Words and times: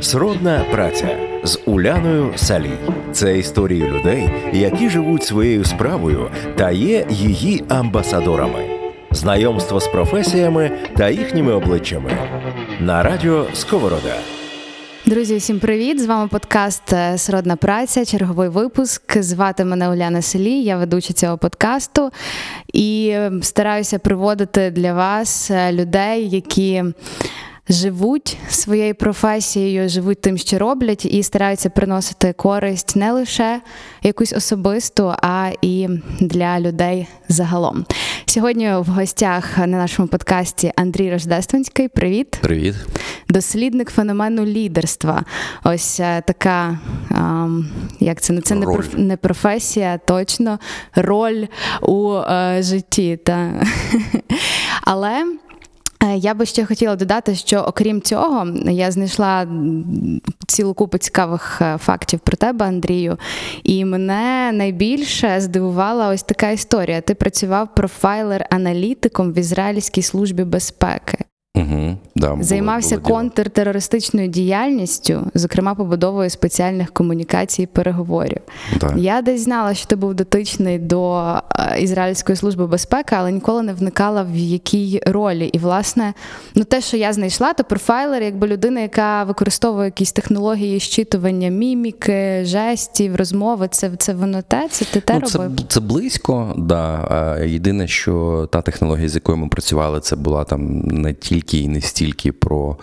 Сродна 0.00 0.64
праця 0.72 1.16
з 1.44 1.60
Уляною 1.66 2.32
Салій. 2.36 2.78
Це 3.12 3.38
історії 3.38 3.82
людей, 3.82 4.30
які 4.52 4.90
живуть 4.90 5.24
своєю 5.24 5.64
справою 5.64 6.30
та 6.56 6.70
є 6.70 7.06
її 7.10 7.64
амбасадорами. 7.68 8.64
Знайомство 9.10 9.80
з 9.80 9.88
професіями 9.88 10.70
та 10.96 11.08
їхніми 11.08 11.52
обличчями 11.52 12.10
на 12.80 13.02
радіо 13.02 13.46
Сковорода. 13.54 14.14
Друзі, 15.06 15.36
всім 15.36 15.58
привіт! 15.60 16.00
З 16.00 16.06
вами 16.06 16.28
подкаст 16.28 16.92
е, 16.92 17.18
Сродна 17.18 17.56
праця, 17.56 18.04
черговий 18.04 18.48
випуск. 18.48 19.22
Звати 19.22 19.64
мене 19.64 19.88
Уляна 19.88 20.22
Селі, 20.22 20.62
я 20.62 20.76
ведуча 20.76 21.12
цього 21.12 21.38
подкасту 21.38 22.10
і 22.72 23.16
стараюся 23.42 23.98
приводити 23.98 24.70
для 24.70 24.94
вас 24.94 25.50
е, 25.50 25.72
людей, 25.72 26.28
які 26.28 26.84
живуть 27.72 28.36
своєю 28.48 28.94
професією, 28.94 29.88
живуть 29.88 30.20
тим, 30.20 30.38
що 30.38 30.58
роблять, 30.58 31.04
і 31.04 31.22
стараються 31.22 31.70
приносити 31.70 32.32
користь 32.32 32.96
не 32.96 33.12
лише 33.12 33.60
якусь 34.02 34.32
особисту, 34.32 35.14
а 35.22 35.50
і 35.62 35.88
для 36.20 36.60
людей 36.60 37.06
загалом. 37.28 37.84
Сьогодні 38.26 38.74
в 38.74 38.86
гостях 38.86 39.58
на 39.58 39.66
нашому 39.66 40.08
подкасті 40.08 40.72
Андрій 40.76 41.10
Рождественський. 41.12 41.88
Привіт, 41.88 42.38
привіт, 42.42 42.74
дослідник 43.28 43.90
феномену 43.90 44.44
лідерства. 44.44 45.24
Ось 45.64 46.00
е, 46.00 46.22
така, 46.26 46.78
як 48.00 48.20
це 48.20 48.32
ну 48.32 48.40
це 48.40 48.54
не 48.54 48.66
роль. 48.66 48.84
не 48.96 49.16
професія, 49.16 49.98
точно 49.98 50.58
роль 50.94 51.46
у 51.82 52.14
е, 52.14 52.58
житті. 52.62 53.18
Та. 53.24 53.64
Але 54.82 55.24
я 56.16 56.34
би 56.34 56.46
ще 56.46 56.66
хотіла 56.66 56.96
додати, 56.96 57.34
що 57.34 57.58
окрім 57.58 58.02
цього, 58.02 58.46
я 58.70 58.90
знайшла 58.90 59.46
цілу 60.46 60.74
купу 60.74 60.98
цікавих 60.98 61.58
е, 61.62 61.78
фактів 61.78 62.20
про 62.20 62.36
тебе, 62.36 62.66
Андрію. 62.66 63.18
І 63.62 63.84
мене 63.84 64.50
найбільше 64.52 65.40
здивувала 65.40 66.08
ось 66.08 66.22
така 66.22 66.50
історія. 66.50 67.00
Ти 67.00 67.14
працював 67.14 67.68
профайлер-аналітиком 67.76 69.32
в 69.32 69.38
Ізраїльській 69.38 70.02
службі 70.02 70.44
безпеки. 70.44 71.21
Угу, 71.56 71.96
да, 72.16 72.36
Займався 72.40 72.96
було, 72.96 73.08
було 73.08 73.16
контртерористичною 73.16 74.28
діяльністю, 74.28 75.26
зокрема 75.34 75.74
побудовою 75.74 76.30
спеціальних 76.30 76.92
комунікацій 76.92 77.62
і 77.62 77.66
переговорів. 77.66 78.40
Да. 78.80 78.94
Я 78.96 79.22
десь 79.22 79.40
знала, 79.40 79.74
що 79.74 79.86
ти 79.86 79.96
був 79.96 80.14
дотичний 80.14 80.78
до 80.78 81.22
е, 81.58 81.80
Ізраїльської 81.80 82.36
служби 82.36 82.66
безпеки, 82.66 83.16
але 83.18 83.32
ніколи 83.32 83.62
не 83.62 83.72
вникала 83.72 84.22
в 84.22 84.36
якій 84.36 85.02
ролі. 85.06 85.46
І, 85.46 85.58
власне, 85.58 86.14
ну 86.54 86.64
те, 86.64 86.80
що 86.80 86.96
я 86.96 87.12
знайшла, 87.12 87.52
то 87.52 87.64
профайлер, 87.64 88.22
якби 88.22 88.48
людина, 88.48 88.80
яка 88.80 89.24
використовує 89.24 89.84
якісь 89.84 90.12
технології 90.12 90.80
щитування 90.80 91.48
міміки, 91.48 92.44
жестів, 92.44 93.16
розмови. 93.16 93.68
Це 93.70 93.90
це 93.98 94.14
воно 94.14 94.42
те, 94.42 94.68
це 94.70 94.84
ти 94.84 95.00
те 95.00 95.18
ну, 95.22 95.26
це, 95.26 95.38
робив? 95.38 95.66
Це 95.68 95.80
близько, 95.80 96.54
да. 96.58 97.38
Єдине, 97.44 97.88
що 97.88 98.48
та 98.52 98.62
технологія, 98.62 99.08
з 99.08 99.14
якою 99.14 99.38
ми 99.38 99.48
працювали, 99.48 100.00
це 100.00 100.16
була 100.16 100.44
там 100.44 100.78
не 100.80 101.14
тільки 101.14 101.41
і 101.50 101.68
не 101.68 101.80
стільки 101.80 102.32
про 102.32 102.76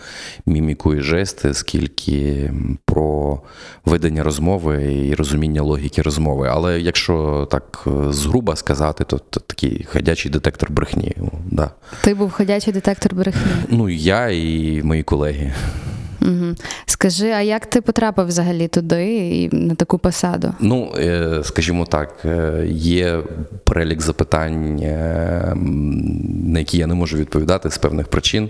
міміку 0.46 0.94
і 0.94 1.02
жести, 1.02 1.54
скільки 1.54 2.52
про 2.86 3.42
ведення 3.86 4.24
розмови 4.24 4.94
і 5.08 5.16
розуміння 5.16 5.62
логіки 5.62 6.02
розмови. 6.02 6.48
Але 6.52 6.80
якщо 6.80 7.48
так 7.52 7.88
е, 7.88 8.14
згруба 8.14 8.56
сказати, 8.56 9.04
то, 9.04 9.18
то 9.18 9.40
такий 9.40 9.88
ходячий 9.92 10.32
детектор 10.32 10.72
брехні. 10.72 11.16
Да. 11.52 11.72
Ти 12.02 12.14
був 12.14 12.32
ходячий 12.32 12.74
детектор 12.74 13.16
брехні? 13.16 13.52
Ну, 13.70 13.90
я 13.90 14.28
і 14.28 14.82
мої 14.84 15.04
колеги. 15.04 15.54
Угу. 16.22 16.56
Скажи, 16.86 17.30
а 17.30 17.42
як 17.42 17.66
ти 17.66 17.81
потрапив 17.81 18.28
взагалі 18.28 18.67
туди 18.67 19.17
і 19.28 19.56
на 19.56 19.75
таку 19.75 19.98
посаду? 19.98 20.53
Ну, 20.59 20.94
е, 20.98 21.42
скажімо 21.44 21.86
так, 21.86 22.16
е, 22.25 22.64
є 22.72 23.20
перелік 23.64 24.02
запитань, 24.02 24.80
е, 24.80 25.53
на 26.46 26.59
які 26.59 26.78
я 26.78 26.88
не 26.88 26.94
можу 26.94 27.18
відповідати 27.18 27.72
з 27.72 27.78
певних 27.78 28.07
причин, 28.07 28.50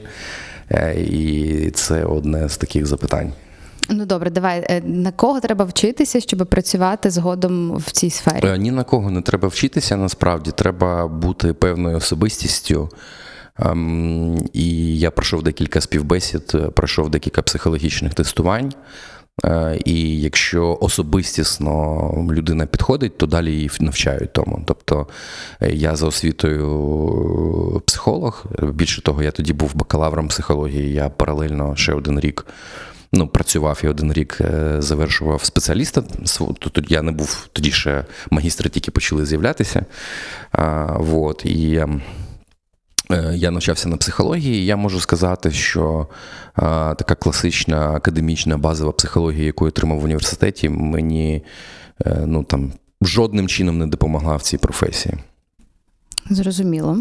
і 0.97 1.71
це 1.73 2.03
одне 2.03 2.49
з 2.49 2.57
таких 2.57 2.85
запитань. 2.85 3.31
Ну 3.89 4.05
добре, 4.05 4.29
давай 4.29 4.81
на 4.85 5.11
кого 5.11 5.39
треба 5.39 5.65
вчитися, 5.65 6.19
щоб 6.19 6.47
працювати 6.47 7.09
згодом 7.09 7.77
в 7.77 7.91
цій 7.91 8.09
сфері? 8.09 8.59
Ні 8.59 8.71
на 8.71 8.83
кого 8.83 9.11
не 9.11 9.21
треба 9.21 9.47
вчитися. 9.47 9.97
Насправді 9.97 10.51
треба 10.51 11.07
бути 11.07 11.53
певною 11.53 11.97
особистістю. 11.97 12.89
Ем, 13.61 14.37
і 14.53 14.99
я 14.99 15.11
пройшов 15.11 15.43
декілька 15.43 15.81
співбесід, 15.81 16.57
пройшов 16.75 17.09
декілька 17.09 17.41
психологічних 17.41 18.13
тестувань. 18.13 18.73
Е, 19.45 19.79
і 19.85 20.21
якщо 20.21 20.77
особистісно 20.81 22.27
людина 22.31 22.65
підходить, 22.65 23.17
то 23.17 23.25
далі 23.25 23.51
її 23.51 23.69
навчають 23.79 24.33
тому. 24.33 24.63
Тобто 24.65 25.07
е, 25.61 25.71
я 25.71 25.95
за 25.95 26.07
освітою 26.07 27.81
психолог. 27.85 28.45
Більше 28.61 29.01
того, 29.01 29.23
я 29.23 29.31
тоді 29.31 29.53
був 29.53 29.75
бакалавром 29.75 30.27
психології. 30.27 30.93
Я 30.93 31.09
паралельно 31.09 31.75
ще 31.75 31.93
один 31.93 32.19
рік 32.19 32.45
ну, 33.13 33.27
працював 33.27 33.81
і 33.83 33.87
один 33.87 34.13
рік 34.13 34.37
е, 34.41 34.75
завершував 34.81 35.43
спеціаліста. 35.43 36.01
Тут 36.59 36.85
я 36.91 37.01
не 37.01 37.11
був 37.11 37.47
тоді 37.53 37.71
ще 37.71 38.05
магістри, 38.29 38.69
тільки 38.69 38.91
почали 38.91 39.25
з'являтися. 39.25 39.85
Вот, 40.97 41.45
і 41.45 41.75
ем, 41.75 42.01
Е, 42.01 42.28
я 43.33 43.51
навчався 43.51 43.89
на 43.89 43.97
психології, 43.97 44.61
і 44.61 44.65
я 44.65 44.75
можу 44.75 44.99
сказати, 44.99 45.51
що 45.51 46.07
а, 46.55 46.95
така 46.97 47.15
класична 47.15 47.91
академічна 47.91 48.57
базова 48.57 48.91
психологія, 48.91 49.45
яку 49.45 49.65
я 49.65 49.69
отримав 49.69 49.99
в 49.99 50.03
університеті, 50.03 50.69
мені 50.69 51.43
е, 52.05 52.23
ну, 52.25 52.43
там, 52.43 52.71
жодним 53.01 53.47
чином 53.47 53.77
не 53.77 53.87
допомогла 53.87 54.35
в 54.35 54.41
цій 54.41 54.57
професії. 54.57 55.15
Зрозуміло. 56.29 56.97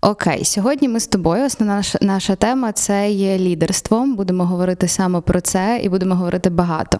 Окей, 0.00 0.44
сьогодні 0.44 0.88
ми 0.88 1.00
з 1.00 1.06
тобою. 1.06 1.44
Основна 1.44 1.76
наша, 1.76 1.98
наша 2.02 2.36
тема 2.36 2.72
це 2.72 3.10
є 3.10 3.38
лідерство. 3.38 4.06
Будемо 4.06 4.44
говорити 4.44 4.88
саме 4.88 5.20
про 5.20 5.40
це 5.40 5.80
і 5.82 5.88
будемо 5.88 6.14
говорити 6.14 6.50
багато. 6.50 6.98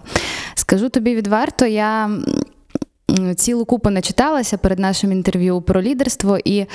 Скажу 0.55 0.89
тобі 0.89 1.15
відверто, 1.15 1.67
я 1.67 2.11
цілу 3.37 3.65
купу 3.65 3.91
начиталася 3.91 4.59
перед 4.59 4.79
нашим 4.79 5.13
інтерв'ю 5.13 5.61
про 5.61 5.83
лідерство, 5.83 6.39
і 6.45 6.67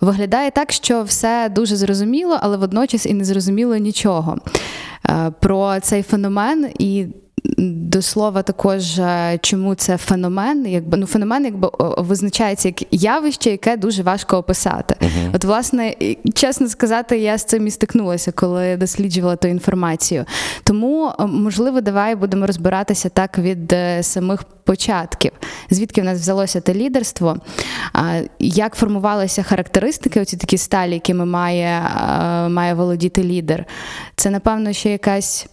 виглядає 0.00 0.50
так, 0.50 0.72
що 0.72 1.02
все 1.02 1.48
дуже 1.48 1.76
зрозуміло, 1.76 2.38
але 2.40 2.56
водночас 2.56 3.06
і 3.06 3.14
не 3.14 3.24
зрозуміло 3.24 3.76
нічого 3.76 4.38
е, 5.08 5.32
про 5.40 5.80
цей 5.80 6.02
феномен 6.02 6.68
і 6.78 7.06
до 7.58 8.02
слова, 8.02 8.42
також 8.42 8.98
е, 8.98 9.38
чому 9.42 9.74
це 9.74 9.96
феномен, 9.96 10.66
якби 10.66 10.96
ну 10.96 11.06
феномен, 11.06 11.44
якби 11.44 11.70
визначається 11.98 12.68
як 12.68 12.82
явище, 12.90 13.50
яке 13.50 13.76
дуже 13.76 14.02
важко 14.02 14.36
описати. 14.36 14.96
Uh-huh. 15.00 15.30
От, 15.34 15.44
власне, 15.44 15.94
чесно 16.34 16.68
сказати, 16.68 17.18
я 17.18 17.38
з 17.38 17.44
цим 17.44 17.66
і 17.66 17.70
стикнулася, 17.70 18.32
коли 18.32 18.76
досліджувала 18.76 19.36
ту 19.36 19.48
інформацію. 19.48 20.24
Тому, 20.64 21.12
е, 21.20 21.26
можливо, 21.26 21.80
давай 21.80 22.14
будемо 22.14 22.46
розбиратися 22.46 23.08
так 23.08 23.38
від 23.38 23.72
е, 23.72 24.02
самих 24.02 24.44
початків, 24.44 25.32
звідки 25.70 26.00
в 26.00 26.04
нас 26.04 26.20
взялося 26.20 26.60
те 26.60 26.74
лідерство, 26.74 27.36
як 28.38 28.74
формувалися 28.74 29.42
характеристики, 29.42 30.20
оці 30.20 30.36
такі 30.36 30.58
сталі, 30.58 30.94
якими 30.94 31.24
має, 31.24 31.80
має 32.48 32.74
володіти 32.74 33.24
лідер. 33.24 33.64
Це, 34.16 34.30
напевно, 34.30 34.72
ще 34.72 34.90
якась. 34.90 35.46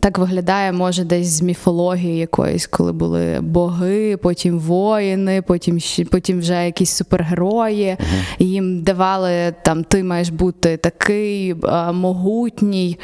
Так 0.00 0.18
виглядає, 0.18 0.72
може, 0.72 1.04
десь 1.04 1.26
з 1.26 1.42
міфології 1.42 2.18
якоїсь, 2.18 2.66
коли 2.66 2.92
були 2.92 3.40
боги, 3.40 4.16
потім 4.16 4.58
воїни, 4.58 5.42
потім 5.42 5.78
потім 6.10 6.38
вже 6.38 6.64
якісь 6.64 6.90
супергерої. 6.90 7.96
І 8.38 8.44
їм 8.44 8.82
давали 8.82 9.54
там 9.64 9.84
ти 9.84 10.04
маєш 10.04 10.28
бути 10.28 10.76
такий 10.76 11.54
могутній, 11.92 12.98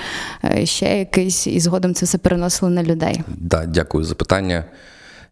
е, 0.44 0.66
ще 0.66 0.99
якийсь, 0.99 1.47
і 1.47 1.60
згодом 1.60 1.95
це 1.95 2.07
все 2.07 2.18
переносили 2.18 2.71
на 2.71 2.83
людей. 2.83 3.21
Да, 3.28 3.66
Дякую 3.66 4.04
за 4.04 4.15
питання. 4.15 4.65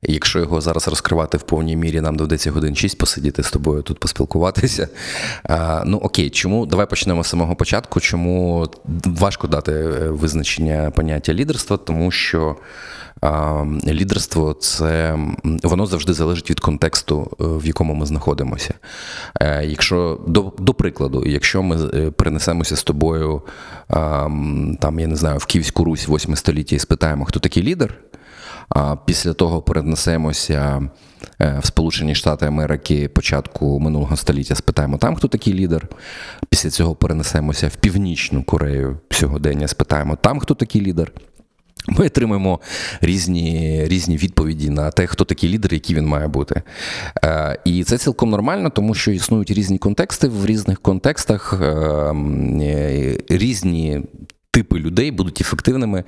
Якщо 0.08 0.38
його 0.38 0.60
зараз 0.60 0.88
розкривати 0.88 1.38
в 1.38 1.42
повній 1.42 1.76
мірі, 1.76 2.00
нам 2.00 2.16
доведеться 2.16 2.50
годин 2.50 2.76
6 2.76 2.98
посидіти 2.98 3.42
з 3.42 3.50
тобою 3.50 3.82
тут 3.82 3.98
поспілкуватися. 3.98 4.88
А, 5.42 5.82
Ну 5.86 5.98
окей, 5.98 6.30
чому 6.30 6.66
давай 6.66 6.88
почнемо 6.88 7.24
з 7.24 7.28
самого 7.28 7.56
початку. 7.56 8.00
Чому 8.00 8.66
важко 9.04 9.46
дати 9.46 9.72
е, 9.72 10.10
визначення 10.10 10.90
поняття 10.90 11.34
лідерства? 11.34 11.76
Тому 11.76 12.10
що 12.10 12.56
а, 13.20 13.64
лідерство 13.86 14.54
це 14.54 15.18
воно 15.44 15.86
завжди 15.86 16.12
залежить 16.12 16.50
від 16.50 16.60
контексту, 16.60 17.30
е, 17.40 17.44
в 17.44 17.66
якому 17.66 17.94
ми 17.94 18.06
знаходимося. 18.06 18.74
Е, 19.40 19.64
якщо 19.66 20.20
до 20.26 20.52
до 20.58 20.74
прикладу, 20.74 21.24
якщо 21.26 21.62
ми 21.62 21.76
перенесемося 22.10 22.76
з 22.76 22.82
тобою, 22.82 23.42
а, 23.88 24.28
там 24.80 25.00
я 25.00 25.06
не 25.06 25.16
знаю, 25.16 25.38
в 25.38 25.46
Київську 25.46 25.84
Русь, 25.84 26.08
8 26.08 26.36
століття 26.36 26.76
і 26.76 26.78
спитаємо, 26.78 27.24
хто 27.24 27.40
такий 27.40 27.62
лідер. 27.62 27.94
А 28.69 28.96
після 28.96 29.32
того 29.32 29.62
перенесемося 29.62 30.88
е, 31.40 31.58
в 31.62 31.66
Сполучені 31.66 32.14
Штати 32.14 32.46
Америки 32.46 33.08
початку 33.08 33.81
минулого 33.81 34.16
століття. 34.16 34.55
Спитаємо 34.55 34.99
там, 34.99 35.16
хто 35.16 35.28
такий 35.28 35.55
лідер. 35.55 35.88
Після 36.49 36.70
цього 36.70 36.94
перенесемося 36.94 37.69
в 37.69 37.76
Північну 37.76 38.43
Корею 38.43 38.99
сьогодення. 39.11 39.69
Спитаємо 39.69 40.16
там, 40.16 40.40
хто 40.40 40.55
такий 40.55 40.81
лідер. 40.81 41.12
Ми 41.88 42.06
отримаємо 42.06 42.61
різні 43.00 43.81
різні 43.88 44.16
відповіді 44.16 44.70
на 44.70 44.90
те, 44.90 45.06
хто 45.06 45.25
такий 45.25 45.50
лідер, 45.50 45.75
який 45.75 45.96
він 45.96 46.06
має 46.06 46.28
бути. 46.28 46.62
Е, 47.25 47.58
І 47.64 47.84
це 47.84 47.99
цілком 47.99 48.31
нормально, 48.31 48.70
тому 48.70 48.94
що 48.94 49.10
існують 49.10 49.50
різні 49.50 49.78
контексти. 49.78 50.28
В 50.28 50.46
різних 50.46 50.81
контекстах 50.81 51.60
е, 51.62 51.67
е, 51.67 53.19
різні. 53.28 54.02
Типи 54.54 54.78
людей 54.78 55.10
будуть 55.10 55.40
ефективними 55.40 56.04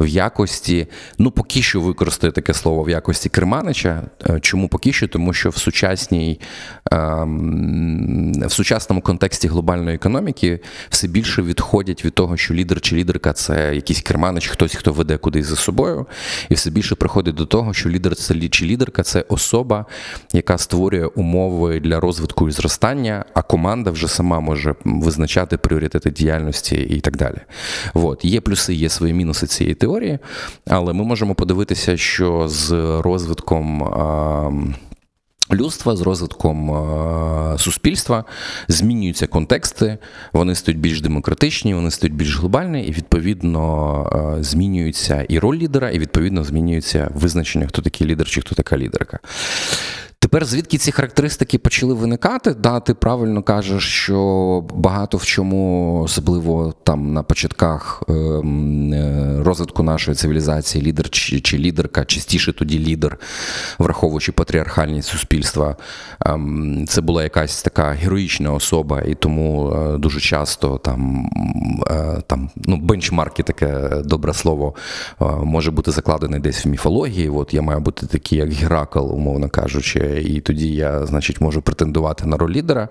в 0.00 0.06
якості, 0.06 0.86
ну 1.18 1.30
поки 1.30 1.62
що 1.62 1.80
використаю 1.80 2.32
таке 2.32 2.54
слово 2.54 2.82
в 2.82 2.90
якості 2.90 3.28
Керманича. 3.28 4.02
Е, 4.30 4.40
Чому 4.40 4.68
поки 4.68 4.92
що? 4.92 5.08
Тому 5.08 5.32
що 5.32 5.50
в 5.50 5.56
сучасній 5.56 6.40
ем, 6.92 8.32
в 8.46 8.52
сучасному 8.52 9.02
контексті 9.02 9.48
глобальної 9.48 9.96
економіки 9.96 10.60
все 10.90 11.08
більше 11.08 11.42
відходять 11.42 12.04
від 12.04 12.14
того, 12.14 12.36
що 12.36 12.54
лідер 12.54 12.80
чи 12.80 12.96
лідерка 12.96 13.32
це 13.32 13.74
якийсь 13.74 14.00
керманич, 14.00 14.48
хтось, 14.48 14.74
хто 14.74 14.92
веде 14.92 15.16
кудись 15.16 15.46
за 15.46 15.56
собою, 15.56 16.06
і 16.48 16.54
все 16.54 16.70
більше 16.70 16.94
приходить 16.94 17.34
до 17.34 17.46
того, 17.46 17.74
що 17.74 17.88
лідер 17.88 18.16
це 18.16 18.48
чи 18.48 18.66
лідерка 18.66 19.02
це 19.02 19.24
особа, 19.28 19.86
яка 20.32 20.58
створює 20.58 21.06
умови 21.06 21.80
для 21.80 22.00
розвитку 22.00 22.48
і 22.48 22.52
зростання, 22.52 23.24
а 23.34 23.42
команда 23.42 23.90
вже 23.90 24.08
сама 24.08 24.40
може 24.40 24.74
визначати 24.84 25.56
пріоритети 25.56 26.10
діяльності 26.10 26.76
і 26.76 27.00
так 27.00 27.16
далі. 27.16 27.38
От. 27.94 28.24
Є 28.24 28.40
плюси, 28.40 28.74
є 28.74 28.88
свої 28.88 29.14
мінуси 29.14 29.46
цієї 29.46 29.74
теорії, 29.74 30.18
але 30.66 30.92
ми 30.92 31.04
можемо 31.04 31.34
подивитися, 31.34 31.96
що 31.96 32.48
з 32.48 32.72
розвитком. 33.02 33.82
ем, 33.84 34.74
Людства 35.52 35.96
з 35.96 36.00
розвитком 36.00 36.70
е, 36.70 37.58
суспільства 37.58 38.24
змінюються 38.68 39.26
контексти, 39.26 39.98
вони 40.32 40.54
стають 40.54 40.80
більш 40.80 41.00
демократичні, 41.00 41.74
вони 41.74 41.90
стають 41.90 42.14
більш 42.14 42.38
глобальні, 42.38 42.86
і 42.86 42.92
відповідно 42.92 44.36
е, 44.38 44.42
змінюється 44.42 45.26
і 45.28 45.38
роль 45.38 45.56
лідера, 45.56 45.90
і 45.90 45.98
відповідно 45.98 46.44
змінюється 46.44 47.10
визначення, 47.14 47.66
хто 47.66 47.82
такий 47.82 48.06
лідер 48.06 48.26
чи 48.26 48.40
хто 48.40 48.54
така 48.54 48.78
лідерка. 48.78 49.18
Тепер 50.32 50.44
звідки 50.44 50.78
ці 50.78 50.92
характеристики 50.92 51.58
почали 51.58 51.94
виникати? 51.94 52.54
Да, 52.54 52.80
ти 52.80 52.94
правильно 52.94 53.42
кажеш, 53.42 53.84
що 53.84 54.64
багато 54.74 55.16
в 55.16 55.24
чому, 55.24 56.00
особливо 56.02 56.74
там 56.84 57.12
на 57.12 57.22
початках 57.22 58.02
ем, 58.08 58.92
е, 58.92 59.42
розвитку 59.44 59.82
нашої 59.82 60.14
цивілізації, 60.14 60.84
лідер 60.84 61.10
чи, 61.10 61.40
чи 61.40 61.58
лідерка, 61.58 62.04
частіше 62.04 62.52
тоді 62.52 62.78
лідер, 62.78 63.18
враховуючи 63.78 64.32
патріархальність 64.32 65.08
суспільства, 65.08 65.76
ем, 66.26 66.84
це 66.88 67.00
була 67.00 67.22
якась 67.22 67.62
така 67.62 67.90
героїчна 67.90 68.52
особа, 68.52 69.00
і 69.00 69.14
тому 69.14 69.72
е, 69.72 69.98
дуже 69.98 70.20
часто 70.20 70.78
там, 70.78 71.30
е, 71.90 72.22
там 72.26 72.50
ну, 72.56 72.76
бенчмарки, 72.76 73.42
таке 73.42 73.88
добре 74.04 74.34
слово, 74.34 74.74
може 75.44 75.70
бути 75.70 75.90
закладений 75.90 76.40
десь 76.40 76.66
в 76.66 76.68
міфології. 76.68 77.28
От 77.28 77.54
я 77.54 77.62
маю 77.62 77.80
бути 77.80 78.06
такий, 78.06 78.38
як 78.38 78.52
Геракл, 78.52 79.12
умовно 79.12 79.48
кажучи, 79.48 80.21
і 80.22 80.40
тоді 80.40 80.74
я, 80.74 81.06
значить, 81.06 81.40
можу 81.40 81.62
претендувати 81.62 82.26
на 82.26 82.36
роль 82.36 82.50
лідера. 82.50 82.88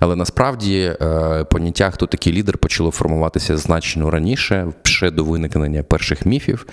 Але 0.00 0.16
насправді 0.16 0.96
е, 1.00 1.44
поняття, 1.44 1.90
хто 1.90 2.06
такий 2.06 2.32
лідер, 2.32 2.58
почало 2.58 2.90
формуватися 2.90 3.56
значно 3.56 4.10
раніше, 4.10 4.72
ще 4.82 5.10
до 5.10 5.24
виникнення 5.24 5.82
перших 5.82 6.26
міфів. 6.26 6.66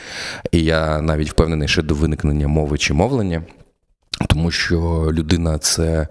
І 0.52 0.64
я 0.64 1.02
навіть 1.02 1.30
впевнений, 1.30 1.68
ще 1.68 1.82
до 1.82 1.96
виникнення 1.96 2.48
мови 2.48 2.78
чи 2.78 2.94
мовлення. 2.94 3.44
Тому 4.28 4.52
що 4.52 5.10
людина 5.12 5.58
це 5.58 6.08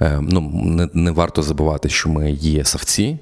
е, 0.00 0.18
ну 0.22 0.40
не, 0.64 0.88
не 0.94 1.10
варто 1.10 1.42
забувати, 1.42 1.88
що 1.88 2.08
ми 2.08 2.32
є 2.32 2.64
савці, 2.64 3.18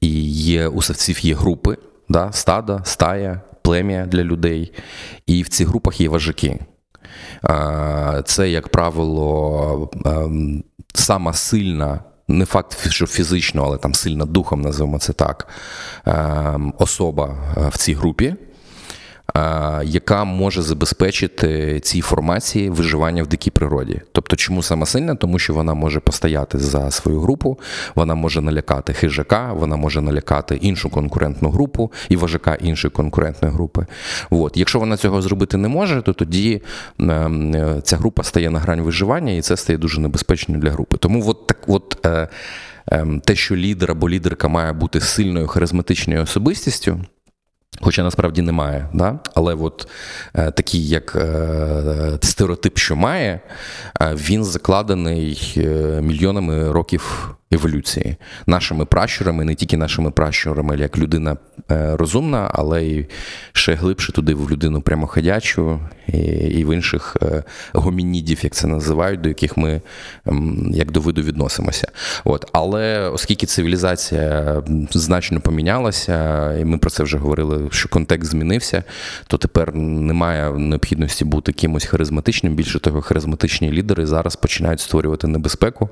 і 0.00 0.24
є 0.32 0.68
у 0.68 0.82
савців 0.82 1.24
є 1.24 1.34
групи, 1.34 1.76
да, 2.08 2.32
стада, 2.32 2.80
стая, 2.84 3.40
плем'я 3.62 4.06
для 4.06 4.24
людей, 4.24 4.72
і 5.26 5.42
в 5.42 5.48
цих 5.48 5.68
групах 5.68 6.00
є 6.00 6.08
важаки. 6.08 6.58
Це, 8.24 8.50
як 8.50 8.68
правило, 8.68 9.90
ем, 10.06 10.64
сама 10.94 11.32
сильна. 11.32 12.00
Не 12.28 12.44
факт, 12.44 12.90
що 12.90 13.06
фізично, 13.06 13.64
але 13.64 13.76
там 13.76 13.94
сильна 13.94 14.24
духом, 14.24 14.60
називаємо 14.60 14.98
це 14.98 15.12
так, 15.12 15.48
ем, 16.06 16.74
особа 16.78 17.36
е, 17.56 17.68
в 17.68 17.76
цій 17.76 17.94
групі, 17.94 18.34
яка 19.84 20.24
може 20.24 20.62
забезпечити 20.62 21.80
цій 21.80 22.00
формації 22.00 22.70
виживання 22.70 23.22
в 23.22 23.26
дикій 23.26 23.50
природі. 23.50 24.00
Тобто, 24.12 24.36
чому 24.36 24.62
саме 24.62 24.86
сильна? 24.86 25.14
Тому 25.14 25.38
що 25.38 25.54
вона 25.54 25.74
може 25.74 26.00
постояти 26.00 26.58
за 26.58 26.90
свою 26.90 27.20
групу, 27.20 27.58
вона 27.94 28.14
може 28.14 28.40
налякати 28.40 28.92
хижака, 28.92 29.52
вона 29.52 29.76
може 29.76 30.00
налякати 30.00 30.56
іншу 30.56 30.90
конкурентну 30.90 31.50
групу 31.50 31.92
і 32.08 32.16
вожака 32.16 32.54
іншої 32.54 32.90
конкурентної 32.90 33.54
групи. 33.54 33.86
От. 34.30 34.56
Якщо 34.56 34.78
вона 34.78 34.96
цього 34.96 35.22
зробити 35.22 35.56
не 35.56 35.68
може, 35.68 36.02
то 36.02 36.12
тоді 36.12 36.62
ем, 36.98 37.54
е, 37.54 37.80
ця 37.84 37.96
група 37.96 38.22
стає 38.22 38.50
на 38.50 38.58
грань 38.58 38.80
виживання, 38.80 39.32
і 39.32 39.40
це 39.40 39.56
стає 39.56 39.78
дуже 39.78 40.00
небезпечною 40.00 40.60
для 40.60 40.70
групи. 40.70 40.96
Тому 40.96 41.28
от 41.28 41.46
так, 41.46 41.58
от. 41.66 42.06
Е, 42.06 42.28
ем, 42.86 43.20
те, 43.20 43.34
що 43.34 43.56
лідер 43.56 43.90
або 43.90 44.08
лідерка 44.08 44.48
має 44.48 44.72
бути 44.72 45.00
сильною 45.00 45.46
харизматичною 45.46 46.22
особистістю, 46.22 47.00
Хоча 47.82 48.02
насправді 48.02 48.42
немає, 48.42 48.88
да? 48.92 49.18
але 49.34 49.54
от 49.54 49.88
е, 50.34 50.50
такий, 50.50 50.88
як 50.88 51.16
е, 51.16 52.18
стереотип, 52.22 52.78
що 52.78 52.96
має, 52.96 53.40
е, 54.00 54.14
він 54.14 54.44
закладений 54.44 55.54
е, 55.56 56.00
мільйонами 56.02 56.72
років 56.72 57.34
еволюції, 57.52 58.16
нашими 58.46 58.84
пращурами, 58.84 59.44
не 59.44 59.54
тільки 59.54 59.76
нашими 59.76 60.10
пращурами, 60.10 60.76
як 60.76 60.98
людина 60.98 61.36
е, 61.70 61.96
розумна, 61.96 62.50
але 62.54 62.84
й 62.84 63.06
ще 63.52 63.74
глибше 63.74 64.12
туди 64.12 64.34
в 64.34 64.50
людину 64.50 64.80
прямоходячу 64.80 65.80
і, 66.06 66.18
і 66.18 66.64
в 66.64 66.74
інших 66.74 67.16
е, 67.22 67.44
гомінідів, 67.72 68.38
як 68.42 68.52
це 68.52 68.66
називають, 68.66 69.20
до 69.20 69.28
яких 69.28 69.56
ми 69.56 69.80
як 70.70 70.90
до 70.90 71.00
виду 71.00 71.22
відносимося. 71.22 71.88
От. 72.24 72.46
Але 72.52 72.98
оскільки 73.08 73.46
цивілізація 73.46 74.62
значно 74.90 75.40
помінялася, 75.40 76.54
і 76.58 76.64
ми 76.64 76.78
про 76.78 76.90
це 76.90 77.02
вже 77.02 77.18
говорили, 77.18 77.68
що 77.70 77.88
контекст 77.88 78.30
змінився, 78.30 78.84
то 79.26 79.38
тепер 79.38 79.74
немає 79.74 80.52
необхідності 80.52 81.24
бути 81.24 81.52
кимось 81.52 81.84
харизматичним. 81.84 82.54
Більше 82.54 82.78
того, 82.78 83.02
харизматичні 83.02 83.72
лідери 83.72 84.06
зараз 84.06 84.36
починають 84.36 84.80
створювати 84.80 85.26
небезпеку, 85.26 85.88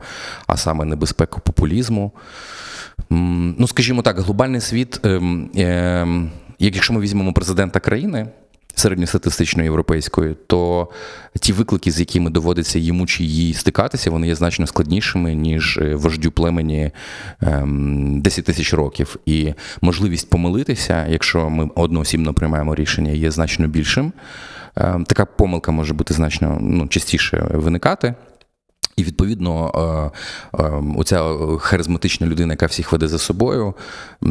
а 0.47 0.57
саме 0.57 0.85
небезпеку 0.85 1.41
популізму. 1.49 2.13
Ну, 3.11 3.69
скажімо 3.69 4.03
так, 4.03 4.19
глобальний 4.19 4.61
світ, 4.61 5.01
ем, 5.05 5.51
ем, 5.57 6.31
як 6.59 6.75
якщо 6.75 6.93
ми 6.93 7.01
візьмемо 7.01 7.33
президента 7.33 7.81
країни. 7.81 8.27
Середньостатистичної 8.75 9.67
європейської, 9.67 10.37
то 10.47 10.89
ті 11.41 11.53
виклики, 11.53 11.91
з 11.91 12.01
якими 12.01 12.31
доводиться 12.31 12.79
йому 12.79 13.07
чи 13.07 13.25
їй 13.25 13.55
стикатися, 13.55 14.11
вони 14.11 14.27
є 14.27 14.35
значно 14.35 14.67
складнішими, 14.67 15.35
ніж 15.35 15.79
е, 15.79 15.95
вождю 15.95 16.31
племені 16.31 16.91
ем, 17.43 18.21
10 18.21 18.45
тисяч 18.45 18.75
років. 18.75 19.17
І 19.27 19.55
можливість 19.81 20.31
помилитися, 20.31 21.07
якщо 21.09 21.51
ми 21.51 21.69
одноосібно 21.75 22.35
приймаємо 22.35 22.75
рішення, 22.75 23.11
є 23.11 23.31
значно 23.31 23.69
більшим. 23.69 24.13
Ем, 24.77 25.05
така 25.05 25.25
помилка 25.25 25.73
може 25.73 25.95
бути 25.95 26.15
значно 26.15 26.59
ну, 26.61 26.87
частіше 26.87 27.47
виникати. 27.51 28.15
І 28.99 29.05
відповідно, 29.05 29.73
е, 30.55 30.63
е, 30.63 30.83
оця 30.97 31.23
харизматична 31.59 32.27
людина, 32.27 32.53
яка 32.53 32.67
всіх 32.67 32.93
веде 32.93 33.09
за 33.09 33.19
собою, 33.19 33.75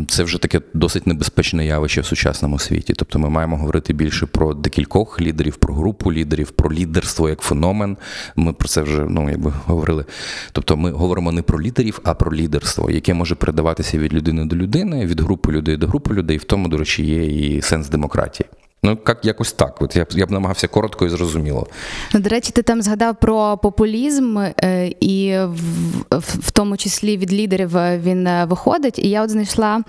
це 0.08 0.24
вже 0.24 0.38
таке 0.38 0.62
досить 0.74 1.08
небезпечне 1.08 1.66
явище 1.66 2.02
в 2.02 2.06
сучасному 2.06 2.60
світі. 2.60 2.94
Тобто 2.98 3.20
ми 3.20 3.30
маємо 3.30 3.58
говорити 3.58 3.94
більше 3.94 4.26
про 4.26 4.54
декількох 4.54 5.22
лідерів, 5.22 5.56
про 5.56 5.74
групу 5.74 6.14
лідерів, 6.14 6.52
про 6.52 6.72
лідерство 6.72 7.30
як 7.30 7.42
феномен. 7.42 7.98
Ми 8.36 8.54
про 8.54 8.68
це 8.68 8.82
вже 8.82 9.06
ну 9.10 9.30
якби 9.30 9.54
говорили. 9.66 10.06
Тобто, 10.52 10.78
ми 10.78 10.92
говоримо 10.92 11.32
не 11.32 11.42
про 11.42 11.62
лідерів, 11.62 12.00
а 12.04 12.14
про 12.14 12.34
лідерство, 12.34 12.92
яке 12.92 13.14
може 13.14 13.36
передаватися 13.36 13.98
від 13.98 14.14
людини 14.14 14.46
до 14.46 14.56
людини, 14.56 15.06
від 15.06 15.22
групи 15.22 15.52
людей 15.52 15.78
до 15.78 15.88
групи 15.88 16.14
людей. 16.14 16.38
В 16.38 16.44
тому, 16.44 16.68
до 16.68 16.78
речі, 16.78 17.06
є 17.06 17.26
і 17.26 17.62
сенс 17.62 17.90
демократії. 17.90 18.50
Ну, 18.84 18.98
як 19.08 19.26
якось 19.26 19.54
так. 19.54 19.82
От 19.82 19.96
я 19.96 20.04
б 20.04 20.08
я 20.12 20.26
б 20.26 20.32
намагався 20.32 20.68
коротко 20.68 21.06
і 21.06 21.10
зрозуміло. 21.10 21.68
Ну, 22.14 22.20
до 22.20 22.30
речі, 22.30 22.52
ти 22.52 22.62
там 22.62 22.82
згадав 22.82 23.16
про 23.16 23.58
популізм, 23.58 24.38
е, 24.38 24.92
і 25.00 25.38
в, 25.38 26.20
в, 26.20 26.52
тому 26.52 26.78
числі 26.78 27.18
від 27.18 27.34
лідерів 27.34 27.78
е, 27.78 28.00
він 28.04 28.28
е, 28.28 28.46
виходить. 28.46 29.00
І 29.00 29.10
я 29.10 29.24
от 29.24 29.30
знайшла 29.30 29.84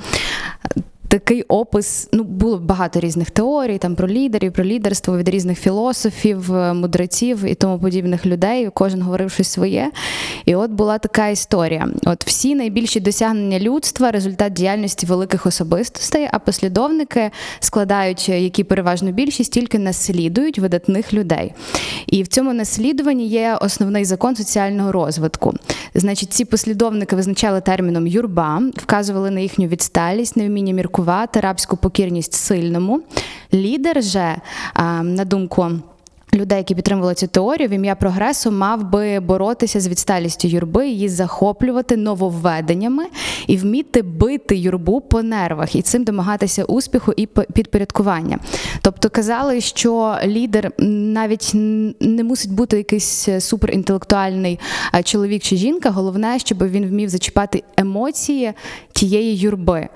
такий 1.08 1.42
опис. 1.42 2.08
Ну, 2.12 2.24
було 2.24 2.58
багато 2.58 3.00
різних 3.00 3.30
теорій 3.30 3.78
там 3.78 3.94
про 3.94 4.08
лідерів, 4.08 4.52
про 4.52 4.64
лідерство 4.64 5.18
від 5.18 5.28
різних 5.28 5.58
філософів, 5.58 6.54
е, 6.54 6.72
мудреців 6.72 7.44
і 7.44 7.54
тому 7.54 7.78
подібних 7.78 8.26
людей. 8.26 8.70
Кожен 8.74 9.02
говорив 9.02 9.30
щось 9.30 9.48
своє. 9.48 9.90
І 10.44 10.54
от 10.54 10.70
була 10.70 10.98
така 10.98 11.28
історія: 11.28 11.88
от 12.04 12.24
всі 12.26 12.54
найбільші 12.54 13.00
досягнення 13.00 13.58
людства, 13.58 14.10
результат 14.10 14.52
діяльності 14.52 15.06
великих 15.06 15.46
особистостей, 15.46 16.28
а 16.32 16.38
послідовники 16.38 17.30
складають, 17.60 18.26
е, 18.28 18.40
які 18.40 18.64
переважно 18.64 19.12
більшість, 19.12 19.52
тільки 19.52 19.78
наслідують 19.78 20.58
видатних 20.58 21.12
людей. 21.12 21.52
І 22.06 22.22
в 22.22 22.28
цьому 22.28 22.52
наслідуванні 22.52 23.26
є 23.26 23.58
основний 23.60 24.04
закон 24.04 24.36
соціального 24.36 24.92
розвитку. 24.92 25.54
Значить, 25.94 26.32
ці 26.32 26.44
послідовники 26.44 27.16
визначали 27.16 27.60
терміном 27.60 28.06
юрба, 28.06 28.62
вказували 28.76 29.30
на 29.30 29.40
їхню 29.40 29.66
відсталість, 29.66 30.36
невміння 30.36 30.72
міркувати, 30.72 30.97
рабську 31.40 31.76
покірність 31.76 32.34
сильному. 32.34 33.00
Лідер 33.52 34.02
же, 34.02 34.36
на 35.02 35.24
думку. 35.24 35.70
Людей, 36.34 36.58
які 36.58 36.74
підтримували 36.74 37.14
цю 37.14 37.26
теорію, 37.26 37.68
в 37.68 37.72
ім'я 37.72 37.94
прогресу 37.94 38.50
мав 38.50 38.90
би 38.90 39.20
боротися 39.20 39.80
з 39.80 39.88
відсталістю 39.88 40.48
юрби, 40.48 40.88
її 40.88 41.08
захоплювати 41.08 41.96
нововведеннями 41.96 43.04
і 43.46 43.56
вміти 43.56 44.02
бити 44.02 44.56
юрбу 44.56 45.00
по 45.00 45.22
нервах 45.22 45.76
і 45.76 45.82
цим 45.82 46.04
домагатися 46.04 46.64
успіху 46.64 47.12
і 47.16 47.26
підпорядкування. 47.26 48.38
Тобто 48.82 49.10
казали, 49.10 49.60
що 49.60 50.16
лідер 50.24 50.72
навіть 50.78 51.50
не 52.00 52.24
мусить 52.24 52.52
бути 52.52 52.76
якийсь 52.76 53.28
суперінтелектуальний 53.38 54.58
чоловік 55.04 55.42
чи 55.42 55.56
жінка. 55.56 55.90
Головне, 55.90 56.38
щоб 56.38 56.70
він 56.70 56.86
вмів 56.86 57.08
зачіпати 57.08 57.62
емоції 57.76 58.52
тієї 58.92 59.36
юрби. 59.36 59.88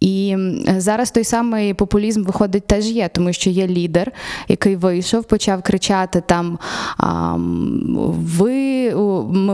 І 0.00 0.36
зараз 0.76 1.10
той 1.10 1.24
самий 1.24 1.74
популізм 1.74 2.24
виходить 2.24 2.66
теж 2.66 2.86
є, 2.86 3.08
тому 3.08 3.32
що 3.32 3.50
є 3.50 3.66
лідер, 3.66 4.12
який 4.48 4.76
вийшов, 4.76 5.24
почав 5.24 5.62
кричати 5.62 6.22
там: 6.26 6.58
ви 8.08 8.94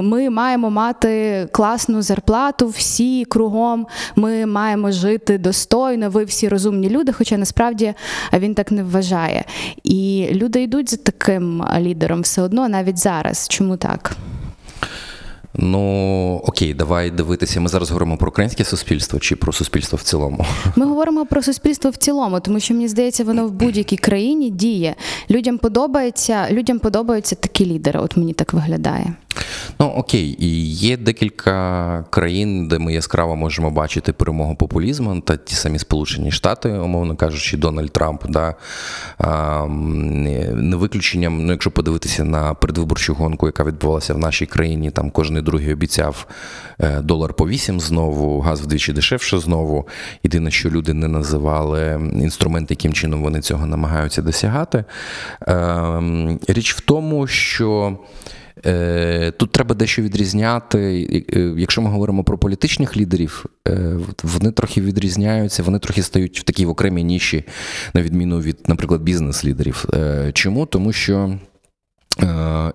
ми 0.00 0.30
маємо 0.30 0.70
мати 0.70 1.48
класну 1.52 2.02
зарплату, 2.02 2.68
всі 2.68 3.24
кругом, 3.24 3.86
ми 4.16 4.46
маємо 4.46 4.90
жити 4.90 5.38
достойно, 5.38 6.10
ви 6.10 6.24
всі 6.24 6.48
розумні 6.48 6.90
люди, 6.90 7.12
хоча 7.12 7.36
насправді 7.36 7.94
він 8.32 8.54
так 8.54 8.70
не 8.70 8.82
вважає. 8.82 9.44
І 9.84 10.28
люди 10.32 10.62
йдуть 10.62 10.90
за 10.90 10.96
таким 10.96 11.64
лідером 11.78 12.20
все 12.20 12.42
одно, 12.42 12.68
навіть 12.68 12.98
зараз. 12.98 13.48
Чому 13.48 13.76
так? 13.76 14.16
Ну 15.54 16.42
окей, 16.46 16.74
давай 16.74 17.10
дивитися. 17.10 17.60
Ми 17.60 17.68
зараз 17.68 17.90
говоримо 17.90 18.16
про 18.16 18.28
українське 18.28 18.64
суспільство 18.64 19.18
чи 19.18 19.36
про 19.36 19.52
суспільство 19.52 19.96
в 19.96 20.02
цілому. 20.02 20.46
Ми 20.76 20.86
говоримо 20.86 21.26
про 21.26 21.42
суспільство 21.42 21.90
в 21.90 21.96
цілому, 21.96 22.40
тому 22.40 22.60
що 22.60 22.74
мені 22.74 22.88
здається, 22.88 23.24
воно 23.24 23.46
в 23.46 23.50
будь-якій 23.50 23.96
країні 23.96 24.50
діє. 24.50 24.94
Людям 25.30 25.58
подобається, 25.58 26.46
людям 26.50 26.78
подобаються 26.78 27.36
такі 27.36 27.66
лідери. 27.66 28.00
От 28.00 28.16
мені 28.16 28.32
так 28.32 28.52
виглядає. 28.52 29.14
Ну 29.78 29.86
окей, 29.86 30.36
і 30.38 30.70
є 30.70 30.96
декілька 30.96 32.04
країн, 32.10 32.68
де 32.68 32.78
ми 32.78 32.92
яскраво 32.92 33.36
можемо 33.36 33.70
бачити 33.70 34.12
перемогу 34.12 34.56
популізму, 34.56 35.20
та 35.20 35.36
ті 35.36 35.54
самі 35.54 35.78
Сполучені 35.78 36.30
Штати, 36.30 36.68
умовно 36.68 37.16
кажучи, 37.16 37.56
Дональд 37.56 37.92
Трамп, 37.92 38.22
да, 38.28 38.54
не 39.68 40.76
виключенням, 40.76 41.46
ну 41.46 41.52
якщо 41.52 41.70
подивитися 41.70 42.24
на 42.24 42.54
передвиборчу 42.54 43.14
гонку, 43.14 43.46
яка 43.46 43.64
відбувалася 43.64 44.14
в 44.14 44.18
нашій 44.18 44.46
країні, 44.46 44.90
там 44.90 45.10
кожен 45.10 45.44
другий 45.44 45.72
обіцяв 45.72 46.26
е, 46.80 47.00
долар 47.00 47.34
по 47.34 47.48
8 47.48 47.80
знову, 47.80 48.40
газ 48.40 48.60
вдвічі 48.60 48.92
дешевше 48.92 49.38
знову. 49.38 49.88
Єдине, 50.24 50.50
що 50.50 50.70
люди 50.70 50.94
не 50.94 51.08
називали 51.08 52.00
інструмент, 52.14 52.70
яким 52.70 52.92
чином 52.92 53.22
вони 53.22 53.40
цього 53.40 53.66
намагаються 53.66 54.22
досягати. 54.22 54.84
Ем, 55.46 56.38
Річ 56.48 56.74
в 56.74 56.80
тому, 56.80 57.26
що. 57.26 57.96
Е, 58.66 59.30
Тут 59.36 59.52
треба 59.52 59.74
дещо 59.74 60.02
відрізняти. 60.02 60.78
Е, 61.36 61.54
Якщо 61.56 61.82
ми 61.82 61.90
говоримо 61.90 62.24
про 62.24 62.38
політичних 62.38 62.96
лідерів, 62.96 63.44
е, 63.68 63.96
вони 64.22 64.50
трохи 64.52 64.80
відрізняються, 64.80 65.62
вони 65.62 65.78
трохи 65.78 66.02
стають 66.02 66.40
в 66.40 66.42
такій 66.42 66.66
окремій 66.66 67.04
ніші, 67.04 67.44
на 67.94 68.02
відміну 68.02 68.40
від, 68.40 68.58
наприклад, 68.66 69.02
бізнес-лідерів. 69.02 69.84
Чому? 70.32 70.66
Тому 70.66 70.92
що. 70.92 71.38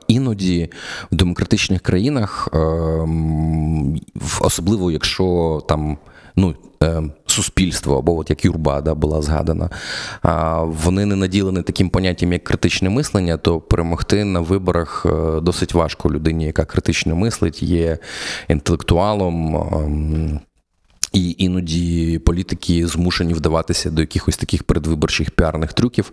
Іноді 0.07 0.69
в 1.11 1.15
демократичних 1.15 1.81
країнах, 1.81 2.49
е, 2.53 2.57
м, 2.57 3.95
в- 4.15 4.39
особливо 4.41 4.91
якщо 4.91 5.61
там 5.67 5.97
ну, 6.35 6.55
е, 6.83 7.03
суспільство, 7.25 7.97
або 7.97 8.17
от 8.17 8.29
як 8.29 8.45
юрба 8.45 8.81
да, 8.81 8.93
була 8.95 9.21
згадана, 9.21 9.69
вони 10.63 11.05
не 11.05 11.15
наділені 11.15 11.61
таким 11.61 11.89
поняттям, 11.89 12.33
як 12.33 12.43
критичне 12.43 12.89
мислення, 12.89 13.37
то 13.37 13.59
перемогти 13.59 14.23
на 14.23 14.39
виборах 14.39 15.05
е, 15.05 15.41
досить 15.41 15.73
важко 15.73 16.11
людині, 16.11 16.45
яка 16.45 16.65
критично 16.65 17.15
мислить, 17.15 17.63
є 17.63 17.97
інтелектуалом. 18.47 19.55
ем, 19.55 20.39
І 21.13 21.35
іноді 21.37 22.19
політики 22.19 22.87
змушені 22.87 23.33
вдаватися 23.33 23.89
до 23.89 24.01
якихось 24.01 24.37
таких 24.37 24.63
передвиборчих 24.63 25.31
піарних 25.31 25.73
трюків. 25.73 26.11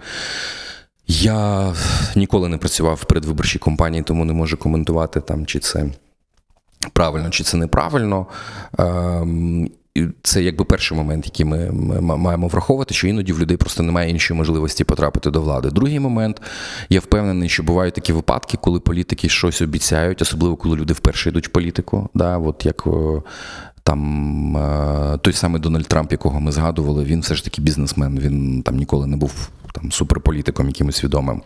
Я 1.07 1.75
ніколи 2.17 2.49
не 2.49 2.59
працював 2.59 2.95
в 2.95 3.05
передвиборчій 3.05 3.59
компанії, 3.59 4.03
тому 4.03 4.25
не 4.25 4.33
можу 4.33 4.57
коментувати 4.57 5.21
там, 5.21 5.47
чи 5.47 5.59
це 5.59 5.87
правильно, 6.93 7.31
чи 7.31 7.45
це 7.45 7.57
неправильно. 7.57 8.27
Ем, 8.79 9.71
Це 10.23 10.43
якби 10.43 10.65
перший 10.65 10.99
момент, 10.99 11.25
який 11.27 11.47
ми, 11.47 11.71
маємо 12.01 12.49
враховувати, 12.49 12.95
що 12.95 13.09
іноді 13.09 13.33
в 13.33 13.41
людей 13.41 13.57
просто 13.57 13.83
немає 13.83 14.11
іншої 14.11 14.39
можливості 14.39 14.85
потрапити 14.85 15.31
до 15.31 15.41
влади. 15.41 15.71
Другий 15.71 16.01
момент, 16.01 16.43
я 16.89 17.01
впевнений, 17.01 17.49
що 17.49 17.63
бувають 17.63 17.95
такі 17.95 18.13
випадки, 18.13 18.59
коли 18.61 18.81
політики 18.81 19.29
щось 19.29 19.63
обіцяють, 19.63 20.23
особливо 20.23 20.57
коли 20.57 20.77
люди 20.77 20.93
вперше 20.93 21.29
йдуть 21.29 21.49
в 21.49 21.51
політику. 21.51 22.09
Да, 22.15 22.39
от 22.39 22.67
як 22.67 22.87
там 23.83 24.57
е, 24.57 25.19
той 25.19 25.33
самий 25.33 25.61
Дональд 25.61 25.87
Трамп, 25.87 26.13
якого 26.13 26.41
ми 26.41 26.53
згадували, 26.53 27.05
він 27.05 27.21
все 27.21 27.35
ж 27.35 27.45
таки 27.45 27.63
бізнесмен, 27.63 28.19
він 28.19 28.63
там 28.63 28.77
ніколи 28.77 29.07
не 29.07 29.17
був 29.17 29.49
там 29.73 29.93
суперполітиком 29.93 30.67
якимось 30.67 31.05
відомим. 31.05 31.43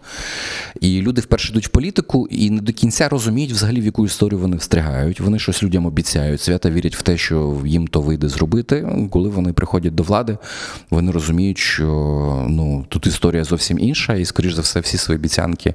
І 0.81 1.03
люди 1.03 1.21
вперше 1.21 1.51
йдуть 1.51 1.67
в 1.67 1.71
політику 1.71 2.29
і 2.31 2.51
не 2.51 2.61
до 2.61 2.73
кінця 2.73 3.09
розуміють 3.09 3.53
взагалі, 3.53 3.81
в 3.81 3.85
яку 3.85 4.07
історію 4.07 4.39
вони 4.39 4.57
встрягають. 4.57 5.21
Вони 5.21 5.39
щось 5.39 5.63
людям 5.63 5.87
обіцяють, 5.87 6.41
свята 6.41 6.71
вірять 6.71 6.97
в 6.97 7.03
те, 7.03 7.17
що 7.19 7.63
їм 7.67 7.87
то 7.87 8.01
вийде 8.01 8.29
зробити. 8.29 8.89
Коли 9.11 9.29
вони 9.29 9.53
приходять 9.53 9.95
до 9.95 10.03
влади, 10.03 10.39
вони 10.91 11.13
розуміють, 11.13 11.59
що 11.59 11.87
ну 12.49 12.87
тут 12.89 13.07
історія 13.07 13.45
зовсім 13.45 13.79
інша, 13.79 14.15
і, 14.15 14.25
скоріш 14.25 14.55
за 14.55 14.63
все, 14.63 14.81
всі 14.81 14.99
свої 14.99 15.19
обіцянки 15.19 15.75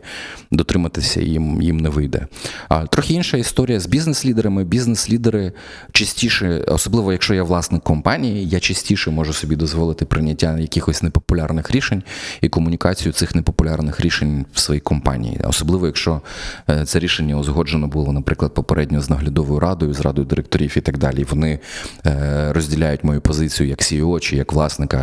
дотриматися 0.51 1.22
їм, 1.22 1.62
їм 1.62 1.77
не 1.77 1.89
вийде. 1.89 2.27
А 2.70 2.86
трохи 2.86 3.13
інша 3.13 3.38
історія 3.38 3.79
з 3.79 3.86
бізнес-лідерами. 3.86 4.63
Бізнес-лідери 4.63 5.51
частіше, 5.91 6.63
особливо 6.67 7.12
якщо 7.12 7.34
я 7.34 7.43
власник 7.43 7.84
компанії, 7.84 8.50
я 8.50 8.60
частіше 8.60 9.12
можу 9.12 9.34
собі 9.34 9.55
дозволити 9.55 10.05
прийняття 10.05 10.60
якихось 10.60 11.03
непопулярних 11.03 11.72
рішень 11.72 12.03
і 12.41 12.50
комунікацію 12.50 13.13
цих 13.13 13.36
непопулярних 13.36 14.00
рішень 14.00 14.45
в 14.53 14.60
своїй 14.60 14.79
компанії, 14.81 15.39
особливо 15.43 15.86
якщо 15.86 16.21
е, 16.69 16.86
це 16.86 17.00
рішення 17.00 17.36
узгоджено 17.36 17.88
було, 17.88 18.13
наприклад, 18.13 18.53
попередньо 18.53 19.01
з 19.01 19.10
наглядовою 19.10 19.60
радою, 19.60 19.93
з 19.93 20.01
радою 20.01 20.27
директорів 20.27 20.74
і 20.77 20.81
так 20.81 20.98
далі. 20.98 21.24
Вони 21.24 21.60
е, 22.05 22.53
розділяють 22.53 23.03
мою 23.03 23.21
позицію 23.21 23.69
як 23.69 23.79
CEO 23.79 24.19
чи 24.19 24.36
як 24.36 24.53
власника 24.53 24.98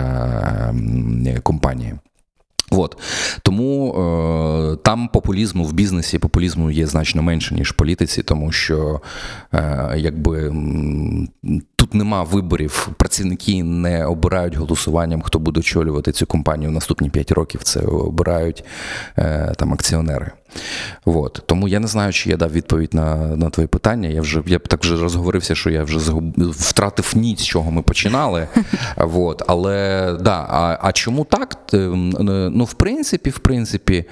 е, 1.26 1.40
компанії. 1.42 1.95
От 2.71 2.97
тому 3.42 3.95
е, 3.95 4.76
там 4.76 5.09
популізму 5.09 5.64
в 5.64 5.73
бізнесі 5.73 6.18
популізму 6.18 6.71
є 6.71 6.87
значно 6.87 7.23
менше 7.23 7.54
ніж 7.54 7.71
в 7.71 7.75
політиці, 7.75 8.23
тому 8.23 8.52
що 8.52 9.00
е, 9.54 9.95
якби 9.97 10.52
тут 11.78 11.94
нема 11.94 12.23
виборів, 12.23 12.88
працівники 12.97 13.62
не 13.62 14.06
обирають 14.06 14.56
голосуванням, 14.56 15.23
хто 15.23 15.38
буде 15.38 15.61
очолювати 15.61 16.12
цю 16.12 16.26
компанію 16.26 16.70
в 16.70 16.73
наступні 16.73 17.11
5 17.11 17.32
років. 17.32 17.62
Це 17.62 17.80
обирають 17.80 18.64
е, 19.18 19.52
там 19.56 19.73
акціонери. 19.73 20.32
От. 21.04 21.42
Тому 21.47 21.68
я 21.68 21.80
не 21.80 21.87
знаю, 21.87 22.12
чи 22.12 22.30
я 22.30 22.37
дав 22.37 22.52
відповідь 22.52 22.94
на 22.94 23.16
на 23.16 23.50
твоє 23.50 23.66
питання. 23.66 24.08
Я 24.08 24.20
вже 24.20 24.42
я 24.47 24.58
так 24.58 24.80
вже 24.80 24.97
розговорився, 24.97 25.54
що 25.54 25.70
я 25.70 25.82
вже 25.82 25.99
загуб... 25.99 26.52
втратив 26.52 27.12
ніць, 27.16 27.40
з 27.40 27.47
чого 27.47 27.70
ми 27.70 27.82
починали. 27.82 28.49
От. 28.97 29.42
Але 29.47 30.16
да, 30.20 30.47
а, 30.50 30.78
а 30.82 30.92
чому 30.92 31.25
так? 31.25 31.58
Ну, 31.73 32.64
в 32.64 32.73
принципі, 32.73 33.30
в 33.30 33.38
принципі, 33.38 34.04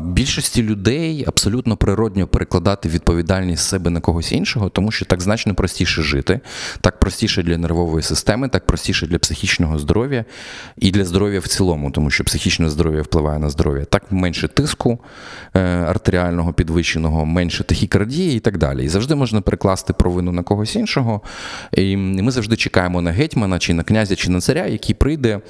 більшості 0.00 0.62
людей 0.62 1.24
абсолютно 1.28 1.76
природньо 1.76 2.26
перекладати 2.26 2.88
відповідальність 2.88 3.68
себе 3.68 3.90
на 3.90 4.00
когось 4.00 4.32
іншого, 4.32 4.68
тому 4.68 4.90
що 4.90 5.04
так 5.04 5.20
значно 5.20 5.54
простіше 5.54 6.02
жити, 6.02 6.40
так 6.80 6.98
простіше 6.98 7.42
для 7.42 7.58
нервової 7.58 8.02
системи, 8.02 8.48
так 8.48 8.66
простіше 8.66 9.06
для 9.06 9.18
психічного 9.18 9.78
здоров'я 9.78 10.24
і 10.78 10.90
для 10.90 11.04
здоров'я 11.04 11.40
в 11.40 11.46
цілому, 11.46 11.90
тому 11.90 12.10
що 12.10 12.24
психічне 12.24 12.70
здоров'я 12.70 13.02
впливає 13.02 13.38
на 13.38 13.50
здоров'я. 13.50 13.84
Так 13.84 14.12
менше 14.12 14.48
тиску 14.48 14.98
е, 15.54 15.60
артеріального 15.62 16.52
підвищеного, 16.52 17.24
менше 17.24 17.64
тахікардії 17.64 18.36
і 18.36 18.40
так 18.40 18.58
далі. 18.58 18.84
І 18.84 18.88
завжди 18.88 19.14
можна 19.14 19.40
перекласти 19.40 19.92
провину 19.92 20.32
на 20.32 20.42
когось 20.42 20.76
іншого. 20.76 21.20
І 21.72 21.96
ми 21.96 22.30
завжди 22.30 22.56
чекаємо 22.56 23.02
на 23.02 23.10
гетьмана, 23.10 23.58
чи 23.58 23.74
на 23.74 23.82
князя, 23.82 24.16
чи 24.16 24.30
на 24.30 24.40
царя, 24.40 24.66
який 24.66 24.94
прийде 24.94 25.40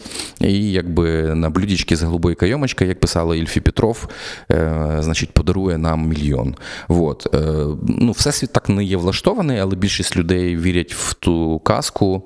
і 0.41 0.73
якби 0.73 1.35
на 1.35 1.51
блюдечки 1.51 1.97
з 1.97 2.03
голубої 2.03 2.37
кайомочки, 2.37 2.87
як 2.87 3.01
писала 3.01 3.37
Ільфі 3.37 3.62
Петров, 3.63 4.09
е, 4.51 4.97
значить, 5.01 5.31
подарує 5.31 5.79
нам 5.79 6.09
мільйон. 6.09 6.55
Вот. 6.89 7.35
Е, 7.35 7.39
ну, 7.83 8.13
Всесвіт 8.13 8.53
так 8.53 8.69
не 8.69 8.85
є 8.85 8.97
влаштований, 8.97 9.59
але 9.59 9.77
більшість 9.77 10.17
людей 10.17 10.57
вірять 10.57 10.95
в 10.95 11.15
ту 11.15 11.59
казку. 11.59 12.23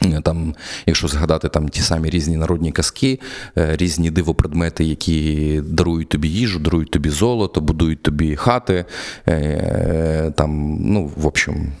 Е, 0.00 0.20
Там, 0.24 0.54
якщо 0.86 1.08
згадати 1.08 1.48
там 1.48 1.68
ті 1.68 1.80
самі 1.80 2.10
різні 2.10 2.36
народні 2.36 2.72
казки, 2.72 3.20
е, 3.58 3.76
різні 3.76 4.10
дивопредмети, 4.10 4.84
які 4.84 5.60
дарують 5.64 6.08
тобі 6.08 6.28
їжу, 6.28 6.58
дарують 6.58 6.90
тобі 6.90 7.10
золото, 7.10 7.60
будують 7.60 8.02
тобі 8.02 8.36
хати. 8.36 8.84
е, 9.28 10.32
Там, 10.36 10.76
ну, 10.80 11.10
в 11.16 11.26
общем, 11.26 11.72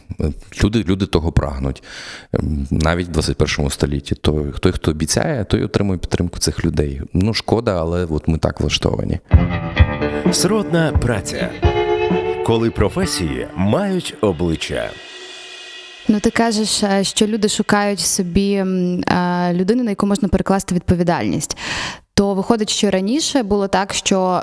люди, 0.64 0.84
люди 0.88 1.06
того 1.06 1.32
прагнуть. 1.32 1.82
Навіть 2.70 3.08
в 3.08 3.10
21 3.10 3.70
столітті. 3.70 4.14
То 4.14 4.44
той, 4.60 4.72
хто 4.72 4.90
обіцяє, 4.90 5.44
той 5.44 5.64
отримує 5.64 5.98
підтримку 5.98 6.38
цих 6.38 6.64
людей. 6.64 7.00
Ну, 7.12 7.34
шкода, 7.34 7.80
але 7.80 8.04
от 8.04 8.28
ми 8.28 8.38
так 8.38 8.60
влаштовані. 8.60 9.18
Сродна 10.32 10.92
праця. 10.92 11.50
Коли 12.46 12.70
професії 12.70 13.46
мають 13.56 14.14
обличчя. 14.20 14.90
Ну, 16.08 16.20
ти 16.20 16.30
кажеш, 16.30 16.82
е, 16.82 17.04
що 17.04 17.26
люди 17.26 17.48
шукають 17.48 18.00
собі 18.00 18.52
е, 18.52 18.64
людину, 19.52 19.84
на 19.84 19.90
яку 19.90 20.06
можна 20.06 20.28
перекласти 20.28 20.74
відповідальність. 20.74 21.56
То 22.14 22.34
виходить, 22.34 22.70
що 22.70 22.90
раніше 22.90 23.42
було 23.42 23.68
так, 23.68 23.94
що 23.94 24.42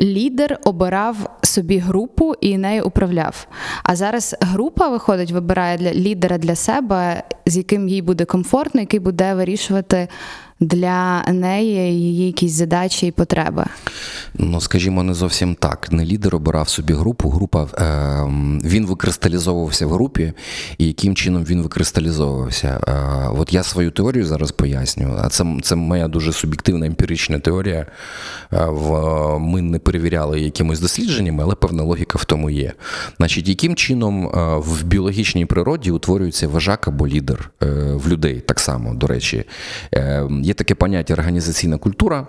лідер 0.00 0.58
обирав 0.64 1.38
собі 1.42 1.78
групу 1.78 2.34
і 2.40 2.58
нею 2.58 2.84
управляв. 2.84 3.46
А 3.82 3.96
зараз 3.96 4.36
група 4.40 4.88
виходить, 4.88 5.30
вибирає 5.30 5.78
для 5.78 5.94
лідера 5.94 6.38
для 6.38 6.54
себе, 6.54 7.22
з 7.46 7.56
яким 7.56 7.88
їй 7.88 8.02
буде 8.02 8.24
комфортно, 8.24 8.80
який 8.80 9.00
буде 9.00 9.34
вирішувати 9.34 10.08
для 10.60 11.22
неї 11.22 11.94
її 11.94 12.26
якісь 12.26 12.52
задачі 12.52 13.06
і 13.06 13.10
потреби. 13.10 13.64
Ну, 14.34 14.60
скажімо, 14.60 15.02
не 15.02 15.14
зовсім 15.14 15.54
так. 15.54 15.92
Не 15.92 16.04
лідер 16.04 16.36
обирав 16.36 16.68
собі 16.68 16.92
групу. 16.92 17.28
Група 17.30 17.62
е, 17.64 18.22
він 18.64 18.86
викристалізовувався 18.86 19.86
в 19.86 19.90
групі, 19.90 20.32
і 20.78 20.86
яким 20.86 21.14
чином 21.14 21.44
він 21.44 21.62
викристалізовувався. 21.62 22.80
Е, 22.88 23.28
от 23.38 23.52
я 23.52 23.62
свою 23.62 23.90
теорію 23.90 24.26
зараз 24.26 24.52
поясню. 24.52 25.18
А 25.22 25.28
це, 25.28 25.44
це 25.62 25.74
моя 25.76 26.08
дуже 26.08 26.32
суб'єктивна 26.32 26.86
емпірична 26.86 27.38
теорія. 27.38 27.86
Е, 28.52 28.66
в, 28.66 29.38
ми 29.38 29.62
не 29.62 29.78
перевіряли 29.78 30.40
якимось 30.40 30.80
дослідженнями, 30.80 31.42
але 31.42 31.54
певна 31.54 31.82
логіка 31.82 32.18
в 32.18 32.24
тому 32.24 32.50
є. 32.50 32.72
Значить, 33.16 33.48
яким 33.48 33.76
чином 33.76 34.26
е, 34.26 34.56
в 34.56 34.84
біологічній 34.84 35.46
природі 35.46 35.90
утворюється 35.90 36.48
вожак 36.48 36.88
або 36.88 37.08
лідер 37.08 37.50
е, 37.62 37.66
в 37.94 38.08
людей 38.08 38.40
так 38.40 38.60
само, 38.60 38.94
до 38.94 39.06
речі. 39.06 39.44
Е, 39.94 40.28
є 40.46 40.54
таке 40.54 40.74
поняття 40.74 41.14
організаційна 41.14 41.78
культура. 41.78 42.26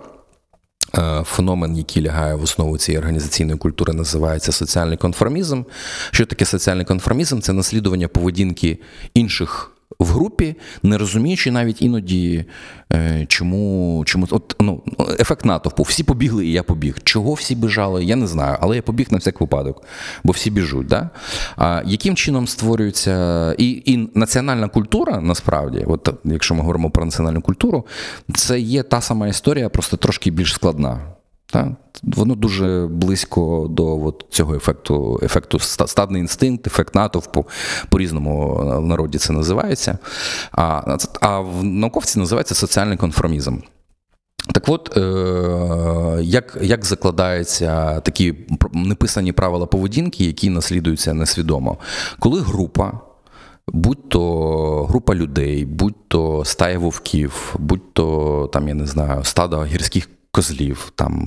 Е, 0.98 1.22
Феномен, 1.26 1.76
який 1.76 2.02
лягає 2.02 2.34
в 2.34 2.42
основу 2.42 2.78
цієї 2.78 2.98
організаційної 2.98 3.58
культури, 3.58 3.92
називається 3.92 4.52
соціальний 4.52 4.96
конформізм. 4.96 5.62
Що 6.10 6.26
таке 6.26 6.44
соціальний 6.44 6.84
конформізм? 6.84 7.40
Це 7.40 7.52
наслідування 7.52 8.08
поведінки 8.08 8.78
інших 9.14 9.70
в 9.98 10.12
групі, 10.12 10.56
не 10.82 10.98
розуміючи 10.98 11.50
навіть 11.50 11.82
іноді, 11.82 12.44
е, 12.92 13.26
чому, 13.28 14.02
чому 14.06 14.26
от, 14.30 14.56
ну, 14.60 14.82
ефект 15.20 15.44
натовпу. 15.44 15.82
Всі 15.82 16.04
побігли, 16.04 16.46
і 16.46 16.52
я 16.52 16.62
побіг. 16.62 16.96
Чого 17.04 17.34
всі 17.34 17.54
біжали, 17.54 18.04
я 18.04 18.16
не 18.16 18.26
знаю, 18.26 18.56
але 18.60 18.76
я 18.76 18.82
побіг 18.82 19.06
на 19.10 19.18
всяк 19.18 19.40
випадок, 19.40 19.84
бо 20.24 20.32
всі 20.32 20.50
біжуть. 20.50 20.86
Да? 20.86 21.10
А 21.56 21.82
яким 21.86 22.16
чином 22.16 22.46
створюється 22.46 23.54
і, 23.58 23.82
і 23.84 24.10
національна 24.14 24.68
культура, 24.68 25.20
насправді, 25.20 25.84
от 25.86 26.14
якщо 26.24 26.54
ми 26.54 26.60
говоримо 26.60 26.90
про 26.90 27.04
національну 27.04 27.40
культуру, 27.40 27.86
це 28.34 28.60
є 28.60 28.82
та 28.82 29.00
сама 29.00 29.28
історія, 29.28 29.68
просто 29.68 29.96
трошки 29.96 30.30
більш 30.30 30.54
складна. 30.54 31.00
Так? 31.52 31.68
Воно 32.02 32.34
дуже 32.34 32.86
близько 32.90 33.66
до 33.70 34.04
от 34.04 34.26
цього 34.30 34.54
ефекту, 34.54 35.20
ефекту 35.22 35.58
стадний 35.58 36.20
інстинкт, 36.20 36.66
ефект 36.66 36.94
натовпу, 36.94 37.46
по-різному 37.88 38.54
в 38.82 38.86
народі 38.86 39.18
це 39.18 39.32
називається. 39.32 39.98
А, 40.52 40.96
а 41.20 41.40
в 41.40 41.64
науковці 41.64 42.18
називається 42.18 42.54
соціальний 42.54 42.96
конформізм. 42.96 43.58
Так 44.52 44.68
от, 44.68 44.96
е, 44.96 46.22
як 46.22 46.58
як 46.62 46.84
закладаються 46.84 48.00
такі 48.00 48.34
неписані 48.72 49.32
правила 49.32 49.66
поведінки, 49.66 50.24
які 50.24 50.50
наслідуються 50.50 51.14
несвідомо, 51.14 51.78
коли 52.18 52.40
група. 52.40 53.00
Будь 53.72 54.08
то 54.08 54.84
група 54.84 55.14
людей, 55.14 55.64
будь 55.64 56.08
то 56.08 56.44
стая 56.44 56.78
вовків, 56.78 57.56
будь 57.58 57.92
то 57.94 58.50
там, 58.52 58.68
я 58.68 58.74
не 58.74 58.86
знаю, 58.86 59.24
стадо 59.24 59.64
гірських 59.64 60.08
козлів, 60.30 60.92
там 60.94 61.22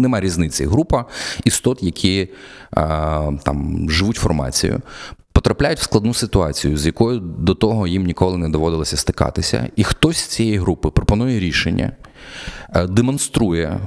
нема 0.00 0.20
різниці. 0.20 0.66
Група 0.66 1.04
істот, 1.44 1.82
які 1.82 2.28
а, 2.70 3.30
там 3.44 3.90
живуть 3.90 4.16
формацією, 4.16 4.80
потрапляють 5.32 5.78
в 5.78 5.82
складну 5.82 6.14
ситуацію, 6.14 6.76
з 6.76 6.86
якою 6.86 7.18
до 7.18 7.54
того 7.54 7.86
їм 7.86 8.04
ніколи 8.04 8.38
не 8.38 8.48
доводилося 8.48 8.96
стикатися. 8.96 9.68
І 9.76 9.84
хтось 9.84 10.16
з 10.16 10.26
цієї 10.26 10.58
групи 10.58 10.90
пропонує 10.90 11.40
рішення, 11.40 11.92
демонструє 12.88 13.80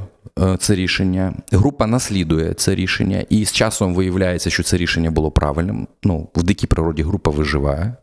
це 0.59 0.75
рішення, 0.75 1.33
група 1.51 1.87
наслідує 1.87 2.53
це 2.53 2.75
рішення, 2.75 3.25
і 3.29 3.45
з 3.45 3.51
часом 3.51 3.95
виявляється, 3.95 4.49
що 4.49 4.63
це 4.63 4.77
рішення 4.77 5.11
було 5.11 5.31
правильним. 5.31 5.87
Ну, 6.03 6.29
в 6.35 6.43
дикій 6.43 6.67
природі 6.67 7.03
група 7.03 7.31
виживає 7.31 7.95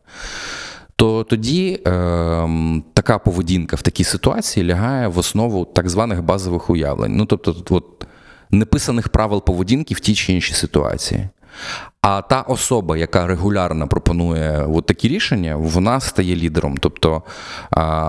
то 1.03 1.23
тоді 1.23 1.79
е, 1.87 2.49
така 2.93 3.19
поведінка 3.19 3.75
в 3.75 3.81
такій 3.81 4.03
ситуації 4.03 4.65
лягає 4.65 5.07
в 5.07 5.17
основу 5.17 5.65
так 5.65 5.89
званих 5.89 6.23
базових 6.23 6.69
уявлень. 6.69 7.15
Ну, 7.15 7.25
тобто, 7.25 7.55
от, 7.69 8.07
неписаних 8.51 9.09
правил 9.09 9.43
поведінки 9.43 9.93
в 9.93 9.99
тій 9.99 10.15
чи 10.15 10.33
іншій 10.33 10.53
ситуації. 10.53 11.27
А 12.01 12.21
та 12.21 12.41
особа, 12.41 12.97
яка 12.97 13.27
регулярно 13.27 13.87
пропонує 13.87 14.65
от 14.73 14.85
такі 14.85 15.07
рішення, 15.07 15.55
вона 15.55 15.99
стає 15.99 16.35
лідером. 16.35 16.77
Тобто 16.77 17.23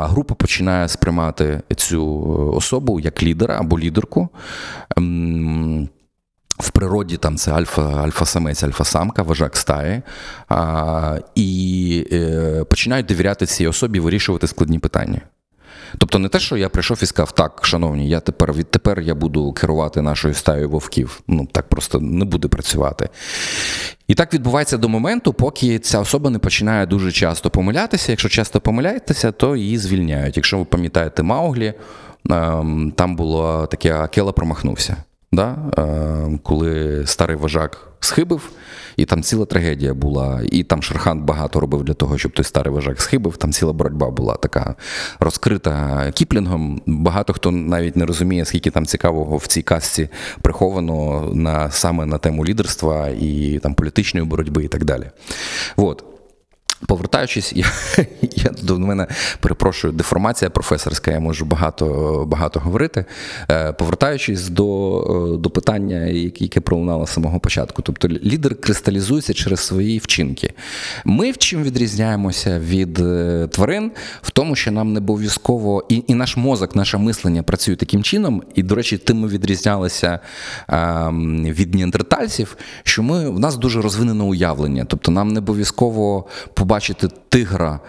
група 0.02 0.34
починає 0.34 0.88
сприймати 0.88 1.62
цю 1.76 2.22
особу 2.56 3.00
як 3.00 3.22
лідера 3.22 3.56
або 3.60 3.78
лідерку. 3.78 4.28
В 6.58 6.70
природі 6.70 7.16
там 7.16 7.36
це 7.36 7.52
альфа, 7.52 7.82
альфа-самець, 7.82 8.62
альфа-самка, 8.62 9.22
вожак 9.22 9.56
стаї, 9.56 10.02
а, 10.48 11.18
і 11.34 12.06
е, 12.12 12.64
починають 12.64 13.06
довіряти 13.06 13.46
цій 13.46 13.66
особі 13.66 14.00
вирішувати 14.00 14.46
складні 14.46 14.78
питання. 14.78 15.20
Тобто 15.98 16.18
не 16.18 16.28
те, 16.28 16.40
що 16.40 16.56
я 16.56 16.68
прийшов 16.68 16.98
і 17.02 17.06
сказав, 17.06 17.32
так, 17.32 17.60
шановні, 17.62 18.08
я 18.08 18.20
тепер 18.20 18.52
відтепер 18.52 19.00
я 19.00 19.14
буду 19.14 19.52
керувати 19.52 20.02
нашою 20.02 20.34
стаєю 20.34 20.70
вовків. 20.70 21.20
Ну, 21.28 21.48
так 21.52 21.68
просто 21.68 22.00
не 22.00 22.24
буде 22.24 22.48
працювати. 22.48 23.08
І 24.08 24.14
так 24.14 24.34
відбувається 24.34 24.76
до 24.76 24.88
моменту, 24.88 25.32
поки 25.32 25.78
ця 25.78 26.00
особа 26.00 26.30
не 26.30 26.38
починає 26.38 26.86
дуже 26.86 27.12
часто 27.12 27.50
помилятися. 27.50 28.12
Якщо 28.12 28.28
часто 28.28 28.60
помиляєтеся, 28.60 29.32
то 29.32 29.56
її 29.56 29.78
звільняють. 29.78 30.36
Якщо 30.36 30.58
ви 30.58 30.64
пам'ятаєте 30.64 31.22
Мауглі, 31.22 31.74
ем, 32.30 32.92
там 32.96 33.16
було 33.16 33.66
таке 33.66 33.94
Акела 33.94 34.32
промахнувся 34.32 34.96
да? 35.36 35.56
коли 36.42 37.02
старий 37.06 37.36
вожак 37.36 37.94
схибив, 38.04 38.50
і 38.96 39.04
там 39.04 39.22
ціла 39.22 39.46
трагедія 39.46 39.94
була. 39.94 40.42
І 40.52 40.62
там 40.62 40.82
Шерхан 40.82 41.22
багато 41.22 41.60
робив 41.60 41.84
для 41.84 41.94
того, 41.94 42.18
щоб 42.18 42.32
той 42.32 42.44
старий 42.44 42.74
вожак 42.74 43.00
схибив. 43.00 43.36
Там 43.36 43.52
ціла 43.52 43.72
боротьба 43.72 44.10
була 44.10 44.34
така 44.34 44.74
розкрита 45.20 46.12
Кіплінгом. 46.14 46.82
Багато 46.86 47.32
хто 47.32 47.50
навіть 47.50 47.96
не 47.96 48.06
розуміє, 48.06 48.44
скільки 48.44 48.70
там 48.70 48.86
цікавого 48.86 49.36
в 49.36 49.46
цій 49.46 49.62
казці 49.62 50.08
приховано 50.42 51.30
на 51.34 51.70
саме 51.70 52.06
на 52.06 52.18
тему 52.18 52.44
лідерства 52.44 53.08
і 53.08 53.60
там 53.62 53.74
політичної 53.74 54.26
боротьби 54.26 54.64
і 54.64 54.68
так 54.68 54.84
далі. 54.84 55.10
От. 55.76 56.04
Повертаючись, 56.86 57.52
я, 57.56 57.66
я 58.22 58.50
до 58.62 58.78
мене 58.78 59.06
перепрошую, 59.40 59.92
деформація 59.92 60.50
професорська, 60.50 61.10
я 61.10 61.20
можу 61.20 61.44
багато 61.44 62.24
багато 62.28 62.60
говорити. 62.60 63.04
Е, 63.50 63.72
Повертаючись 63.72 64.48
до 64.48 65.00
е, 65.34 65.38
до 65.38 65.50
питання, 65.50 65.96
яке 66.38 66.60
пролунало 66.60 67.06
з 67.06 67.10
самого 67.10 67.40
початку. 67.40 67.82
Тобто 67.82 68.08
лідер 68.08 68.54
кристалізується 68.60 69.34
через 69.34 69.60
свої 69.60 69.98
вчинки. 69.98 70.52
Ми 71.04 71.30
в 71.30 71.38
чим 71.38 71.62
відрізняємося 71.62 72.58
від 72.58 72.98
е, 72.98 73.48
тварин, 73.52 73.90
в 74.22 74.30
тому, 74.30 74.56
що 74.56 74.72
нам 74.72 74.92
не 74.92 74.98
обов'язково, 74.98 75.84
і, 75.88 76.04
і 76.06 76.14
наш 76.14 76.36
мозок, 76.36 76.76
наше 76.76 76.98
мислення 76.98 77.42
працює 77.42 77.76
таким 77.76 78.02
чином, 78.02 78.42
і, 78.54 78.62
до 78.62 78.74
речі, 78.74 78.98
тим 78.98 79.20
ми 79.20 79.28
відрізнялися 79.28 80.18
е, 80.70 81.08
від 81.44 81.74
неандертальців, 81.74 82.56
що 82.82 83.02
ми 83.02 83.30
в 83.30 83.38
нас 83.38 83.56
дуже 83.56 83.82
розвинене 83.82 84.24
уявлення. 84.24 84.84
Тобто 84.84 85.10
нам 85.10 85.28
не 85.28 85.38
обов'язково 85.38 86.26
побачити 86.64 87.08
тигра. 87.28 87.80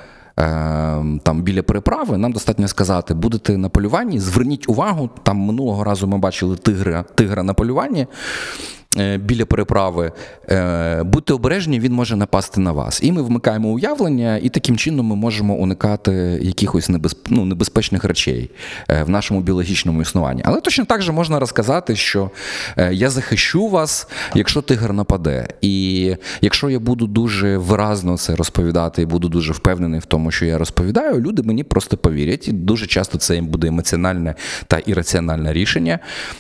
Там 1.23 1.41
біля 1.41 1.63
переправи 1.63 2.17
нам 2.17 2.31
достатньо 2.31 2.67
сказати, 2.67 3.13
будете 3.13 3.57
на 3.57 3.69
полюванні, 3.69 4.19
зверніть 4.19 4.69
увагу. 4.69 5.09
Там 5.23 5.37
минулого 5.37 5.83
разу 5.83 6.07
ми 6.07 6.17
бачили 6.17 6.55
тигра, 6.57 7.03
тигра 7.15 7.43
на 7.43 7.53
полюванні. 7.53 8.07
Е, 8.97 9.17
біля 9.17 9.45
переправи, 9.45 10.11
е, 10.49 11.03
будьте 11.03 11.33
обережні, 11.33 11.79
він 11.79 11.93
може 11.93 12.15
напасти 12.15 12.61
на 12.61 12.71
вас. 12.71 12.99
І 13.03 13.11
ми 13.11 13.21
вмикаємо 13.21 13.69
уявлення, 13.69 14.37
і 14.37 14.49
таким 14.49 14.77
чином 14.77 15.05
ми 15.05 15.15
можемо 15.15 15.53
уникати 15.53 16.39
якихось 16.41 16.89
небезп... 16.89 17.27
ну, 17.29 17.45
небезпечних 17.45 18.03
речей 18.03 18.51
е, 18.89 19.03
в 19.03 19.09
нашому 19.09 19.41
біологічному 19.41 20.01
існуванні. 20.01 20.41
Але 20.45 20.61
точно 20.61 20.85
так 20.85 21.01
же 21.01 21.11
можна 21.11 21.39
розказати, 21.39 21.95
що 21.95 22.29
я 22.91 23.09
захищу 23.09 23.67
вас, 23.67 24.07
якщо 24.35 24.61
тигр 24.61 24.93
нападе. 24.93 25.47
І 25.61 26.15
якщо 26.41 26.69
я 26.69 26.79
буду 26.79 27.07
дуже 27.07 27.57
виразно 27.57 28.17
це 28.17 28.35
розповідати 28.35 29.01
і 29.01 29.05
буду 29.05 29.29
дуже 29.29 29.53
впевнений 29.53 29.99
в 29.99 30.05
тому, 30.05 30.31
що 30.31 30.45
я 30.45 30.57
розповідаю, 30.57 31.21
люди 31.21 31.43
мені 31.43 31.63
просто 31.63 31.97
повірять. 31.97 32.47
І 32.47 32.51
дуже 32.51 32.87
часто 32.87 33.17
це 33.17 33.35
їм 33.35 33.47
буде 33.47 33.67
емоціональне 33.67 34.35
та 34.67 34.77
ірраціональне 34.77 35.53
рішення. 35.53 35.99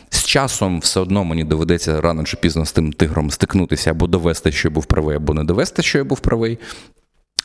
З 0.09 0.23
часом 0.23 0.79
все 0.79 0.99
одно 0.99 1.23
мені 1.23 1.43
доведеться 1.43 2.01
рано 2.01 2.23
чи 2.23 2.37
пізно 2.45 2.65
з 2.65 2.71
тим 2.71 2.93
тигром 2.93 3.31
стикнутися 3.31 3.91
або 3.91 4.07
довести, 4.07 4.51
що 4.51 4.67
я 4.67 4.73
був 4.73 4.85
правий, 4.85 5.17
або 5.17 5.33
не 5.33 5.43
довести, 5.43 5.81
що 5.83 5.97
я 5.97 6.03
був 6.03 6.19
правий. 6.19 6.59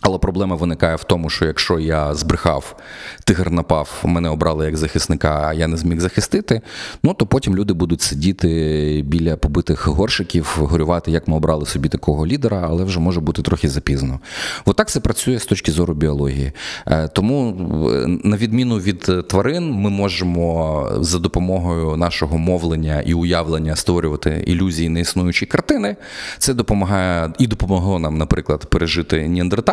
Але 0.03 0.19
проблема 0.19 0.57
виникає 0.57 0.97
в 0.97 1.05
тому, 1.05 1.31
що 1.31 1.45
якщо 1.45 1.79
я 1.79 2.15
збрехав, 2.15 2.77
тигр 3.25 3.51
напав, 3.51 4.03
мене 4.05 4.29
обрали 4.29 4.67
як 4.67 4.77
захисника, 4.77 5.43
а 5.47 5.53
я 5.53 5.69
не 5.69 5.77
зміг 5.77 6.01
захистити, 6.01 6.61
ну 7.03 7.15
то 7.15 7.27
потім 7.27 7.57
люди 7.57 7.73
будуть 7.73 8.03
сидіти 8.03 9.03
біля 9.07 9.37
побитих 9.37 9.87
горшиків, 9.87 10.57
горювати, 10.59 11.11
як 11.11 11.29
ми 11.29 11.37
обрали 11.37 11.67
собі 11.67 11.89
такого 11.89 12.27
лідера, 12.27 12.67
але 12.71 12.85
вже 12.85 13.01
може 13.01 13.21
бути 13.21 13.43
трохи 13.43 13.69
запізно. 13.69 14.21
Отак 14.65 14.89
це 14.89 15.01
працює 15.01 15.39
з 15.39 15.47
точки 15.47 15.73
зору 15.73 15.95
біології. 15.95 16.53
Е, 16.87 17.09
тому, 17.09 17.57
е, 17.93 18.07
на 18.07 18.37
відміну 18.37 18.79
від 18.79 19.29
тварин, 19.29 19.71
ми 19.71 19.91
можемо 19.91 20.89
за 21.01 21.19
допомогою 21.19 21.97
нашого 21.97 22.39
мовлення 22.39 23.01
і 23.01 23.15
уявлення 23.15 23.77
створювати 23.77 24.45
ілюзії 24.47 24.89
неіснуючі 24.89 25.47
картини. 25.47 25.97
Це 26.39 26.55
допомагає 26.55 27.33
і 27.39 27.47
допомогло 27.47 27.99
нам, 27.99 28.19
наприклад, 28.19 28.67
пережити 28.71 29.29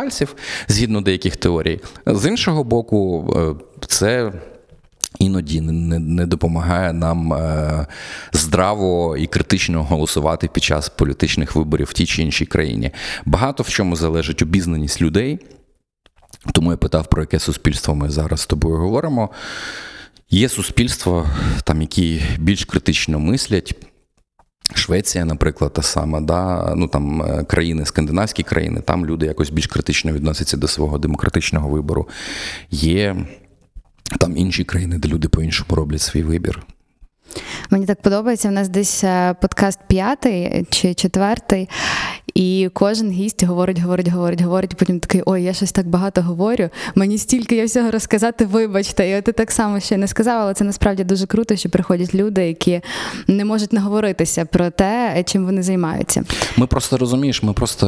неандертальців, 0.08 0.34
згідно 0.68 1.00
деяких 1.00 1.36
теорій. 1.36 1.80
З 2.06 2.28
іншого 2.28 2.64
боку, 2.64 3.34
е, 3.36 3.64
це. 3.86 4.32
Іноді 5.18 5.60
не, 5.60 5.98
не 5.98 6.26
допомагає 6.26 6.92
нам 6.92 7.32
е, 7.32 7.86
здраво 8.32 9.16
і 9.16 9.26
критично 9.26 9.84
голосувати 9.84 10.48
під 10.48 10.62
час 10.62 10.88
політичних 10.88 11.56
виборів 11.56 11.86
в 11.86 11.92
тій 11.92 12.06
чи 12.06 12.22
іншій 12.22 12.46
країні. 12.46 12.90
Багато 13.24 13.62
в 13.62 13.68
чому 13.68 13.96
залежить 13.96 14.42
обізнаність 14.42 15.02
людей. 15.02 15.38
Тому 16.52 16.70
я 16.70 16.76
питав, 16.76 17.06
про 17.06 17.22
яке 17.22 17.38
суспільство 17.38 17.94
ми 17.94 18.10
зараз 18.10 18.40
з 18.40 18.46
тобою 18.46 18.76
говоримо. 18.76 19.30
Є 20.30 20.48
суспільства, 20.48 21.26
там, 21.64 21.80
які 21.80 22.22
більш 22.38 22.64
критично 22.64 23.18
мислять. 23.18 23.74
Швеція, 24.74 25.24
наприклад, 25.24 25.72
та 25.72 25.82
сама, 25.82 26.20
да, 26.20 26.72
ну 26.76 26.88
там 26.88 27.22
е, 27.22 27.44
країни, 27.44 27.86
скандинавські 27.86 28.42
країни, 28.42 28.80
там 28.80 29.06
люди 29.06 29.26
якось 29.26 29.50
більш 29.50 29.66
критично 29.66 30.12
відносяться 30.12 30.56
до 30.56 30.68
свого 30.68 30.98
демократичного 30.98 31.68
вибору. 31.68 32.08
Є 32.70 33.16
там 34.20 34.36
інші 34.36 34.64
країни, 34.64 34.98
де 34.98 35.08
люди 35.08 35.28
по-іншому 35.28 35.74
роблять 35.74 36.00
свій 36.00 36.22
вибір. 36.22 36.62
Мені 37.70 37.86
так 37.86 38.02
подобається. 38.02 38.48
У 38.48 38.52
нас 38.52 38.68
десь 38.68 39.04
е, 39.04 39.34
подкаст 39.40 39.78
п'ятий 39.88 40.66
чи 40.70 40.94
четвертий, 40.94 41.68
і 42.38 42.70
кожен 42.72 43.10
гість 43.10 43.44
говорить, 43.44 43.78
говорить, 43.78 44.08
говорить, 44.08 44.40
говорить. 44.40 44.74
Потім 44.74 45.00
такий, 45.00 45.22
ой, 45.26 45.42
я 45.42 45.52
щось 45.52 45.72
так 45.72 45.88
багато 45.88 46.22
говорю. 46.22 46.68
Мені 46.94 47.18
стільки 47.18 47.56
я 47.56 47.64
всього 47.64 47.90
розказати, 47.90 48.44
вибачте. 48.44 49.10
І 49.10 49.16
от 49.16 49.24
ти 49.24 49.32
так 49.32 49.50
само 49.50 49.80
ще 49.80 49.96
не 49.96 50.08
сказав, 50.08 50.40
але 50.40 50.54
це 50.54 50.64
насправді 50.64 51.04
дуже 51.04 51.26
круто, 51.26 51.56
що 51.56 51.68
приходять 51.68 52.14
люди, 52.14 52.46
які 52.46 52.80
не 53.28 53.44
можуть 53.44 53.72
наговоритися 53.72 54.44
про 54.44 54.70
те, 54.70 55.24
чим 55.26 55.44
вони 55.44 55.62
займаються. 55.62 56.24
Ми 56.56 56.66
просто 56.66 56.98
розумієш, 56.98 57.42
ми 57.42 57.52
просто 57.52 57.86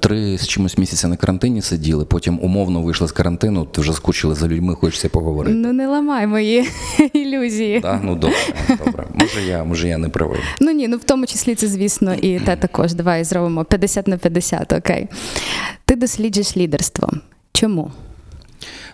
три 0.00 0.38
з 0.38 0.48
чимось 0.48 0.78
місяця 0.78 1.08
на 1.08 1.16
карантині 1.16 1.62
сиділи, 1.62 2.04
потім 2.04 2.38
умовно 2.42 2.82
вийшли 2.82 3.08
з 3.08 3.12
карантину, 3.12 3.64
ти 3.64 3.80
вже 3.80 3.92
скучили 3.92 4.34
за 4.34 4.48
людьми, 4.48 4.74
хочеться 4.74 5.08
поговорити. 5.08 5.56
Ну 5.56 5.72
не 5.72 5.86
ламай 5.86 6.26
мої 6.26 6.68
ілюзії. 7.12 7.80
Так, 7.80 8.00
ну 8.04 8.14
добре, 8.14 8.36
добре. 8.84 9.06
Може, 9.14 9.42
я 9.42 9.64
може 9.64 9.88
я 9.88 9.98
не 9.98 10.08
правий. 10.08 10.40
Ну 10.60 10.70
ні, 10.70 10.88
ну 10.88 10.96
в 10.96 11.04
тому 11.04 11.26
числі 11.26 11.54
це, 11.54 11.66
звісно, 11.66 12.14
і 12.14 12.40
те 12.40 12.56
також. 12.56 12.94
Давай 12.94 13.24
зробимо 13.24 13.64
50 13.78 14.08
на 14.08 14.16
50, 14.16 14.72
окей. 14.72 15.08
Ти 15.84 15.96
досліджуєш 15.96 16.56
лідерство. 16.56 17.08
Чому? 17.52 17.92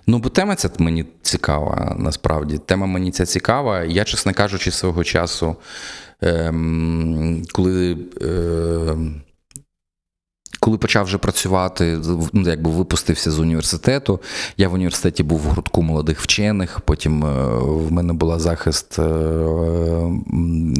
Ну, 0.06 0.18
бо 0.18 0.28
тема 0.28 0.56
ця 0.56 0.70
мені 0.78 1.04
цікава, 1.22 1.96
насправді. 1.98 2.58
Тема 2.58 2.86
мені 2.86 3.10
ця 3.10 3.26
цікава. 3.26 3.84
Я, 3.84 4.04
чесно 4.04 4.34
кажучи, 4.34 4.70
свого 4.70 5.04
часу, 5.04 5.56
ем, 6.20 7.42
коли. 7.52 7.98
Ем, 8.20 9.22
коли 10.60 10.78
почав 10.78 11.04
вже 11.04 11.18
працювати, 11.18 11.98
ну, 12.32 12.48
якби 12.48 12.70
випустився 12.70 13.30
з 13.30 13.38
університету, 13.38 14.20
я 14.56 14.68
в 14.68 14.74
університеті 14.74 15.22
був 15.22 15.38
в 15.40 15.44
гуртку 15.44 15.82
молодих 15.82 16.20
вчених, 16.20 16.80
потім 16.80 17.24
е, 17.24 17.48
в 17.58 17.92
мене 17.92 18.12
була 18.12 18.38
захист 18.38 18.98
е, 18.98 19.02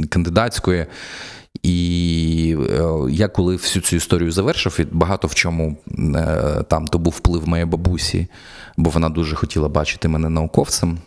кандидатської. 0.08 0.86
І 1.62 2.57
е, 2.70 2.83
я 3.11 3.29
коли 3.29 3.57
всю 3.57 3.83
цю 3.83 3.96
історію 3.96 4.33
завершив, 4.33 4.81
і 4.81 4.85
багато 4.92 5.29
в 5.29 5.35
чому 5.35 5.77
там 6.68 6.87
то 6.87 6.98
був 6.98 7.12
вплив 7.12 7.48
моєї 7.48 7.66
бабусі, 7.66 8.27
бо 8.77 8.90
вона 8.90 9.09
дуже 9.09 9.37
хотіла 9.37 9.68
бачити 9.68 10.09
мене 10.09 10.29
науковцем. 10.29 10.98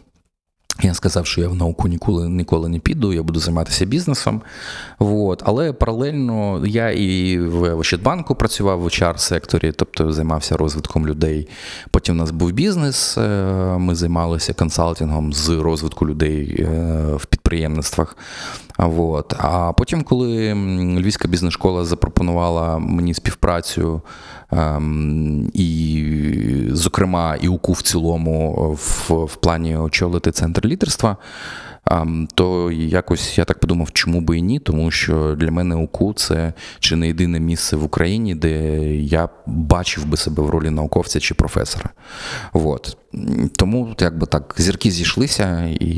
Я 0.82 0.94
сказав, 0.94 1.26
що 1.26 1.42
я 1.42 1.48
в 1.48 1.56
науку 1.56 1.88
ніколи 1.88 2.30
ніколи 2.30 2.70
не 2.70 2.80
піду, 2.80 3.14
я 3.14 3.24
буду 3.24 3.40
займатися 3.40 3.86
бізнесом. 3.86 4.42
От. 5.00 5.44
Але 5.46 5.74
паралельно 5.74 6.64
я 6.66 6.92
і 6.92 7.40
в 7.40 7.78
Ощадбанку 7.78 8.36
працював 8.36 8.80
в 8.80 8.86
HR-секторі, 8.86 9.72
тобто 9.72 10.12
займався 10.12 10.58
розвитком 10.58 11.08
людей. 11.08 11.48
Потім 11.92 12.16
у 12.16 12.18
нас 12.18 12.32
був 12.32 12.52
бізнес, 12.52 13.18
е, 13.18 13.22
ми 13.78 13.96
займалися 13.96 14.54
консалтингом 14.54 15.34
з 15.34 15.50
розвитку 15.50 16.08
людей 16.08 16.56
е, 16.60 16.66
в 17.16 17.26
підприємництвах. 17.26 18.18
От. 18.78 19.34
А 19.38 19.74
потім, 19.74 20.04
коли 20.04 20.54
Львівська 21.00 21.28
бізнес-школа 21.28 21.86
запропонувала 21.86 22.80
мені 22.80 23.14
співпрацю, 23.14 24.02
і, 25.54 26.14
зокрема, 26.72 27.36
і 27.42 27.48
УКУ 27.48 27.72
в 27.72 27.82
цілому 27.82 28.54
в, 28.72 29.14
в 29.26 29.36
плані 29.36 29.78
очолити 29.78 30.32
центр 30.32 30.66
лідерства, 30.66 31.18
то 32.36 32.72
якось 32.72 33.38
я 33.38 33.46
так 33.46 33.60
подумав, 33.60 33.92
чому 33.92 34.22
би 34.22 34.38
і 34.38 34.42
ні, 34.42 34.60
тому 34.60 34.92
що 34.92 35.36
для 35.40 35.52
мене 35.52 35.76
УКУ 35.76 36.14
це 36.14 36.54
чи 36.80 36.96
не 36.96 37.08
єдине 37.08 37.40
місце 37.40 37.76
в 37.76 37.84
Україні, 37.84 38.36
де 38.36 38.86
я 38.96 39.30
бачив 39.46 40.06
би 40.06 40.18
себе 40.18 40.44
в 40.44 40.50
ролі 40.50 40.70
науковця 40.70 41.20
чи 41.20 41.34
професора. 41.34 41.90
От. 42.54 42.98
Тому 43.56 43.96
якби 44.00 44.28
так 44.28 44.56
зірки 44.58 44.92
зійшлися, 44.92 45.76
і 45.80 45.90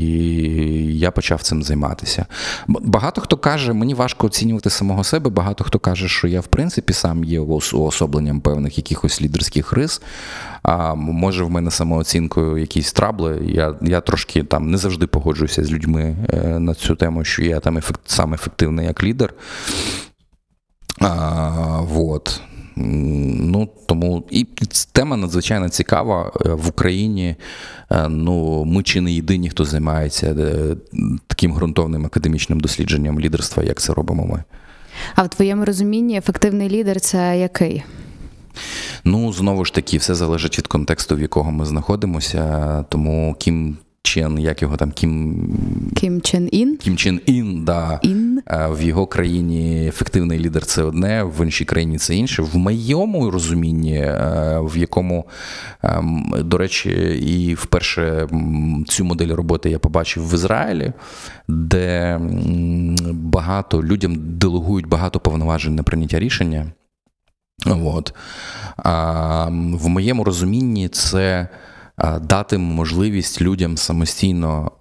я 0.98 1.10
почав 1.10 1.42
цим 1.42 1.62
займатися. 1.62 2.26
Багато 2.68 3.20
хто 3.20 3.36
каже, 3.36 3.72
мені 3.72 3.94
важко 3.94 4.26
оцінювати 4.26 4.70
самого 4.70 5.04
себе. 5.04 5.30
Багато 5.30 5.64
хто 5.64 5.78
каже, 5.78 6.08
що 6.08 6.28
я 6.28 6.40
в 6.40 6.46
принципі 6.46 6.92
сам 6.92 7.24
є 7.24 7.40
уособленням 7.40 8.40
певних 8.40 8.78
якихось 8.78 9.22
лідерських 9.22 9.72
рис. 9.72 10.02
А 10.62 10.94
може 10.94 11.44
в 11.44 11.50
мене 11.50 11.70
самооцінкою 11.70 12.58
якісь 12.58 12.92
трабли. 12.92 13.42
Я 13.44 13.74
я 13.82 14.00
трошки 14.00 14.42
там 14.42 14.70
не 14.70 14.78
завжди 14.78 15.06
погоджуюся 15.06 15.64
з 15.64 15.72
людьми 15.72 16.16
е, 16.32 16.58
на 16.58 16.74
цю 16.74 16.94
тему, 16.94 17.24
що 17.24 17.42
я 17.42 17.60
там 17.60 17.78
ефект, 17.78 18.00
сам 18.06 18.34
ефективний 18.34 18.86
як 18.86 19.04
лідер. 19.04 19.34
А, 21.00 21.80
вот. 21.80 22.40
Ну, 22.80 23.68
тому 23.86 24.24
і 24.30 24.46
тема 24.92 25.16
надзвичайно 25.16 25.68
цікава 25.68 26.32
е, 26.46 26.48
в 26.48 26.68
Україні. 26.68 27.36
Е, 27.90 28.08
ну, 28.08 28.64
ми 28.64 28.82
чи 28.82 29.00
не 29.00 29.12
єдині, 29.12 29.50
хто 29.50 29.64
займається 29.64 30.36
таким 31.26 31.54
ґрунтовним 31.54 32.06
академічним 32.06 32.60
дослідженням 32.60 33.20
лідерства, 33.20 33.62
як 33.62 33.80
це 33.80 33.92
робимо 33.92 34.26
ми. 34.26 34.44
А 35.14 35.22
в 35.22 35.28
твоєму 35.28 35.64
розумінні 35.64 36.18
ефективний 36.18 36.70
лідер 36.70 37.00
це 37.00 37.38
який? 37.38 37.82
Ну, 39.04 39.32
знову 39.32 39.64
ж 39.64 39.74
таки, 39.74 39.98
все 39.98 40.14
залежить 40.14 40.58
від 40.58 40.66
контексту, 40.66 41.16
в 41.16 41.20
якого 41.20 41.50
ми 41.50 41.64
знаходимося. 41.64 42.84
Тому 42.88 43.36
Кім 43.38 43.76
Чен, 44.08 44.38
як 44.38 44.62
його 44.62 44.76
там, 44.76 44.90
Кім 44.90 45.36
Кім 45.96 46.20
Чен 46.20 46.48
Ін. 46.52 46.76
Кім 46.76 46.96
Чен 46.96 47.20
Ін, 47.26 47.64
да. 47.64 48.00
Ін. 48.02 48.42
Е, 48.46 48.68
В 48.70 48.82
його 48.82 49.06
країні 49.06 49.86
ефективний 49.88 50.38
лідер 50.38 50.66
це 50.66 50.82
одне, 50.82 51.22
в 51.22 51.44
іншій 51.44 51.64
країні 51.64 51.98
це 51.98 52.14
інше. 52.14 52.42
В 52.42 52.56
моєму 52.56 53.30
розумінні, 53.30 53.94
е, 53.96 54.58
в 54.62 54.76
якому, 54.76 55.26
ем, 55.82 56.34
до 56.38 56.58
речі, 56.58 56.90
і 57.22 57.54
вперше 57.54 58.28
цю 58.86 59.04
модель 59.04 59.34
роботи 59.34 59.70
я 59.70 59.78
побачив 59.78 60.30
в 60.30 60.34
Ізраїлі, 60.34 60.92
де 61.48 62.18
багато 63.12 63.82
людям 63.82 64.16
делегують 64.18 64.86
багато 64.86 65.20
повноважень 65.20 65.74
на 65.74 65.82
прийняття 65.82 66.18
рішення. 66.18 66.66
От. 67.66 68.14
А, 68.76 69.44
в 69.72 69.88
моєму 69.88 70.24
розумінні 70.24 70.88
це 70.88 71.48
дати 72.20 72.58
можливість 72.58 73.42
людям 73.42 73.76
самостійно 73.76 74.72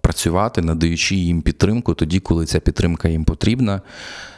працювати, 0.00 0.62
надаючи 0.62 1.14
їм 1.14 1.42
підтримку 1.42 1.94
тоді, 1.94 2.20
коли 2.20 2.46
ця 2.46 2.60
підтримка 2.60 3.08
їм 3.08 3.24
потрібна, 3.24 3.80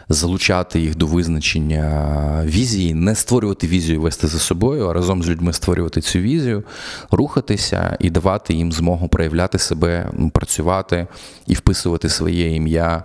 залучати 0.08 0.80
їх 0.80 0.96
до 0.96 1.06
визначення 1.06 2.42
візії, 2.44 2.94
не 2.94 3.14
створювати 3.14 3.66
візію, 3.66 4.00
вести 4.00 4.26
за 4.26 4.38
собою, 4.38 4.88
а 4.88 4.92
разом 4.92 5.22
з 5.22 5.28
людьми 5.28 5.52
створювати 5.52 6.00
цю 6.00 6.18
візію, 6.18 6.64
рухатися 7.10 7.96
і 8.00 8.10
давати 8.10 8.54
їм 8.54 8.72
змогу 8.72 9.08
проявляти 9.08 9.58
себе, 9.58 10.10
працювати 10.32 11.06
і 11.46 11.54
вписувати 11.54 12.08
своє 12.08 12.54
ім'я 12.54 13.02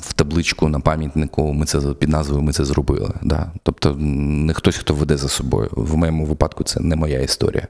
в 0.00 0.12
табличку 0.14 0.68
на 0.68 0.80
пам'ятнику. 0.80 1.52
Ми 1.52 1.66
це 1.66 1.80
під 1.80 2.08
назвою 2.08 2.42
Ми 2.42 2.52
це 2.52 2.64
зробили. 2.64 3.10
Да. 3.22 3.52
Тобто 3.62 3.94
не 3.98 4.54
хтось, 4.54 4.76
хто 4.76 4.94
веде 4.94 5.16
за 5.16 5.28
собою. 5.28 5.68
В 5.72 5.96
моєму 5.96 6.24
випадку 6.24 6.64
це 6.64 6.80
не 6.80 6.96
моя 6.96 7.20
історія. 7.20 7.68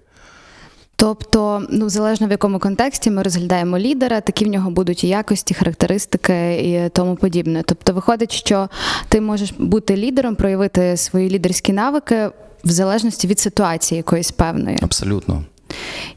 Тобто, 1.01 1.63
ну 1.71 1.89
залежно 1.89 2.27
в 2.27 2.31
якому 2.31 2.59
контексті 2.59 3.11
ми 3.11 3.23
розглядаємо 3.23 3.79
лідера, 3.79 4.21
такі 4.21 4.45
в 4.45 4.49
нього 4.49 4.71
будуть 4.71 5.05
і 5.05 5.09
якості, 5.09 5.55
характеристики 5.55 6.53
і 6.53 6.89
тому 6.89 7.17
подібне. 7.17 7.63
Тобто, 7.67 7.93
виходить, 7.93 8.33
що 8.33 8.69
ти 9.09 9.21
можеш 9.21 9.53
бути 9.59 9.97
лідером, 9.97 10.35
проявити 10.35 10.97
свої 10.97 11.31
лідерські 11.31 11.73
навики 11.73 12.31
в 12.65 12.71
залежності 12.71 13.27
від 13.29 13.39
ситуації 13.39 13.97
якоїсь 13.97 14.31
певної. 14.31 14.79
Абсолютно. 14.83 15.45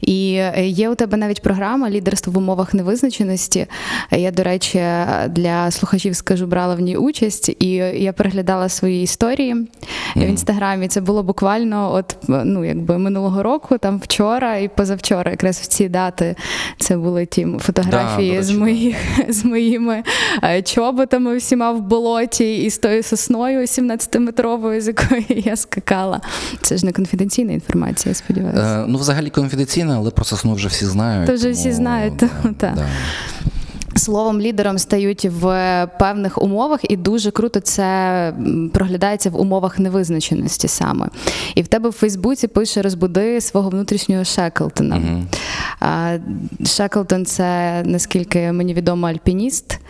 І 0.00 0.34
е, 0.34 0.66
є 0.66 0.90
у 0.90 0.94
тебе 0.94 1.16
навіть 1.16 1.42
програма 1.42 1.90
лідерство 1.90 2.32
в 2.32 2.38
умовах 2.38 2.74
невизначеності. 2.74 3.66
Я, 4.10 4.30
до 4.30 4.42
речі, 4.42 4.82
для 5.28 5.70
слухачів 5.70 6.16
скажу, 6.16 6.46
брала 6.46 6.74
в 6.74 6.80
ній 6.80 6.96
участь, 6.96 7.56
і 7.58 7.68
я 7.94 8.12
переглядала 8.12 8.68
свої 8.68 9.02
історії 9.02 9.54
в 10.16 10.20
інстаграмі. 10.20 10.88
Це 10.88 11.00
було 11.00 11.22
буквально 11.22 11.92
от 11.92 12.16
ну 12.28 12.64
якби 12.64 12.98
минулого 12.98 13.42
року, 13.42 13.78
там 13.78 13.98
вчора 13.98 14.56
і 14.56 14.68
позавчора, 14.68 15.30
якраз 15.30 15.60
в 15.60 15.66
ці 15.66 15.88
дати 15.88 16.36
це 16.78 16.96
були 16.96 17.26
ті 17.26 17.46
фотографії 17.60 18.36
Да, 18.36 18.42
з 18.42 18.50
моїх 18.50 18.96
з 19.28 19.44
моїми 19.44 20.02
е, 20.42 20.62
чоботами 20.62 21.36
всіма 21.36 21.72
в 21.72 21.80
болоті 21.80 22.56
і 22.64 22.70
з 22.70 22.78
тою 22.78 23.02
сосною 23.02 23.60
17-метровою, 23.60 24.80
з 24.80 24.86
якої 24.86 25.42
я 25.46 25.56
скакала. 25.56 26.20
Це 26.60 26.76
ж 26.76 26.86
не 26.86 26.92
конфіденційна 26.92 27.52
інформація, 27.52 28.10
я 28.10 28.14
сподіваюся. 28.14 28.82
Е, 28.82 28.84
ну, 28.88 28.98
взагалі 28.98 29.30
конфіденційно, 29.44 29.94
але 29.96 30.10
про 30.10 30.24
сосну 30.24 30.54
вже 30.54 30.68
всі 30.68 30.86
знають. 30.86 31.26
То 31.26 31.34
вже 31.34 31.50
всі 31.50 31.72
знають, 31.72 32.16
да, 32.16 32.28
та. 32.58 32.70
да. 32.76 32.86
Словом, 33.96 34.40
лідером 34.40 34.78
стають 34.78 35.24
в 35.24 35.46
певних 35.98 36.42
умовах, 36.42 36.80
і 36.82 36.96
дуже 36.96 37.30
круто 37.30 37.60
це 37.60 38.34
проглядається 38.72 39.30
в 39.30 39.40
умовах 39.40 39.78
невизначеності 39.78 40.68
саме. 40.68 41.08
І 41.54 41.62
в 41.62 41.68
тебе 41.68 41.88
в 41.88 41.92
Фейсбуці 41.92 42.48
пише 42.48 42.82
розбуди 42.82 43.40
свого 43.40 43.70
внутрішнього 43.70 44.24
Шеклтона. 44.24 45.00
А, 45.80 46.16
Шеклтон 46.66 47.24
це, 47.26 47.82
наскільки 47.86 48.52
мені 48.52 48.74
відомо, 48.74 49.06
альпініст, 49.06 49.80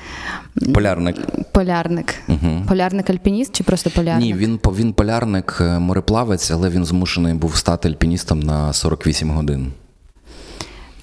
Полярник. 0.74 1.16
полярник. 1.52 2.14
Мгм. 2.28 2.64
Полярник 2.68 3.10
альпініст 3.10 3.54
чи 3.56 3.64
просто 3.64 3.90
полярник? 3.90 4.24
Ні, 4.24 4.34
він, 4.34 4.60
він 4.76 4.92
полярник, 4.92 5.58
е, 5.60 5.78
мореплавець, 5.78 6.50
але 6.50 6.68
він 6.68 6.84
змушений 6.84 7.34
був 7.34 7.56
стати 7.56 7.88
альпіністом 7.88 8.40
на 8.40 8.72
48 8.72 9.30
годин. 9.30 9.72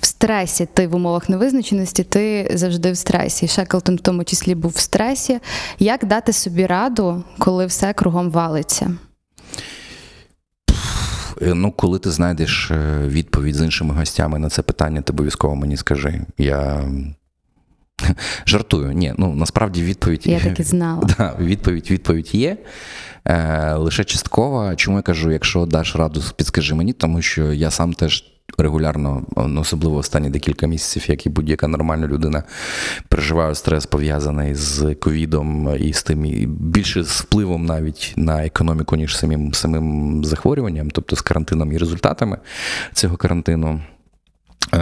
В 0.02 0.06
стресі 0.06 0.68
ти 0.74 0.88
в 0.88 0.96
умовах 0.96 1.30
невизначеності, 1.30 2.04
ти 2.04 2.52
завжди 2.54 2.92
в 2.92 2.98
стресі. 2.98 3.48
Шеклтон 3.48 3.96
в 3.96 4.00
тому 4.00 4.24
числі 4.24 4.56
був 4.56 4.72
в 4.72 4.80
стресі. 4.80 5.40
Як 5.80 6.06
дати 6.06 6.34
собі 6.34 6.66
раду, 6.66 7.24
коли 7.40 7.66
все 7.66 7.94
кругом 7.94 8.32
валиться? 8.32 8.92
Е, 11.42 11.54
Ну, 11.54 11.72
коли 11.72 12.00
ти 12.00 12.12
знайдеш 12.12 12.72
е, 12.72 13.08
відповідь 13.08 13.56
з 13.56 13.62
іншими 13.62 13.94
гостями 13.96 14.40
на 14.40 14.50
це 14.50 14.62
питання, 14.62 15.02
ти 15.02 15.14
обов'язково 15.14 15.56
мені 15.56 15.78
скажи. 15.78 16.22
Я 16.38 16.90
жартую. 18.46 18.92
Ні, 18.94 19.14
ну 19.18 19.36
насправді 19.36 19.84
відповідь 19.84 20.28
Я 20.28 20.40
так 20.40 20.60
і 20.60 20.64
знала. 20.64 21.04
Да, 21.18 21.36
відповідь, 21.40 21.92
відповідь 21.92 22.36
є. 22.36 22.58
Е, 23.26 23.74
лише 23.74 24.04
часткова. 24.04 24.76
Чому 24.76 24.98
я 24.98 25.04
кажу, 25.04 25.32
якщо 25.32 25.66
даш 25.66 25.96
раду, 25.96 26.24
підскажи 26.36 26.76
мені, 26.76 26.94
тому 26.94 27.22
що 27.22 27.54
я 27.54 27.72
сам 27.72 27.94
теж 27.94 28.31
регулярно, 28.58 29.24
особливо 29.36 29.98
останні 29.98 30.30
декілька 30.30 30.68
місяців, 30.68 31.10
як 31.10 31.26
і 31.26 31.30
будь-яка 31.30 31.68
нормальна 31.68 32.08
людина, 32.08 32.44
переживаю 33.10 33.56
стрес 33.56 33.86
пов'язаний 33.86 34.56
з 34.56 34.96
ковідом 34.96 35.76
і 35.80 35.94
з 35.94 36.04
тим, 36.04 36.26
і 36.26 36.46
більше 36.46 37.04
з 37.04 37.22
впливом 37.22 37.66
навіть 37.66 38.14
на 38.18 38.46
економіку, 38.46 38.96
ніж 38.96 39.18
самим, 39.18 39.54
самим 39.54 40.26
захворюванням, 40.26 40.92
тобто 40.92 41.16
з 41.16 41.22
карантином 41.22 41.72
і 41.72 41.78
результатами 41.78 42.38
цього 42.94 43.18
карантину. 43.18 43.82
Е, 44.74 44.78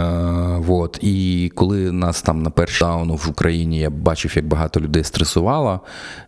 вот. 0.58 0.98
І 1.02 1.52
коли 1.54 1.92
нас 1.92 2.22
там 2.22 2.42
на 2.42 2.50
перший 2.50 2.88
дауну 2.88 3.14
в 3.14 3.26
Україні 3.30 3.78
я 3.78 3.90
бачив, 3.90 4.32
як 4.36 4.46
багато 4.46 4.80
людей 4.80 5.04
стресувало, 5.04 5.80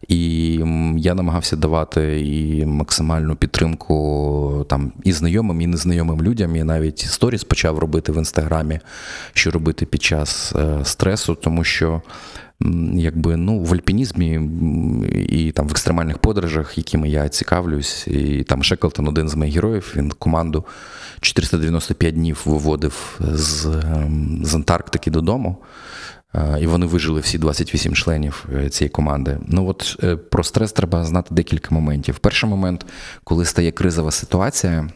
і 0.08 0.52
я 0.96 1.14
намагався 1.14 1.56
давати 1.56 2.20
і 2.20 2.66
максимальну 2.66 3.36
підтримку 3.36 4.66
там 4.68 4.92
і 5.04 5.12
знайомим, 5.12 5.60
і 5.60 5.66
незнайомим 5.66 6.22
людям. 6.22 6.56
Я 6.56 6.64
навіть 6.64 6.98
сторіс 6.98 7.44
почав 7.44 7.78
робити 7.78 8.12
в 8.12 8.16
інстаграмі, 8.16 8.80
що 9.32 9.50
робити 9.50 9.86
під 9.86 10.02
час 10.02 10.52
е, 10.56 10.84
стресу, 10.84 11.34
тому 11.34 11.64
що. 11.64 12.02
Якби 12.94 13.36
ну 13.36 13.58
в 13.58 13.72
альпінізмі 13.74 14.40
і 15.28 15.52
там 15.52 15.68
в 15.68 15.70
екстремальних 15.70 16.18
подорожах, 16.18 16.78
якими 16.78 17.08
я 17.08 17.28
цікавлюсь, 17.28 18.06
і 18.08 18.42
там 18.42 18.62
Шеклтон, 18.62 19.08
один 19.08 19.28
з 19.28 19.34
моїх 19.34 19.54
героїв, 19.54 19.94
він 19.96 20.10
команду 20.10 20.64
495 21.20 22.14
днів 22.14 22.42
виводив 22.44 23.20
з, 23.20 23.66
ем, 23.66 24.40
з 24.44 24.54
Антарктики 24.54 25.10
додому. 25.10 25.56
Е, 26.34 26.58
І 26.60 26.66
вони 26.66 26.86
вижили 26.86 27.20
всі 27.20 27.38
28 27.38 27.94
членів 27.94 28.46
е, 28.54 28.68
цієї 28.68 28.90
команди. 28.90 29.38
Ну 29.46 29.68
от 29.68 29.96
е, 30.02 30.16
про 30.16 30.44
стрес 30.44 30.72
треба 30.72 31.04
знати 31.04 31.34
декілька 31.34 31.74
моментів. 31.74 32.18
Перший 32.18 32.50
момент, 32.50 32.86
коли 33.24 33.44
стає 33.44 33.70
кризова 33.70 34.10
ситуація, 34.10 34.88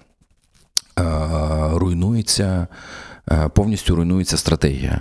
руйнується. 1.73 2.67
Е, 3.31 3.49
Повністю 3.49 3.97
руйнується 3.97 4.37
стратегія. 4.37 5.01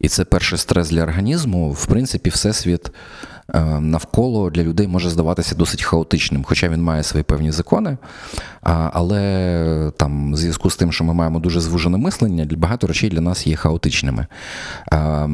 І 0.00 0.08
це 0.08 0.24
перший 0.24 0.58
стрес 0.58 0.90
для 0.90 1.02
організму. 1.02 1.72
В 1.72 1.86
принципі, 1.86 2.30
всесвіт 2.30 2.90
навколо 3.80 4.50
для 4.50 4.62
людей 4.62 4.88
може 4.88 5.10
здаватися 5.10 5.54
досить 5.54 5.82
хаотичним, 5.82 6.44
хоча 6.44 6.68
він 6.68 6.82
має 6.82 7.02
свої 7.02 7.24
певні 7.24 7.52
закони. 7.52 7.96
Але 8.92 9.92
там, 9.96 10.32
в 10.32 10.36
зв'язку 10.36 10.70
з 10.70 10.76
тим, 10.76 10.92
що 10.92 11.04
ми 11.04 11.14
маємо 11.14 11.38
дуже 11.38 11.60
звужене 11.60 11.98
мислення, 11.98 12.48
багато 12.56 12.86
речей 12.86 13.10
для 13.10 13.20
нас 13.20 13.46
є 13.46 13.56
хаотичними. 13.56 14.26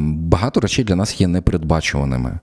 Багато 0.04 0.60
речей 0.60 0.84
для 0.84 0.96
нас 0.96 1.20
є 1.20 1.28
непередбачуваними. 1.28 2.38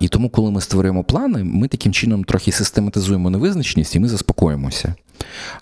І 0.00 0.08
тому, 0.08 0.30
коли 0.30 0.50
ми 0.50 0.60
створюємо 0.60 1.04
плани, 1.04 1.44
ми 1.44 1.68
таким 1.68 1.92
чином 1.92 2.24
трохи 2.24 2.52
систематизуємо 2.52 3.30
невизначеність 3.30 3.96
і 3.96 4.00
ми 4.00 4.08
заспокоїмося. 4.08 4.94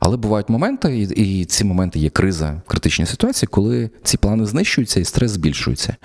Але 0.01 0.17
бувають 0.17 0.49
моменти, 0.49 0.99
і, 0.99 1.03
і 1.41 1.45
ці 1.45 1.65
моменти 1.65 1.99
є 1.99 2.11
криза, 2.11 2.61
критичні 2.67 3.07
ситуації, 3.07 3.49
коли 3.53 3.91
ці 4.03 4.17
плани 4.17 4.47
знищуються 4.47 5.01
і 5.01 5.05
стрес 5.05 5.31
збільшується. 5.31 5.97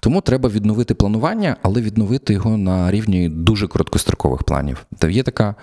Тому 0.00 0.20
треба 0.20 0.48
відновити 0.48 0.94
планування, 0.94 1.56
але 1.62 1.80
відновити 1.80 2.32
його 2.32 2.53
на 2.56 2.90
рівні 2.90 3.28
дуже 3.28 3.66
короткострокових 3.66 4.42
планів. 4.42 4.86
Та 4.98 5.08
є 5.08 5.22
така 5.22 5.54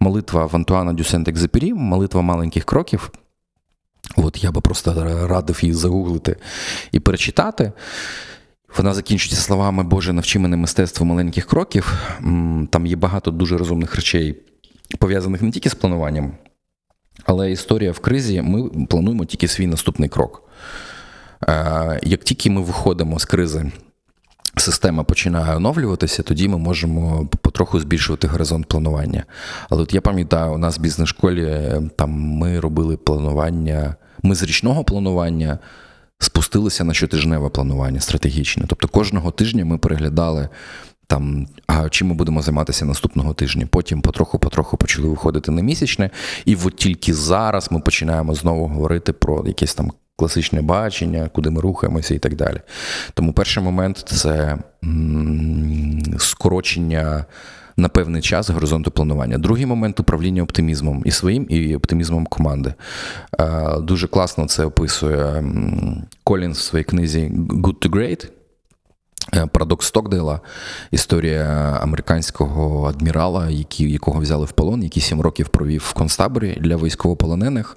молитва 0.00 0.46
в 0.46 0.56
Антуана 0.56 0.92
Дюсент-Екзепері, 0.92 1.74
молитва 1.74 2.22
маленьких 2.22 2.64
кроків. 2.64 3.10
От 4.16 4.44
я 4.44 4.50
би 4.50 4.60
просто 4.60 4.94
радив 5.26 5.58
її 5.62 5.74
загуглити 5.74 6.36
і 6.92 7.00
перечитати. 7.00 7.72
Вона 8.76 8.94
закінчується 8.94 9.42
словами 9.42 9.82
Боже, 9.82 10.12
навчи 10.12 10.38
мене 10.38 10.56
мистецтву 10.56 11.06
маленьких 11.06 11.46
кроків. 11.46 11.98
Там 12.70 12.86
є 12.86 12.96
багато 12.96 13.30
дуже 13.30 13.58
розумних 13.58 13.96
речей, 13.96 14.42
пов'язаних 14.98 15.42
не 15.42 15.50
тільки 15.50 15.70
з 15.70 15.74
плануванням, 15.74 16.32
але 17.24 17.52
історія 17.52 17.92
в 17.92 17.98
кризі, 17.98 18.42
ми 18.42 18.86
плануємо 18.86 19.24
тільки 19.24 19.48
свій 19.48 19.66
наступний 19.66 20.08
крок. 20.08 20.42
Е, 21.48 22.00
Як 22.02 22.24
тільки 22.24 22.50
ми 22.50 22.60
виходимо 22.60 23.18
з 23.18 23.24
кризи, 23.24 23.72
система 24.56 25.04
починає 25.04 25.56
оновлюватися, 25.56 26.22
тоді 26.22 26.48
ми 26.48 26.58
можемо 26.58 27.28
потроху 27.40 27.80
збільшувати 27.80 28.26
горизонт 28.26 28.66
планування. 28.66 29.24
Але 29.70 29.82
от 29.82 29.94
я 29.94 30.00
пам'ятаю, 30.00 30.54
у 30.54 30.58
нас 30.58 30.78
в 30.78 30.80
бізнес-школі 30.80 31.44
е, 31.44 31.82
там 31.96 32.10
ми 32.10 32.60
робили 32.60 32.96
планування, 32.96 33.96
ми 34.22 34.34
з 34.34 34.42
річного 34.42 34.84
планування 34.84 35.58
спустилися 36.18 36.84
на 36.84 36.94
щотижневе 36.94 37.48
планування 37.48 38.00
стратегічне. 38.00 38.64
Тобто 38.68 38.88
кожного 38.88 39.30
тижня 39.30 39.64
ми 39.64 39.78
переглядали. 39.78 40.48
Там, 41.08 41.46
а 41.66 41.88
чим 41.88 42.08
ми 42.08 42.14
будемо 42.14 42.42
займатися 42.42 42.84
наступного 42.84 43.34
тижня? 43.34 43.66
Потім 43.70 44.00
потроху-потроху 44.00 44.76
почали 44.76 45.08
виходити 45.08 45.52
на 45.52 45.62
місячне, 45.62 46.10
і 46.44 46.56
от 46.64 46.76
тільки 46.76 47.14
зараз 47.14 47.72
ми 47.72 47.80
починаємо 47.80 48.34
знову 48.34 48.66
говорити 48.66 49.12
про 49.12 49.44
якесь 49.46 49.74
там 49.74 49.92
класичне 50.16 50.62
бачення, 50.62 51.30
куди 51.32 51.50
ми 51.50 51.60
рухаємося 51.60 52.14
і 52.14 52.18
так 52.18 52.36
далі. 52.36 52.60
Тому 53.14 53.32
перший 53.32 53.62
момент 53.62 54.02
це 54.06 54.58
скорочення 56.18 57.24
на 57.76 57.88
певний 57.88 58.22
час 58.22 58.50
горизонту 58.50 58.90
планування. 58.90 59.38
Другий 59.38 59.66
момент 59.66 60.00
управління 60.00 60.42
оптимізмом 60.42 61.02
і 61.04 61.10
своїм, 61.10 61.46
і 61.48 61.76
оптимізмом 61.76 62.26
команди. 62.26 62.74
Е, 63.40 63.80
Дуже 63.80 64.08
класно 64.08 64.46
це 64.46 64.64
описує 64.64 65.44
Колін 66.24 66.52
в 66.52 66.56
своїй 66.56 66.84
книзі 66.84 67.30
Good 67.34 67.88
to 67.88 67.90
Great. 67.90 68.30
Е, 69.34 69.46
Парадокс 69.46 69.86
Стокдейла, 69.86 70.40
історія 70.90 71.44
американського 71.82 72.86
адмірала, 72.88 73.50
який, 73.50 73.92
якого 73.92 74.20
взяли 74.20 74.46
в 74.46 74.52
полон, 74.52 74.82
який 74.82 75.02
сім 75.02 75.20
років 75.20 75.48
провів 75.48 75.84
в 75.88 75.92
концтаборі 75.92 76.58
для 76.60 76.76
військовополонених. 76.76 77.76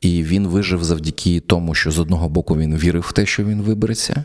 І 0.00 0.22
він 0.22 0.48
вижив 0.48 0.84
завдяки 0.84 1.40
тому, 1.40 1.74
що 1.74 1.90
з 1.90 1.98
одного 1.98 2.28
боку 2.28 2.56
він 2.56 2.76
вірив 2.76 3.06
в 3.08 3.12
те, 3.12 3.26
що 3.26 3.44
він 3.44 3.62
вибереться, 3.62 4.24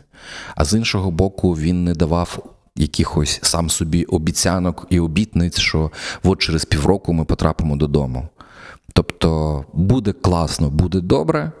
а 0.54 0.64
з 0.64 0.74
іншого 0.74 1.10
боку, 1.10 1.52
він 1.52 1.84
не 1.84 1.94
давав. 1.94 2.38
Якихось 2.76 3.40
сам 3.42 3.70
собі 3.70 4.04
обіцянок 4.04 4.86
і 4.90 5.00
обітниць, 5.00 5.58
що 5.58 5.90
от 6.22 6.38
через 6.38 6.64
півроку 6.64 7.12
ми 7.12 7.24
потрапимо 7.24 7.76
додому. 7.76 8.28
Тобто 8.92 9.64
буде 9.72 10.12
класно, 10.12 10.70
буде 10.70 11.00
добре, 11.00 11.52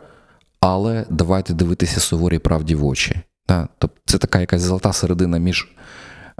але 0.60 1.06
давайте 1.10 1.54
дивитися 1.54 2.00
суворій 2.00 2.38
правді 2.38 2.74
в 2.74 2.84
очі. 2.84 3.22
Тобто 3.46 4.00
це 4.04 4.18
така 4.18 4.40
якась 4.40 4.62
золота 4.62 4.92
середина 4.92 5.38
між, 5.38 5.68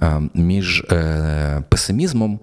е, 0.02 0.20
між 0.34 0.80
е, 0.80 1.64
песимізмом 1.68 2.40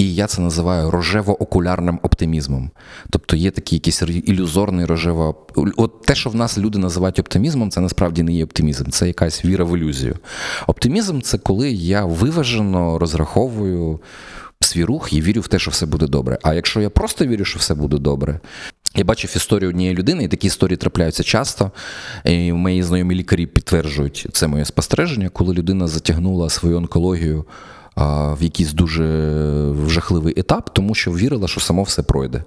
і 0.00 0.14
я 0.14 0.26
це 0.26 0.42
називаю 0.42 0.90
рожево-окулярним 0.90 1.98
оптимізмом. 2.02 2.70
Тобто 3.10 3.36
є 3.36 3.50
такий 3.50 3.76
якийсь 3.76 4.02
ілюзорний 4.02 4.86
рожево. 4.86 5.46
От 5.76 6.02
те, 6.02 6.14
що 6.14 6.30
в 6.30 6.34
нас 6.34 6.58
люди 6.58 6.78
називають 6.78 7.18
оптимізмом, 7.18 7.70
це 7.70 7.80
насправді 7.80 8.22
не 8.22 8.32
є 8.32 8.44
оптимізм, 8.44 8.90
це 8.90 9.06
якась 9.06 9.44
віра 9.44 9.64
в 9.64 9.76
ілюзію. 9.76 10.16
Оптимізм 10.66 11.20
це 11.20 11.38
коли 11.38 11.70
я 11.70 12.04
виважено 12.04 12.98
розраховую 12.98 14.00
свій 14.60 14.84
рух 14.84 15.12
і 15.12 15.20
вірю 15.20 15.40
в 15.40 15.48
те, 15.48 15.58
що 15.58 15.70
все 15.70 15.86
буде 15.86 16.06
добре. 16.06 16.38
А 16.42 16.54
якщо 16.54 16.80
я 16.80 16.90
просто 16.90 17.26
вірю, 17.26 17.44
що 17.44 17.58
все 17.58 17.74
буде 17.74 17.98
добре, 17.98 18.40
я 18.94 19.04
бачив 19.04 19.32
історію 19.36 19.70
однієї 19.70 19.96
людини, 19.96 20.24
і 20.24 20.28
такі 20.28 20.46
історії 20.46 20.76
трапляються 20.76 21.22
часто. 21.22 21.70
І 22.24 22.52
Мої 22.52 22.82
знайомі 22.82 23.14
лікарі 23.14 23.46
підтверджують 23.46 24.26
це 24.32 24.46
моє 24.46 24.64
спостереження, 24.64 25.28
коли 25.28 25.54
людина 25.54 25.86
затягнула 25.86 26.50
свою 26.50 26.76
онкологію 26.76 27.44
в 27.96 28.38
якийсь 28.40 28.72
дуже 28.72 29.04
жахливий 29.86 30.34
етап, 30.40 30.70
тому 30.74 30.94
що 30.94 31.12
вірила, 31.12 31.48
що 31.48 31.60
само 31.60 31.82
все 31.82 32.02
пройде. 32.02 32.44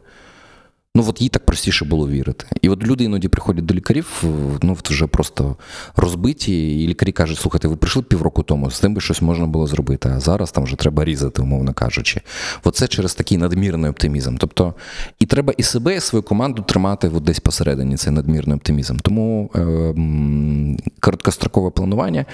Ну, 0.96 1.06
от 1.08 1.22
їй 1.22 1.30
так 1.30 1.46
простіше 1.46 1.86
було 1.86 2.10
вірити. 2.10 2.46
І 2.62 2.70
от 2.70 2.84
люди 2.84 3.04
іноді 3.04 3.28
приходять 3.28 3.66
до 3.66 3.74
лікарів, 3.74 4.24
ну 4.62 4.78
вже 4.84 5.08
просто 5.08 5.56
розбиті, 5.96 6.84
і 6.84 6.88
лікарі 6.88 7.12
кажуть: 7.12 7.38
слухайте, 7.38 7.68
ви 7.68 7.76
прийшли 7.76 8.02
півроку 8.02 8.44
тому, 8.44 8.72
з 8.72 8.80
тим 8.80 8.94
би 8.94 9.02
щось 9.02 9.22
можна 9.22 9.46
було 9.46 9.68
зробити, 9.68 10.10
а 10.16 10.20
зараз 10.20 10.52
там 10.52 10.64
вже 10.64 10.76
треба 10.76 11.06
різати, 11.06 11.42
умовно 11.42 11.74
кажучи. 11.74 12.22
Оце 12.64 12.88
через 12.88 13.16
такий 13.16 13.38
надмірний 13.38 13.92
оптимізм. 13.92 14.38
Тобто, 14.38 14.74
і 15.20 15.26
треба 15.26 15.54
і 15.58 15.64
себе, 15.64 15.96
і 15.96 16.00
свою 16.00 16.24
команду 16.24 16.62
тримати 16.62 17.12
от 17.16 17.24
десь 17.24 17.40
посередині 17.40 17.98
цей 17.98 18.14
надмірний 18.14 18.58
оптимізм. 18.58 18.98
Тому 18.98 19.52
е, 19.56 19.94
короткострокове 21.00 21.70
планування. 21.70 22.26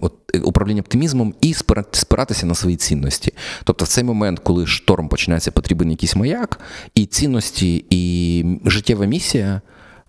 От, 0.00 0.12
управління 0.42 0.80
оптимізмом 0.80 1.34
і 1.40 1.54
спиратися 1.92 2.46
на 2.46 2.54
свої 2.54 2.76
цінності. 2.76 3.32
Тобто, 3.64 3.84
в 3.84 3.88
цей 3.88 4.04
момент, 4.04 4.38
коли 4.38 4.66
шторм 4.66 5.08
починається, 5.08 5.50
потрібен 5.50 5.90
якийсь 5.90 6.16
маяк, 6.16 6.60
і 6.94 7.06
цінності, 7.06 7.84
і 7.90 8.44
життєва 8.64 9.06
місія 9.06 9.60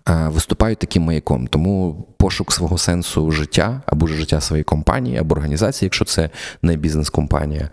виступають 0.06 0.78
таким 0.78 1.02
маяком. 1.02 1.46
Тому 1.46 2.06
пошук 2.16 2.52
свого 2.52 2.78
сенсу 2.78 3.30
життя 3.30 3.82
або 3.86 4.06
життя 4.06 4.40
своєї 4.40 4.64
компанії 4.64 5.16
або 5.16 5.34
організації, 5.34 5.86
якщо 5.86 6.04
це 6.04 6.30
не 6.62 6.76
бізнес-компанія, 6.76 7.70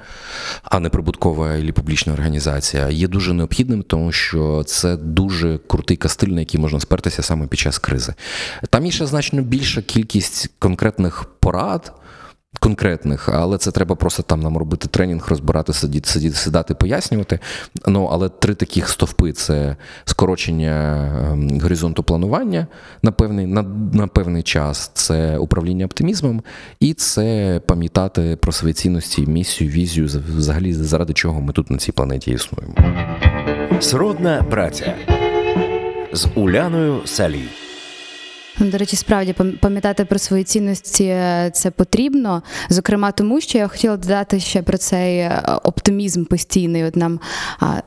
а 0.64 0.80
не 0.80 0.90
прибуткова 0.90 1.56
або 1.56 1.72
публічна 1.72 2.14
організація, 2.14 2.90
є 2.90 3.08
дуже 3.08 3.34
необхідним, 3.34 3.84
тому 3.84 4.12
що 4.12 4.64
це 4.64 4.98
дуже 4.98 5.58
крутий 5.58 5.98
кастиль, 5.98 6.28
на 6.28 6.40
який 6.40 6.60
можна 6.60 6.80
спертися 6.80 7.24
саме 7.24 7.48
під 7.48 7.60
час 7.60 7.78
кризи. 7.78 8.14
Там 8.70 8.86
є 8.86 8.92
ще 8.92 9.06
значно 9.06 9.42
більша 9.42 9.82
кількість 9.82 10.50
конкретних 10.60 11.26
порад 11.40 11.94
конкретних, 12.60 13.30
але 13.30 13.58
це 13.58 13.72
треба 13.72 13.96
просто 13.96 14.24
там 14.24 14.40
нам 14.40 14.58
робити 14.58 14.88
тренінг, 14.88 15.28
розбирати, 15.30 15.74
сидіти, 15.74 16.10
сидіти, 16.10 16.36
сідати, 16.36 16.74
пояснювати. 16.74 17.40
Ну, 17.88 18.10
але 18.12 18.30
три 18.30 18.56
таких 18.56 18.90
стовпи 18.90 19.32
це 19.32 19.76
скорочення 20.06 21.06
ем, 21.32 21.60
горизонту 21.60 22.04
планування 22.04 22.68
на 23.04 23.12
певний, 23.12 23.46
на, 23.46 23.62
на 23.94 24.08
певний 24.08 24.44
час, 24.44 24.92
це 24.94 25.38
управління 25.38 25.86
оптимізмом, 25.86 26.42
і 26.80 26.94
це 26.94 27.62
пам'ятати 27.66 28.38
про 28.42 28.52
свої 28.52 28.74
цінності, 28.74 29.26
місію, 29.26 29.70
візію, 29.70 30.10
взагалі 30.38 30.74
заради 30.74 31.14
чого 31.14 31.42
ми 31.42 31.54
тут 31.54 31.72
на 31.72 31.78
цій 31.78 31.92
планеті 31.92 32.32
існуємо. 32.32 32.74
Сродна 33.80 34.44
праця 34.44 34.94
з 36.14 36.28
Уляною 36.36 37.02
Салій. 37.06 37.63
Ну, 38.60 38.70
До 38.70 38.78
речі, 38.78 38.96
справді 38.96 39.34
пам'ятати 39.62 40.06
про 40.06 40.20
свої 40.20 40.44
цінності 40.44 41.04
е, 41.04 41.52
це 41.54 41.72
потрібно. 41.72 42.44
Зокрема, 42.70 43.12
тому 43.12 43.42
що 43.42 43.58
я 43.58 43.68
хотіла 43.68 43.98
додати 43.98 44.40
ще 44.40 44.62
про 44.62 44.78
цей 44.78 45.18
е, 45.18 45.44
оптимізм 45.64 46.26
постійний. 46.26 46.84
От 46.84 46.96
нам 46.96 47.20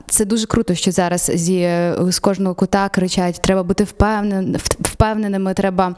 це 0.08 0.24
дуже 0.24 0.46
круто, 0.46 0.74
що 0.74 0.92
зараз 0.92 1.30
зі 1.34 1.56
е, 1.56 1.96
з 2.08 2.18
кожного 2.18 2.54
кута 2.54 2.88
кричать: 2.88 3.42
треба 3.42 3.62
бути 3.62 3.84
впевненими, 3.84 4.58
впевненими, 4.80 5.54
треба 5.54 5.94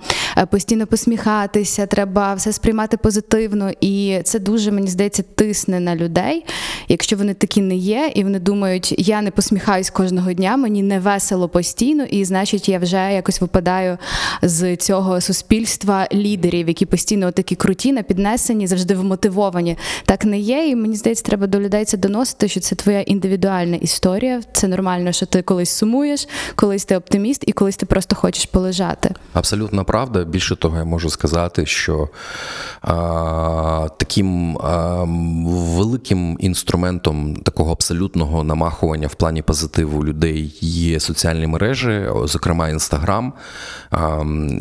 постійно 0.50 0.87
посміхатися, 0.87 1.87
треба 1.87 2.35
все 2.35 2.52
сприймати 2.52 2.96
позитивно. 2.96 3.70
І 3.81 4.20
це 4.24 4.38
дуже 4.38 4.70
мені 4.70 4.88
здається 4.88 5.22
тисне 5.22 5.81
на 5.81 5.96
людей. 5.96 6.44
Якщо 6.88 7.16
вони 7.16 7.35
такі 7.35 7.61
не 7.61 7.76
є, 7.76 8.12
і 8.14 8.24
вони 8.24 8.40
думають, 8.40 8.94
я 8.98 9.22
не 9.22 9.31
посміхаюсь 9.31 9.90
кожного 9.90 10.33
дня, 10.33 10.57
мені 10.57 10.83
не 10.83 11.00
весело 11.00 11.48
постійно, 11.48 12.04
і 12.04 12.24
значить, 12.24 12.68
я 12.68 12.78
вже 12.78 13.12
якось 13.12 13.40
випадаю 13.40 13.98
з 14.42 14.57
з 14.58 14.76
цього 14.76 15.20
суспільства 15.20 16.08
лідерів, 16.12 16.68
які 16.68 16.86
постійно 16.86 17.30
такі 17.30 17.54
круті, 17.54 17.92
на 17.92 18.02
піднесені, 18.02 18.66
завжди 18.66 18.94
вмотивовані. 18.94 19.76
Так 20.04 20.24
не 20.24 20.38
є. 20.38 20.68
І 20.68 20.76
мені 20.76 20.96
здається, 20.96 21.24
треба 21.24 21.46
до 21.46 21.60
людей 21.60 21.84
це 21.84 21.96
доносити, 21.96 22.48
що 22.48 22.60
це 22.60 22.74
твоя 22.74 23.00
індивідуальна 23.00 23.76
історія. 23.76 24.40
Це 24.52 24.68
нормально, 24.68 25.12
що 25.12 25.26
ти 25.26 25.42
колись 25.42 25.70
сумуєш, 25.70 26.28
колись 26.54 26.84
ти 26.84 26.96
оптиміст, 26.96 27.44
і 27.46 27.52
колись 27.52 27.76
ти 27.76 27.86
просто 27.86 28.16
хочеш 28.16 28.46
полежати. 28.46 29.14
Абсолютно 29.32 29.84
правда. 29.84 30.24
Більше 30.24 30.56
того, 30.56 30.76
я 30.76 30.84
можу 30.84 31.10
сказати, 31.10 31.66
що 31.66 32.08
а, 32.80 33.88
таким 33.96 34.58
а, 34.58 35.04
великим 35.76 36.36
інструментом 36.40 37.36
такого 37.36 37.72
абсолютного 37.72 38.44
намахування 38.44 39.06
в 39.06 39.14
плані 39.14 39.42
позитиву 39.42 40.04
людей 40.04 40.58
є 40.60 41.00
соціальні 41.00 41.46
мережі, 41.46 42.08
зокрема 42.24 42.68
інстаграм. 42.68 43.32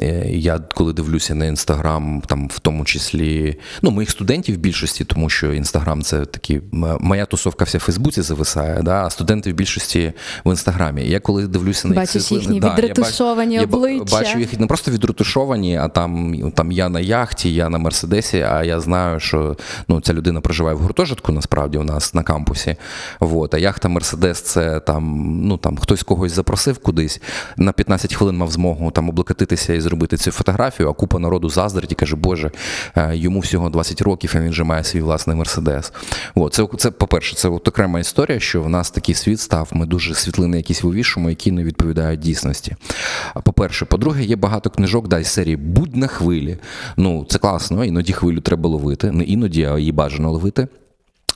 Е, 0.02 0.30
я 0.30 0.60
коли 0.60 0.94
дивлюся 0.94 1.36
на 1.36 1.46
інстаграм, 1.46 2.22
там 2.28 2.48
в 2.48 2.60
тому 2.60 2.86
числі 2.86 3.58
ну, 3.82 3.92
моїх 3.92 4.10
студентів 4.10 4.56
в 4.56 4.58
більшості, 4.58 5.06
тому 5.06 5.30
що 5.30 5.54
інстаграм 5.54 6.02
це 6.02 6.26
такі 6.26 6.62
моя 7.00 7.26
тусовка 7.26 7.66
вся 7.66 7.78
в 7.78 7.82
Фейсбуці 7.82 8.22
зависає, 8.22 8.82
да, 8.82 9.06
а 9.06 9.10
студенти 9.10 9.52
в 9.52 9.56
більшості 9.56 10.14
в 10.46 10.50
інстаграмі. 10.50 11.06
Я 11.06 11.20
коли 11.20 11.48
дивлюся 11.48 11.88
на 11.88 11.94
їх 11.94 12.02
Бачиш 12.02 12.32
їхні 12.32 12.60
да, 12.60 12.74
відретушовані 12.74 13.56
я 13.56 13.64
обличчя. 13.64 14.16
Я 14.16 14.22
бачу 14.22 14.40
їх 14.40 14.60
не 14.60 14.68
просто 14.68 14.92
відретушовані, 14.92 15.78
а 15.78 15.88
там 15.88 16.36
там 16.52 16.72
я 16.72 16.90
на 16.90 17.00
яхті, 17.00 17.54
я 17.54 17.70
на 17.70 17.78
Мерседесі, 17.78 18.42
а 18.42 18.64
я 18.64 18.80
знаю, 18.80 19.20
що 19.20 19.58
ну, 19.88 20.02
ця 20.02 20.14
людина 20.14 20.42
проживає 20.42 20.76
в 20.76 20.80
гуртожитку, 20.80 21.32
насправді 21.32 21.78
у 21.78 21.84
нас 21.84 22.14
на 22.14 22.24
кампусі. 22.24 22.76
Вот, 23.20 23.54
а 23.54 23.58
яхта 23.58 23.90
Мерседес 23.90 24.42
це 24.42 24.80
там, 24.80 25.32
ну 25.44 25.58
там 25.58 25.78
хтось 25.78 26.04
когось 26.04 26.32
запросив 26.32 26.78
кудись, 26.78 27.22
на 27.58 27.72
15 27.72 28.16
хвилин 28.16 28.38
мав 28.38 28.52
змогу 28.52 28.92
там 28.92 29.10
облокотитися 29.10 29.77
і 29.78 29.82
зробити 29.82 30.18
цю 30.18 30.32
фотографію, 30.32 30.90
а 30.90 30.94
купа 30.94 31.20
народу 31.20 31.50
заздрить 31.50 31.92
і 31.92 31.96
каже, 31.96 32.16
Боже, 32.16 32.52
е, 32.96 33.16
йому 33.16 33.40
всього 33.40 33.70
20 33.70 34.02
років, 34.02 34.34
і 34.36 34.40
він 34.40 34.50
вже 34.50 34.64
має 34.64 34.84
свій 34.84 35.02
власний 35.02 35.36
мерседес. 35.36 35.94
От, 36.36 36.54
це, 36.54 36.68
це, 36.78 36.92
по-перше, 36.92 37.36
це 37.36 37.50
от 37.50 37.68
окрема 37.68 38.00
історія, 38.00 38.40
що 38.40 38.62
в 38.62 38.70
нас 38.70 38.92
такий 38.92 39.16
світ 39.16 39.40
став, 39.40 39.70
ми 39.72 39.86
дуже 39.86 40.16
світлини 40.16 40.58
якісь 40.58 40.84
вивішуємо, 40.84 41.30
які 41.30 41.52
не 41.52 41.64
відповідають 41.64 42.20
дійсності. 42.20 42.76
По-перше, 43.44 43.86
по-друге, 43.86 44.24
є 44.24 44.36
багато 44.36 44.70
книжок, 44.70 45.08
да, 45.08 45.20
із 45.20 45.28
серії 45.28 45.48
серії 45.48 45.58
будь 45.58 45.96
на 45.96 46.08
хвилі. 46.08 46.58
Ну, 46.98 47.26
це 47.30 47.40
класно, 47.40 47.86
іноді 47.86 48.14
хвилю 48.14 48.42
треба 48.42 48.70
ловити. 48.70 49.12
Не 49.12 49.24
іноді, 49.24 49.64
а 49.64 49.78
її 49.80 49.92
бажано 49.92 50.32
ловити. 50.32 50.68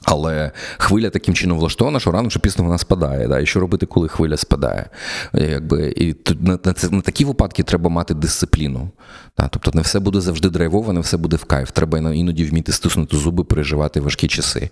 Але 0.04 0.52
хвиля 0.78 1.10
таким 1.10 1.34
чином 1.34 1.60
влаштована, 1.60 2.00
що 2.00 2.12
рано 2.12 2.30
чи 2.30 2.40
пізно 2.40 2.64
вона 2.64 2.78
спадає. 2.78 3.28
Да? 3.28 3.40
І 3.40 3.46
що 3.46 3.60
робити, 3.60 3.86
коли 3.86 4.08
хвиля 4.08 4.38
спадає? 4.38 4.90
Якби, 5.34 5.94
І 5.98 6.16
на, 6.40 6.60
на, 6.66 6.74
на 6.92 7.02
такі 7.02 7.26
випадки 7.26 7.64
треба 7.64 7.90
мати 7.90 8.14
дисципліну. 8.14 8.90
Да? 9.38 9.48
Тобто 9.52 9.72
не 9.74 9.82
все 9.82 10.00
буде 10.00 10.22
завжди 10.22 10.50
драйвово, 10.50 10.94
не 10.94 11.00
все 11.00 11.18
буде 11.18 11.36
в 11.36 11.44
кайф. 11.44 11.72
Треба 11.72 12.00
іноді 12.00 12.46
вміти 12.46 12.72
стиснути 12.72 13.18
зуби, 13.18 13.44
переживати 13.44 14.00
важкі 14.00 14.28
часи. 14.28 14.70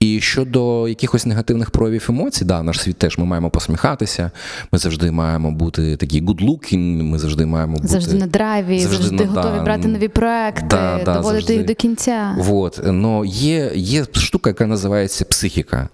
І 0.00 0.20
щодо 0.20 0.88
якихось 0.88 1.26
негативних 1.26 1.70
проявів 1.70 2.06
емоцій, 2.08 2.44
да, 2.44 2.62
наш 2.62 2.80
світ 2.80 2.96
теж 2.96 3.18
ми 3.18 3.24
маємо 3.24 3.50
посміхатися, 3.50 4.30
ми 4.72 4.78
завжди 4.78 5.10
маємо 5.10 5.50
бути 5.50 5.96
такі 5.96 6.22
good 6.22 6.44
looking, 6.48 7.02
ми 7.02 7.18
завжди 7.18 7.46
маємо 7.46 7.74
бути. 7.76 7.88
Завжди 7.88 8.14
на 8.18 8.26
драйві, 8.26 8.78
завжди, 8.80 9.02
завжди 9.02 9.24
на- 9.24 9.30
готові 9.30 9.56
да, 9.58 9.62
брати 9.62 9.88
нові 9.88 10.08
проекти, 10.08 10.66
да, 10.70 10.98
доводити 11.04 11.22
завжди. 11.32 11.54
їх 11.54 11.64
до 11.64 11.74
кінця. 11.74 12.34
Вот. 12.38 12.80
Но 12.84 13.24
є, 13.24 13.72
є 13.74 14.04
штука, 14.12 14.50
яка 14.50 14.66
називається 14.68 15.24
психіка. 15.24 15.88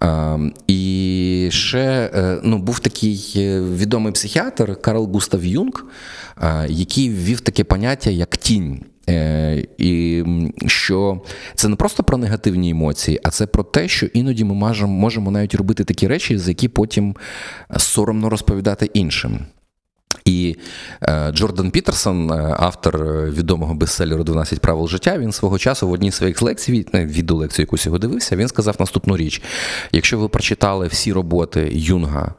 А, 0.00 0.38
і 0.66 1.48
ще 1.52 2.10
е, 2.14 2.40
ну, 2.42 2.58
був 2.58 2.78
такий 2.78 3.32
е, 3.36 3.60
відомий 3.60 4.12
психіатр 4.12 4.80
Карл 4.80 5.04
Густав 5.04 5.44
Юнг, 5.44 5.84
а, 6.36 6.66
який 6.68 7.10
ввів 7.10 7.40
таке 7.40 7.64
поняття 7.64 8.10
як 8.10 8.36
тінь. 8.36 8.80
Е, 9.08 9.66
І 9.78 10.24
що 10.66 11.20
це 11.54 11.68
не 11.68 11.76
просто 11.76 12.02
про 12.02 12.18
негативні 12.18 12.70
емоції, 12.70 13.20
а 13.22 13.30
це 13.30 13.46
про 13.46 13.62
те, 13.62 13.88
що 13.88 14.06
іноді 14.06 14.44
ми 14.44 14.72
можемо 14.86 15.30
навіть 15.30 15.54
робити 15.54 15.84
такі 15.84 16.08
речі, 16.08 16.38
за 16.38 16.50
які 16.50 16.68
потім 16.68 17.16
соромно 17.76 18.30
розповідати 18.30 18.90
іншим. 18.94 19.38
І 20.28 20.56
е, 21.02 21.32
Джордан 21.32 21.70
Пітерсон, 21.70 22.30
е, 22.30 22.56
автор 22.58 22.96
е, 22.96 23.30
відомого 23.30 23.74
бестселеру 23.74 24.22
«12 24.22 24.58
правил 24.58 24.88
життя, 24.88 25.18
він 25.18 25.32
свого 25.32 25.58
часу 25.58 25.88
в 25.88 25.92
одній 25.92 26.10
своїх 26.10 26.42
лекцій, 26.42 26.86
відео 26.94 27.36
лекцію, 27.36 27.62
якусь 27.62 27.86
його 27.86 27.98
дивився, 27.98 28.36
він 28.36 28.48
сказав 28.48 28.76
наступну 28.78 29.16
річ: 29.16 29.42
якщо 29.92 30.18
ви 30.18 30.28
прочитали 30.28 30.86
всі 30.86 31.12
роботи 31.12 31.68
Юнга 31.72 32.34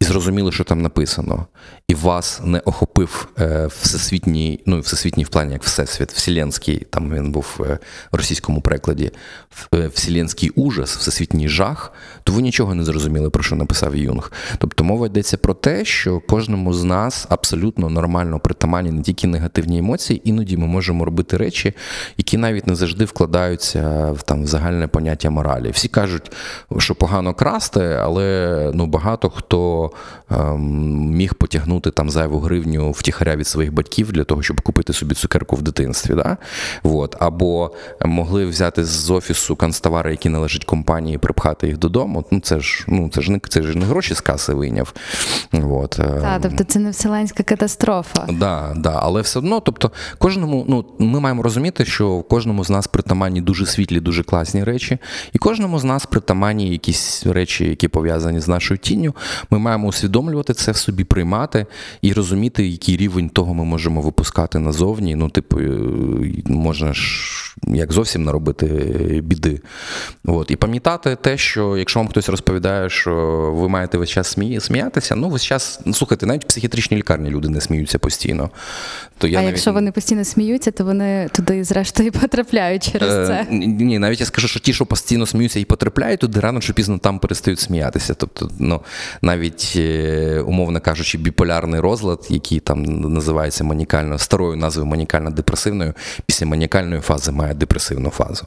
і 0.00 0.04
зрозуміли, 0.04 0.52
що 0.52 0.64
там 0.64 0.82
написано, 0.82 1.46
і 1.88 1.94
вас 1.94 2.40
не 2.44 2.58
охопив 2.58 3.28
е, 3.38 3.66
всесвітній, 3.66 4.60
ну 4.66 4.80
всесвітній 4.80 5.24
в 5.24 5.28
плані 5.28 5.52
як 5.52 5.62
всесвіт, 5.62 6.12
вселенський, 6.12 6.86
там 6.90 7.14
він 7.14 7.32
був 7.32 7.60
е, 7.60 7.78
в 8.12 8.16
російському 8.16 8.60
перекладі, 8.60 9.10
е, 9.74 9.86
вселенський 9.86 10.50
ужас, 10.50 10.96
всесвітній 10.96 11.48
жах, 11.48 11.92
то 12.24 12.32
ви 12.32 12.42
нічого 12.42 12.74
не 12.74 12.84
зрозуміли, 12.84 13.30
про 13.30 13.42
що 13.42 13.56
написав 13.56 13.96
Юнг. 13.96 14.32
Тобто 14.58 14.84
мова 14.84 15.06
йдеться 15.06 15.36
про 15.36 15.54
те, 15.54 15.84
що 15.84 16.20
кожному 16.20 16.74
з 16.74 16.84
нас 16.84 17.26
абсолютно 17.28 17.88
нормально 17.88 18.40
притаманні 18.40 18.90
не 18.90 19.02
тільки 19.02 19.26
негативні 19.26 19.78
емоції, 19.78 20.20
іноді 20.24 20.56
ми 20.56 20.66
можемо 20.66 21.04
робити 21.04 21.36
речі, 21.36 21.74
які 22.16 22.36
навіть 22.36 22.66
не 22.66 22.74
завжди 22.74 23.04
вкладаються 23.04 24.12
в 24.12 24.22
там 24.22 24.46
загальне 24.46 24.88
поняття 24.88 25.30
моралі. 25.30 25.70
Всі 25.70 25.88
кажуть, 25.88 26.32
що 26.78 26.94
погано 26.94 27.34
красти, 27.34 27.80
але 27.80 28.70
ну 28.74 28.86
багато 28.86 29.30
хто 29.30 29.87
ем, 30.30 30.60
міг 31.10 31.34
потягнути 31.34 31.90
там 31.90 32.10
зайву 32.10 32.40
гривню 32.40 32.90
втіхаря 32.90 33.36
від 33.36 33.46
своїх 33.46 33.72
батьків 33.72 34.12
для 34.12 34.24
того, 34.24 34.42
щоб 34.42 34.60
купити 34.60 34.92
собі 34.92 35.14
цукерку 35.14 35.56
в 35.56 35.62
дитинстві. 35.62 36.14
Да? 36.14 36.36
Вот. 36.82 37.16
Або 37.18 37.72
могли 38.04 38.46
взяти 38.46 38.84
з 38.84 39.10
офісу 39.10 39.56
канцтовари, 39.56 40.10
які 40.10 40.28
належать 40.28 40.64
компанії, 40.64 41.18
припхати 41.18 41.66
їх 41.66 41.78
додому. 41.78 42.24
Ну 42.30 42.40
це 42.40 42.60
ж 42.60 42.84
ну 42.88 43.08
це 43.08 43.20
ж 43.20 43.32
не 43.32 43.40
це 43.48 43.62
ж 43.62 43.78
не 43.78 43.86
гроші 43.86 44.14
з 44.14 44.20
каси 44.20 44.54
вийняв. 44.54 44.94
Вот. 45.52 45.90
Та, 45.90 46.38
тобто 46.42 46.64
це 46.64 46.78
не 46.78 46.90
вселенська 46.90 47.42
катастрофа. 47.42 48.26
Да, 48.28 48.74
да, 48.76 48.98
але 49.02 49.20
все 49.20 49.38
одно, 49.38 49.60
тобто, 49.60 49.90
кожному, 50.18 50.64
ну 50.68 50.84
ми 50.98 51.20
маємо 51.20 51.42
розуміти, 51.42 51.84
що 51.84 52.16
в 52.16 52.28
кожному 52.28 52.64
з 52.64 52.70
нас 52.70 52.86
притаманні 52.86 53.40
дуже 53.40 53.66
світлі, 53.66 54.00
дуже 54.00 54.22
класні 54.22 54.64
речі, 54.64 54.98
і 55.32 55.38
кожному 55.38 55.78
з 55.78 55.84
нас 55.84 56.06
притаманні 56.06 56.70
якісь 56.70 57.26
речі, 57.26 57.64
які 57.64 57.88
пов'язані 57.88 58.40
з 58.40 58.48
нашою 58.48 58.78
тінню. 58.78 59.14
Ми 59.50 59.58
маємо 59.58 59.77
усвідомлювати 59.86 60.54
це 60.54 60.72
в 60.72 60.76
собі, 60.76 61.04
приймати 61.04 61.66
і 62.02 62.12
розуміти, 62.12 62.68
який 62.68 62.96
рівень 62.96 63.28
того 63.28 63.54
ми 63.54 63.64
можемо 63.64 64.00
випускати 64.00 64.58
назовні. 64.58 65.14
Ну, 65.14 65.28
типу, 65.28 65.60
е, 65.60 65.78
можна 66.44 66.94
ж 66.94 67.04
як 67.66 67.92
зовсім 67.92 68.24
наробити 68.24 68.66
біди. 69.24 69.60
От. 70.24 70.50
І 70.50 70.56
пам'ятати 70.56 71.16
те, 71.16 71.36
що 71.38 71.76
якщо 71.76 72.00
вам 72.00 72.08
хтось 72.08 72.28
розповідає, 72.28 72.90
що 72.90 73.14
ви 73.56 73.68
маєте 73.68 73.98
весь 73.98 74.10
час 74.10 74.28
смі... 74.28 74.60
сміятися, 74.60 75.14
ну 75.14 75.28
весь 75.28 75.44
час, 75.44 75.80
ну, 75.84 75.94
слухайте, 75.94 76.26
навіть 76.26 76.44
в 76.44 76.48
психіатричній 76.48 76.96
лікарні 76.96 77.30
люди 77.30 77.48
не 77.48 77.60
сміються 77.60 77.98
постійно. 77.98 78.50
То 79.18 79.26
я 79.26 79.38
а 79.38 79.42
навіть... 79.42 79.54
якщо 79.54 79.72
вони 79.72 79.92
постійно 79.92 80.24
сміються, 80.24 80.70
то 80.70 80.84
вони 80.84 81.28
туди 81.32 81.64
зрештою 81.64 82.12
потрапляють 82.20 82.92
через 82.92 83.14
Е, 83.14 83.26
це. 83.26 83.46
Ні, 83.50 83.66
ні, 83.66 83.98
навіть 83.98 84.20
я 84.20 84.26
скажу, 84.26 84.48
що 84.48 84.60
ті, 84.60 84.72
що 84.72 84.86
постійно 84.86 85.26
сміються 85.26 85.60
і 85.60 85.64
потрапляють, 85.64 86.20
туди 86.20 86.40
рано 86.40 86.60
чи 86.60 86.72
пізно 86.72 86.98
там 86.98 87.18
перестають 87.18 87.60
сміятися. 87.60 88.14
Тобто, 88.14 88.50
ну 88.58 88.80
навіть 89.22 89.72
е, 89.76 90.40
умовно 90.46 90.80
кажучи, 90.80 91.18
біполярний 91.18 91.80
розлад, 91.80 92.26
який 92.30 92.60
там 92.60 92.82
називається 93.12 93.64
манікально 93.64 94.18
старою 94.18 94.56
назвою 94.56 94.90
манікально-депресивною, 94.90 95.94
після 96.26 96.46
манікальної 96.46 97.00
фази 97.00 97.32
має 97.32 97.54
депресивну 97.54 98.10
фазу. 98.10 98.46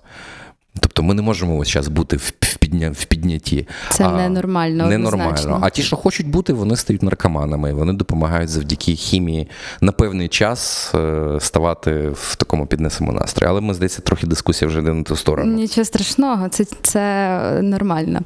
Тобто 0.79 1.03
ми 1.03 1.13
не 1.13 1.21
можемо 1.21 1.57
ось 1.57 1.67
час 1.67 1.87
бути 1.87 2.17
в, 2.17 2.33
в, 2.41 2.57
підня, 2.57 2.91
в 2.95 3.05
піднятті. 3.05 3.67
Це 3.89 4.07
ненормально, 4.09 4.85
Ненормально. 4.85 5.59
А 5.61 5.69
ті, 5.69 5.83
що 5.83 5.95
хочуть 5.95 6.27
бути, 6.27 6.53
вони 6.53 6.75
стають 6.75 7.03
наркоманами. 7.03 7.73
Вони 7.73 7.93
допомагають 7.93 8.49
завдяки 8.49 8.95
хімії 8.95 9.47
на 9.81 9.91
певний 9.91 10.27
час 10.27 10.91
е, 10.95 11.37
ставати 11.39 12.09
в 12.13 12.35
такому 12.35 12.65
піднесеному 12.65 13.19
настрої. 13.19 13.49
Але 13.49 13.61
ми, 13.61 13.73
здається, 13.73 14.01
трохи 14.01 14.27
дискусія 14.27 14.69
вже 14.69 14.79
йде 14.79 14.93
на 14.93 15.03
ту 15.03 15.15
сторону. 15.15 15.53
Нічого 15.53 15.85
страшного, 15.85 16.49
це, 16.49 16.65
це 16.81 17.41
нормально. 17.61 18.19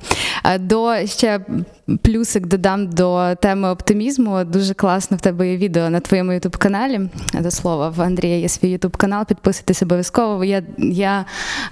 До 0.59 0.95
ще 1.05 1.39
плюсик 2.01 2.47
додам 2.47 2.89
до 2.89 3.35
теми 3.35 3.69
оптимізму. 3.69 4.43
Дуже 4.43 4.73
класно 4.73 5.17
в 5.17 5.21
тебе 5.21 5.51
є 5.51 5.57
відео 5.57 5.89
на 5.89 5.99
твоєму 5.99 6.33
ютуб 6.33 6.57
каналі. 6.57 7.01
До 7.33 7.51
слова, 7.51 7.89
в 7.89 8.01
Андрія 8.01 8.37
є 8.37 8.49
свій 8.49 8.69
ютуб 8.69 8.97
канал. 8.97 9.25
Підписуйтесь 9.25 9.83
обов'язково. 9.83 10.43
Я, 10.43 10.63
я 10.77 11.25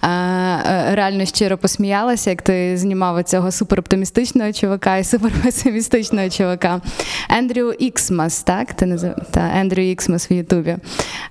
е, 0.03 0.07
е, 0.07 0.95
реально 0.95 1.25
щиро 1.25 1.57
посміялася, 1.57 2.29
як 2.29 2.41
ти 2.41 2.77
знімав 2.77 3.23
цього 3.23 3.51
супероптимістичного 3.51 4.53
чувака 4.53 4.97
і 4.97 5.03
суперпесимістичного 5.03 6.29
чувака. 6.29 6.81
Ендрю 7.29 7.71
Іксмас, 7.71 8.43
так? 8.43 8.73
Ти 8.73 8.85
назив... 8.85 9.13
Та, 9.31 9.51
Ендрю 9.55 9.81
Іксмас 9.81 10.31
в 10.31 10.33
Ютубі. 10.33 10.77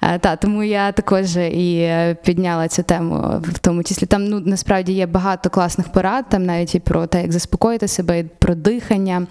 Е, 0.03 0.19
Та, 0.19 0.37
тому 0.37 0.63
я 0.63 0.93
також 0.93 1.37
і 1.37 1.77
е, 1.81 2.17
підняла 2.25 2.69
цю 2.69 2.83
тему, 2.83 3.43
в 3.43 3.59
тому 3.59 3.83
числі. 3.83 4.07
Там 4.07 4.25
ну 4.25 4.43
насправді 4.47 4.93
є 4.93 5.07
багато 5.07 5.51
класних 5.51 5.93
порад, 5.93 6.25
там 6.29 6.47
навіть 6.47 6.75
і 6.75 6.81
про 6.81 7.07
те, 7.07 7.23
як 7.23 7.33
заспокоїти 7.33 7.89
себе, 7.89 8.19
і 8.19 8.25
про 8.25 8.55
дихання, 8.75 9.27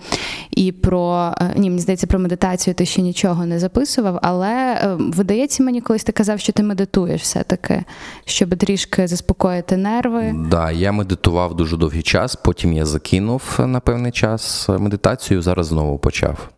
і 0.52 0.72
про 0.72 1.34
е, 1.42 1.54
ні, 1.56 1.70
мені 1.70 1.82
здається, 1.82 2.08
про 2.08 2.20
медитацію 2.20 2.74
ти 2.74 2.86
ще 2.86 3.02
нічого 3.02 3.46
не 3.46 3.60
записував, 3.60 4.20
але 4.22 4.50
е, 4.52 4.96
видається 4.98 5.64
мені, 5.64 5.82
колись 5.82 6.04
ти 6.04 6.12
казав, 6.12 6.40
що 6.40 6.54
ти 6.54 6.64
медитуєш 6.64 7.22
все-таки, 7.22 7.84
щоб 8.26 8.58
трішки 8.58 9.08
заспокоїти 9.08 9.78
нерви. 9.78 10.36
Да, 10.50 10.72
я 10.72 10.92
медитував 10.92 11.56
дуже 11.56 11.78
довгий 11.78 12.02
час, 12.02 12.36
потім 12.36 12.74
я 12.74 12.86
закинув 12.86 13.44
на 13.60 13.80
певний 13.80 14.12
час 14.12 14.70
медитацію, 14.70 15.42
зараз 15.42 15.68
знову 15.68 16.00
почав. 16.00 16.50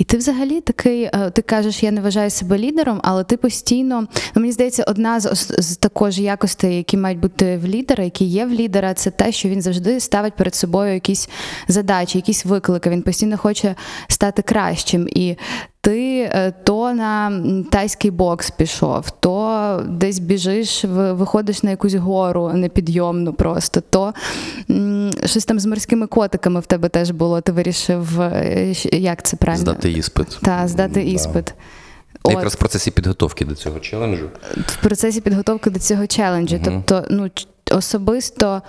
І 0.00 0.04
ти 0.04 0.16
взагалі 0.16 0.60
такий, 0.60 1.02
е, 1.02 1.30
ти 1.30 1.42
кажеш, 1.42 1.82
я 1.82 1.90
не 1.90 2.00
вважаю 2.00 2.30
себе 2.30 2.58
лідером, 2.58 3.00
але 3.02 3.24
ти 3.24 3.36
постійно, 3.36 4.06
ну 4.34 4.40
мені 4.40 4.52
здається, 4.52 4.84
одна 4.86 5.20
з, 5.20 5.54
з 5.58 5.76
також 5.76 6.18
якостей, 6.18 6.76
які 6.76 6.96
мають 6.96 7.18
бути 7.18 7.56
в 7.56 7.66
лідера, 7.66 8.04
які 8.04 8.24
є 8.24 8.46
в 8.46 8.50
лідера, 8.50 8.94
це 8.94 9.10
те, 9.10 9.32
що 9.32 9.48
він 9.48 9.62
завжди 9.62 10.00
ставить 10.00 10.36
перед 10.36 10.54
собою 10.54 10.94
якісь 10.94 11.28
задачі, 11.68 12.18
якісь 12.18 12.44
виклики. 12.44 12.90
Він 12.90 13.02
постійно 13.02 13.38
хоче 13.38 13.74
стати 14.08 14.42
кращим. 14.42 15.08
І 15.08 15.36
ти 15.80 16.30
е, 16.32 16.52
то 16.64 16.94
на 16.94 17.42
тайський 17.70 18.10
бокс 18.10 18.50
пішов, 18.50 19.10
то 19.20 19.84
десь 19.88 20.18
біжиш, 20.18 20.84
виходиш 20.88 21.62
на 21.62 21.70
якусь 21.70 21.94
гору 21.94 22.52
непідйомну 22.52 23.32
просто, 23.32 23.82
то 23.90 24.14
щось 25.24 25.44
там 25.44 25.60
з 25.60 25.66
морськими 25.66 26.06
котиками 26.06 26.60
в 26.60 26.66
тебе 26.66 26.88
теж 26.88 27.10
було. 27.10 27.40
Ти 27.40 27.52
вирішив, 27.52 28.20
е, 28.20 28.74
як 28.92 29.22
це 29.22 29.36
правильно? 29.36 29.64
Здати 29.64 29.92
іспит. 29.92 30.38
Так, 30.42 30.68
здати 30.68 31.04
іспит. 31.04 31.48
Я 31.48 31.54
От, 32.22 32.32
Якраз 32.32 32.54
в 32.54 32.58
процесі 32.58 32.90
підготовки 32.90 33.44
до 33.44 33.54
цього 33.54 33.80
челенджу. 33.80 34.28
в 34.66 34.76
процесі 34.76 35.20
підготовки 35.20 35.70
до 35.70 35.78
цього 35.78 36.06
челенджу. 36.06 36.60
Тобто, 36.64 37.04
ну 37.10 37.30
особисто 37.70 38.62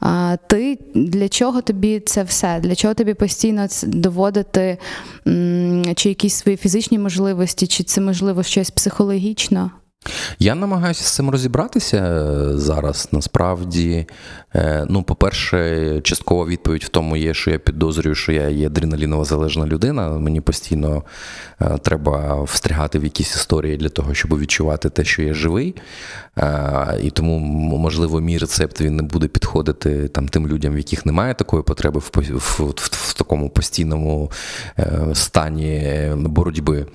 а, 0.00 0.36
ти 0.46 0.78
для 0.94 1.28
чого 1.28 1.62
тобі 1.62 2.00
це 2.00 2.22
все? 2.22 2.60
Для 2.60 2.74
чого 2.74 2.94
тобі 2.94 3.14
постійно 3.14 3.66
доводити 3.82 4.78
м, 5.26 5.84
чи 5.96 6.08
якісь 6.08 6.34
свої 6.34 6.56
фізичні 6.56 6.98
можливості, 6.98 7.66
чи 7.66 7.84
це 7.84 8.00
можливо 8.00 8.42
щось 8.42 8.70
психологічно? 8.70 9.70
Я 10.38 10.54
намагаюся 10.54 11.04
з 11.04 11.14
цим 11.14 11.30
розібратися 11.30 11.96
е, 11.96 12.58
зараз. 12.58 13.08
Насправді, 13.12 14.06
ну, 14.88 15.02
по-перше, 15.02 16.00
часткова 16.00 16.46
відповідь 16.46 16.84
в 16.84 16.88
тому 16.88 17.16
є, 17.16 17.34
що 17.34 17.50
я 17.50 17.58
підозрюю, 17.58 18.14
що 18.14 18.32
я 18.32 18.48
є 18.48 18.66
адреналінова 18.66 19.24
залежна 19.24 19.66
людина. 19.66 20.08
Мені 20.08 20.40
постійно 20.40 21.02
е, 21.60 21.78
треба 21.78 22.42
встрягати 22.42 22.98
в 22.98 23.04
якісь 23.04 23.34
історії 23.34 23.76
для 23.76 23.88
того, 23.88 24.14
щоб 24.14 24.38
відчувати 24.38 24.90
те, 24.90 25.04
що 25.04 25.22
я 25.22 25.34
живий. 25.34 25.74
І 27.02 27.10
тому, 27.10 27.38
можливо, 27.78 28.20
мій 28.20 28.38
рецепт 28.38 28.80
він 28.80 28.96
не 28.96 29.02
буде 29.02 29.28
підходити 29.28 30.08
там 30.08 30.28
тим 30.28 30.48
людям, 30.48 30.74
в 30.74 30.76
яких 30.76 31.06
немає 31.06 31.34
такої 31.34 31.62
потреби 31.62 32.00
в, 32.00 32.10
в, 32.14 32.64
в, 32.64 32.74
в 32.76 33.14
такому 33.14 33.50
постійному 33.50 34.30
стані 35.14 36.02
боротьби. 36.16 36.86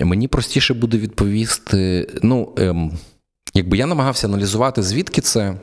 Мені 0.00 0.28
простіше 0.28 0.74
буде 0.74 0.98
відповісти. 0.98 2.08
Ну, 2.22 2.52
ем, 2.58 2.92
якби 3.54 3.76
я 3.76 3.86
намагався 3.86 4.26
аналізувати, 4.26 4.82
звідки 4.82 5.20
це. 5.20 5.54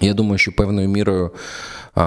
Я 0.00 0.14
думаю, 0.14 0.38
що 0.38 0.52
певною 0.52 0.88
мірою 0.88 1.30
а, 1.94 2.04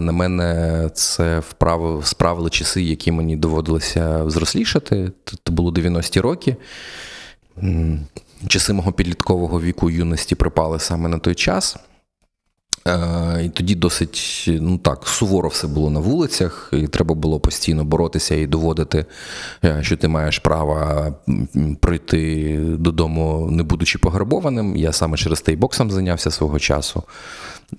на 0.00 0.12
мене 0.12 0.90
це 0.94 1.38
вправи, 1.38 2.02
справили 2.04 2.50
часи, 2.50 2.82
які 2.82 3.12
мені 3.12 3.36
доводилося 3.36 4.24
взрослішати. 4.24 5.12
Це 5.24 5.52
було 5.52 5.70
90-ті 5.70 6.20
роки. 6.20 6.56
Часи 8.48 8.72
мого 8.72 8.92
підліткового 8.92 9.60
віку 9.60 9.90
юності 9.90 10.34
припали 10.34 10.78
саме 10.78 11.08
на 11.08 11.18
той 11.18 11.34
час. 11.34 11.76
Е, 12.86 13.44
і 13.44 13.48
тоді 13.48 13.74
досить 13.74 14.44
ну 14.48 14.78
так, 14.78 15.06
суворо 15.06 15.48
все 15.48 15.66
було 15.66 15.90
на 15.90 16.00
вулицях, 16.00 16.70
і 16.72 16.88
треба 16.88 17.14
було 17.14 17.40
постійно 17.40 17.84
боротися 17.84 18.34
і 18.34 18.46
доводити, 18.46 19.04
е, 19.64 19.78
що 19.82 19.96
ти 19.96 20.08
маєш 20.08 20.38
право 20.38 21.06
прийти 21.80 22.56
додому, 22.78 23.48
не 23.50 23.62
будучи 23.62 23.98
пограбованим. 23.98 24.76
Я 24.76 24.92
саме 24.92 25.16
через 25.16 25.40
той 25.40 25.56
боксом 25.56 25.90
зайнявся 25.90 26.30
свого 26.30 26.58
часу. 26.58 27.02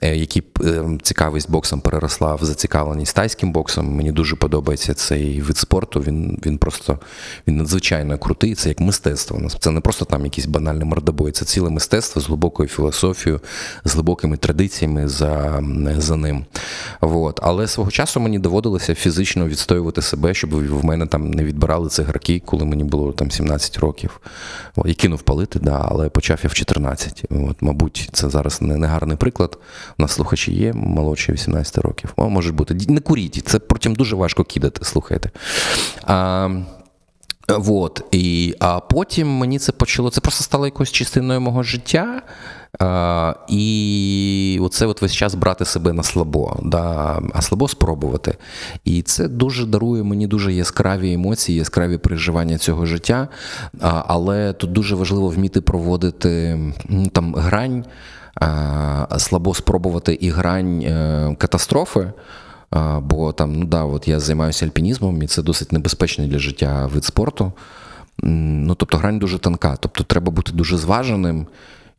Е, 0.02 0.16
які 0.16 0.44
е, 0.64 0.98
цікавість 1.02 1.52
боксом 1.52 1.82
переросла 1.82 2.36
в 2.36 2.44
зацікавленість 2.44 3.16
тайським 3.16 3.52
боксом. 3.52 3.96
Мені 3.96 4.12
дуже 4.12 4.36
подобається 4.36 4.94
цей 4.94 5.42
вид 5.42 5.58
спорту. 5.58 6.00
Він 6.00 6.40
він 6.46 6.58
просто 6.58 7.00
він 7.48 7.58
надзвичайно 7.58 8.18
крутий. 8.18 8.56
Це 8.56 8.70
як 8.70 8.80
мистецтво. 8.80 9.50
Це 9.60 9.72
не 9.72 9.82
просто 9.82 10.06
там 10.06 10.24
якісь 10.24 10.46
банальні 10.46 10.84
мордобої, 10.84 11.32
це 11.32 11.46
ціле 11.46 11.70
мистецтво 11.70 12.22
з 12.22 12.28
глибокою 12.28 12.70
філософією, 12.70 13.42
з 13.84 13.94
глибокими 13.94 14.38
традиціями 14.38 14.97
за 15.06 15.64
за 15.98 16.16
ним. 16.16 16.46
От. 17.02 17.40
Але 17.44 17.68
свого 17.68 17.92
часу 17.92 18.20
мені 18.20 18.40
доводилося 18.40 18.96
фізично 18.96 19.48
відстоювати 19.48 20.02
себе, 20.02 20.34
щоб 20.34 20.50
в 20.50 20.86
мене 20.86 21.06
там 21.06 21.32
не 21.32 21.44
відбирали 21.44 21.90
цигарки, 21.90 22.42
коли 22.46 22.66
мені 22.66 22.84
було 22.84 23.12
там 23.12 23.32
17 23.32 23.78
років. 23.78 24.20
Я 24.86 24.94
кинув 24.94 25.22
палити, 25.22 25.60
да, 25.60 25.86
але 25.90 26.10
почав 26.10 26.40
я 26.44 26.50
в 26.50 26.54
14. 26.54 27.24
От, 27.30 27.62
Мабуть, 27.62 28.10
це 28.14 28.30
зараз 28.30 28.62
не, 28.62 28.78
не 28.78 28.88
гарний 28.88 29.18
приклад. 29.18 29.58
У 29.98 30.02
нас 30.02 30.12
слухачі 30.12 30.54
є 30.54 30.74
молодші 30.74 31.32
18 31.32 31.78
років. 31.78 32.14
О, 32.16 32.30
може 32.30 32.52
бути. 32.52 32.78
Не 32.88 33.00
куріть, 33.00 33.44
це 33.46 33.60
потім 33.60 33.96
дуже 33.96 34.16
важко 34.16 34.44
кидати, 34.44 34.86
слухайте. 34.86 35.32
А, 36.04 36.50
Вот. 37.48 38.06
І, 38.12 38.56
А 38.60 38.80
потім 38.80 39.28
мені 39.28 39.60
це 39.60 39.72
почало. 39.72 40.10
Це 40.10 40.22
просто 40.22 40.44
стало 40.44 40.66
якоюсь 40.66 40.92
частиною 40.92 41.42
мого 41.42 41.64
життя. 41.64 42.22
А, 42.80 43.34
І 43.48 44.60
оце 44.62 44.86
от 44.86 45.02
весь 45.02 45.14
час 45.14 45.36
брати 45.36 45.66
себе 45.66 45.94
на 45.94 46.04
слабо, 46.04 46.60
да, 46.64 47.20
а 47.34 47.42
слабо 47.42 47.68
спробувати. 47.68 48.38
І 48.86 49.02
це 49.02 49.28
дуже 49.28 49.66
дарує 49.66 50.04
мені 50.04 50.28
дуже 50.28 50.54
яскраві 50.54 51.14
емоції, 51.14 51.58
яскраві 51.58 51.98
переживання 51.98 52.58
цього 52.58 52.86
життя. 52.86 53.28
А, 53.82 54.04
Але 54.08 54.54
тут 54.54 54.72
дуже 54.72 54.96
важливо 54.96 55.30
вміти 55.30 55.62
проводити 55.62 56.60
ну, 56.90 57.08
там 57.08 57.36
грань 57.36 57.86
слабо 59.18 59.54
спробувати 59.54 60.14
і 60.14 60.30
грань 60.30 60.82
е, 60.82 61.36
катастрофи. 61.40 62.12
Бо 63.02 63.32
там, 63.32 63.54
ну 63.54 63.66
да, 63.66 63.84
от 63.84 64.08
я 64.08 64.20
займаюся 64.20 64.66
альпінізмом, 64.66 65.24
і 65.24 65.28
це 65.28 65.42
досить 65.42 65.72
небезпечний 65.72 66.28
для 66.28 66.40
життя 66.40 66.90
вид 66.94 67.06
спорту. 67.06 67.52
Ну, 68.24 68.76
Тобто 68.76 68.98
грань 68.98 69.20
дуже 69.20 69.40
тонка. 69.40 69.78
Тобто 69.80 70.04
треба 70.04 70.32
бути 70.32 70.52
дуже 70.52 70.78
зваженим. 70.78 71.48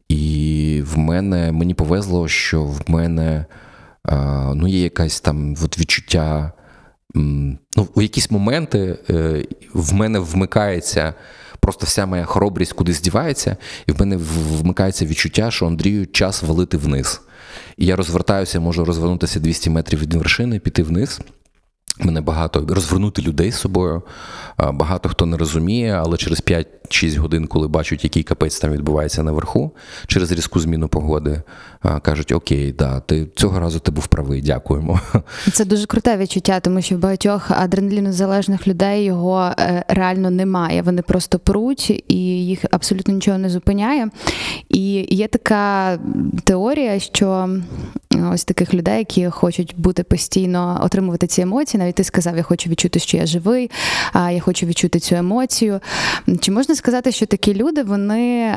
І 0.08 0.82
в 0.86 0.98
мене 0.98 1.52
мені 1.52 1.74
повезло, 1.74 2.28
що 2.28 2.64
в 2.64 2.80
мене 2.86 3.46
ну, 4.54 4.68
є 4.68 4.82
якась 4.82 5.20
там 5.20 5.56
от 5.64 5.78
відчуття. 5.78 6.52
Ну, 7.14 7.88
У 7.94 8.02
якісь 8.02 8.30
моменти 8.30 8.98
е, 9.10 9.44
в 9.74 9.94
мене 9.94 10.18
вмикається 10.18 11.14
просто 11.60 11.86
вся 11.86 12.06
моя 12.06 12.24
хоробрість 12.24 12.72
кудись 12.72 13.00
дівається, 13.00 13.56
і 13.86 13.92
в 13.92 14.00
мене 14.00 14.16
вмикається 14.60 15.06
відчуття, 15.06 15.50
що 15.50 15.66
Андрію 15.66 16.06
час 16.06 16.42
валити 16.42 16.76
вниз. 16.76 17.20
І 17.76 17.86
я 17.86 17.96
розвертаюся, 17.96 18.60
можу 18.60 18.84
розвернутися 18.84 19.40
200 19.40 19.70
метрів 19.70 20.00
від 20.00 20.14
вершини, 20.14 20.58
піти 20.60 20.82
вниз. 20.82 21.20
Мене 22.00 22.20
багато 22.20 22.66
розвернути 22.68 23.22
людей 23.22 23.50
з 23.50 23.56
собою. 23.56 24.02
Багато 24.72 25.08
хто 25.08 25.26
не 25.26 25.36
розуміє, 25.36 25.92
але 25.92 26.16
через 26.16 26.42
5-6 26.42 27.18
годин, 27.18 27.46
коли 27.46 27.68
бачать, 27.68 28.04
який 28.04 28.22
капець 28.22 28.58
там 28.58 28.72
відбувається 28.72 29.22
наверху, 29.22 29.70
через 30.06 30.32
різку 30.32 30.60
зміну 30.60 30.88
погоди, 30.88 31.42
кажуть: 32.02 32.32
Окей, 32.32 32.72
да, 32.72 33.00
ти 33.00 33.26
цього 33.36 33.60
разу 33.60 33.78
ти 33.78 33.90
був 33.90 34.06
правий, 34.06 34.42
дякуємо. 34.42 35.00
Це 35.52 35.64
дуже 35.64 35.86
круте 35.86 36.16
відчуття, 36.16 36.60
тому 36.60 36.82
що 36.82 36.96
в 36.96 36.98
багатьох 36.98 37.50
адреналінозалежних 37.50 38.68
людей 38.68 39.04
його 39.04 39.52
е, 39.58 39.84
реально 39.88 40.30
немає. 40.30 40.82
Вони 40.82 41.02
просто 41.02 41.38
пруть 41.38 42.04
і 42.08 42.16
їх 42.46 42.64
абсолютно 42.70 43.14
нічого 43.14 43.38
не 43.38 43.50
зупиняє. 43.50 44.08
І 44.68 45.06
є 45.16 45.28
така 45.28 45.98
теорія, 46.44 46.98
що 46.98 47.48
ось 48.32 48.44
таких 48.44 48.74
людей, 48.74 48.98
які 48.98 49.28
хочуть 49.28 49.74
бути 49.76 50.02
постійно 50.02 50.80
отримувати 50.84 51.26
ці 51.26 51.40
емоції. 51.40 51.80
Навіть 51.88 51.96
ти 51.96 52.04
сказав, 52.04 52.36
я 52.36 52.42
хочу 52.42 52.70
відчути, 52.70 52.98
що 52.98 53.16
я 53.16 53.26
живий, 53.26 53.70
а 54.12 54.30
я 54.30 54.40
хочу 54.40 54.66
відчути 54.66 55.00
цю 55.00 55.14
емоцію. 55.14 55.80
Чи 56.40 56.52
можна 56.52 56.74
сказати, 56.74 57.12
що 57.12 57.26
такі 57.26 57.54
люди 57.54 57.82
вони 57.82 58.54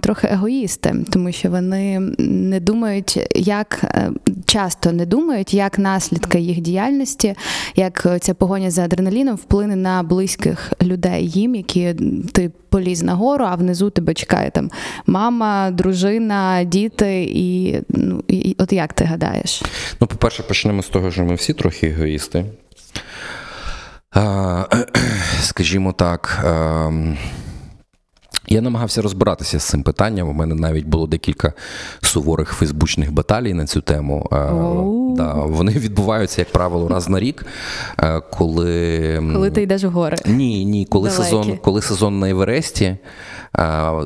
трохи 0.00 0.28
егоїсти, 0.30 0.94
тому 1.10 1.32
що 1.32 1.50
вони 1.50 2.00
не 2.18 2.60
думають, 2.60 3.28
як 3.34 3.80
е, 3.84 4.10
часто 4.46 4.92
не 4.92 5.06
думають, 5.06 5.54
як 5.54 5.78
наслідки 5.78 6.40
їх 6.40 6.60
діяльності, 6.60 7.34
як 7.76 8.06
ця 8.20 8.34
погоня 8.34 8.70
за 8.70 8.84
адреналіном 8.84 9.36
вплине 9.36 9.76
на 9.76 10.02
близьких 10.02 10.72
людей 10.82 11.28
їм, 11.28 11.54
які 11.54 11.94
ти 12.32 12.50
поліз 12.74 13.02
нагору, 13.02 13.44
а 13.44 13.54
внизу 13.54 13.90
тебе 13.90 14.14
чекає 14.14 14.50
там 14.50 14.70
мама, 15.06 15.70
дружина, 15.70 16.64
діти, 16.64 17.24
і 17.34 17.78
ну 17.88 18.22
і 18.28 18.56
от 18.58 18.72
як 18.72 18.92
ти 18.92 19.04
гадаєш? 19.04 19.62
Ну, 20.00 20.06
по-перше, 20.06 20.42
почнемо 20.42 20.82
з 20.82 20.88
того, 20.88 21.10
що 21.10 21.24
ми 21.24 21.34
всі 21.34 21.52
трохи 21.52 21.86
егоїсти. 21.86 22.44
Скажімо 25.40 25.92
так. 25.92 26.44
Я 28.48 28.60
намагався 28.60 29.02
розбиратися 29.02 29.58
з 29.60 29.64
цим 29.64 29.82
питанням. 29.82 30.28
У 30.28 30.32
мене 30.32 30.54
навіть 30.54 30.86
було 30.86 31.06
декілька 31.06 31.52
суворих 32.00 32.52
фейсбучних 32.52 33.12
баталій 33.12 33.54
на 33.54 33.66
цю 33.66 33.80
тему. 33.80 34.26
Oh. 34.30 35.16
Да, 35.16 35.32
Вони 35.32 35.72
відбуваються, 35.72 36.40
як 36.40 36.52
правило, 36.52 36.88
раз 36.88 37.08
на 37.08 37.20
рік. 37.20 37.46
Коли 38.30 39.22
Коли 39.32 39.50
ти 39.50 39.62
йдеш 39.62 39.84
в 39.84 39.88
гори. 39.88 40.16
Ні, 40.26 40.64
ні, 40.64 40.86
коли 40.86 41.10
сезон, 41.10 41.58
коли 41.62 41.82
сезон 41.82 42.18
на 42.18 42.30
Евересті. 42.30 42.96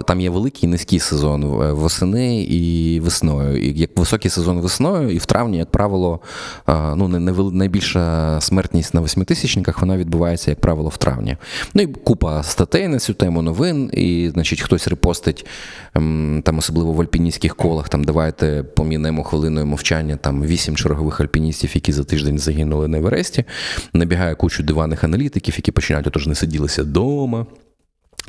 Там 0.07 0.21
є 0.21 0.31
великий 0.31 0.69
і 0.69 0.71
низький 0.71 0.99
сезон 0.99 1.45
восени 1.73 2.43
і 2.43 3.01
весною. 3.01 3.63
І 3.63 3.79
Як 3.79 3.91
високий 3.97 4.31
сезон 4.31 4.61
весною, 4.61 5.11
і 5.11 5.19
в 5.19 5.27
травні, 5.27 5.59
як 5.59 5.71
правило, 5.71 6.21
ну 6.69 7.09
найбільша 7.53 8.37
смертність 8.41 8.95
на 8.95 9.01
восьмитисячниках, 9.01 9.81
вона 9.81 9.97
відбувається, 9.97 10.51
як 10.51 10.61
правило, 10.61 10.89
в 10.89 10.97
травні. 10.97 11.37
Ну 11.75 11.83
і 11.83 11.87
купа 11.87 12.43
статей 12.43 12.89
на 12.89 12.99
цю 12.99 13.15
тему 13.15 13.43
новин, 13.43 13.91
і, 13.93 14.31
значить, 14.33 14.61
хтось 14.61 14.89
репостить 14.89 15.47
ем, 15.95 16.43
там, 16.45 16.59
особливо 16.59 16.93
в 16.93 17.01
альпіністських 17.01 17.57
колах. 17.57 17.89
Там 17.89 18.05
давайте 18.05 18.63
помінемо 18.63 19.25
хвилиною 19.25 19.67
мовчання. 19.67 20.17
Там 20.17 20.45
вісім 20.45 20.77
чергових 20.77 21.21
альпіністів, 21.21 21.71
які 21.75 21.93
за 21.93 22.05
тиждень 22.05 22.39
загинули 22.39 22.89
на 22.89 22.99
Евересті. 22.99 23.45
Набігає 23.93 24.35
кучу 24.35 24.63
диваних 24.63 25.05
аналітиків, 25.05 25.55
які 25.57 25.73
починають 25.73 26.07
отож 26.07 26.27
не 26.27 26.35
сиділися 26.35 26.83
вдома 26.83 27.47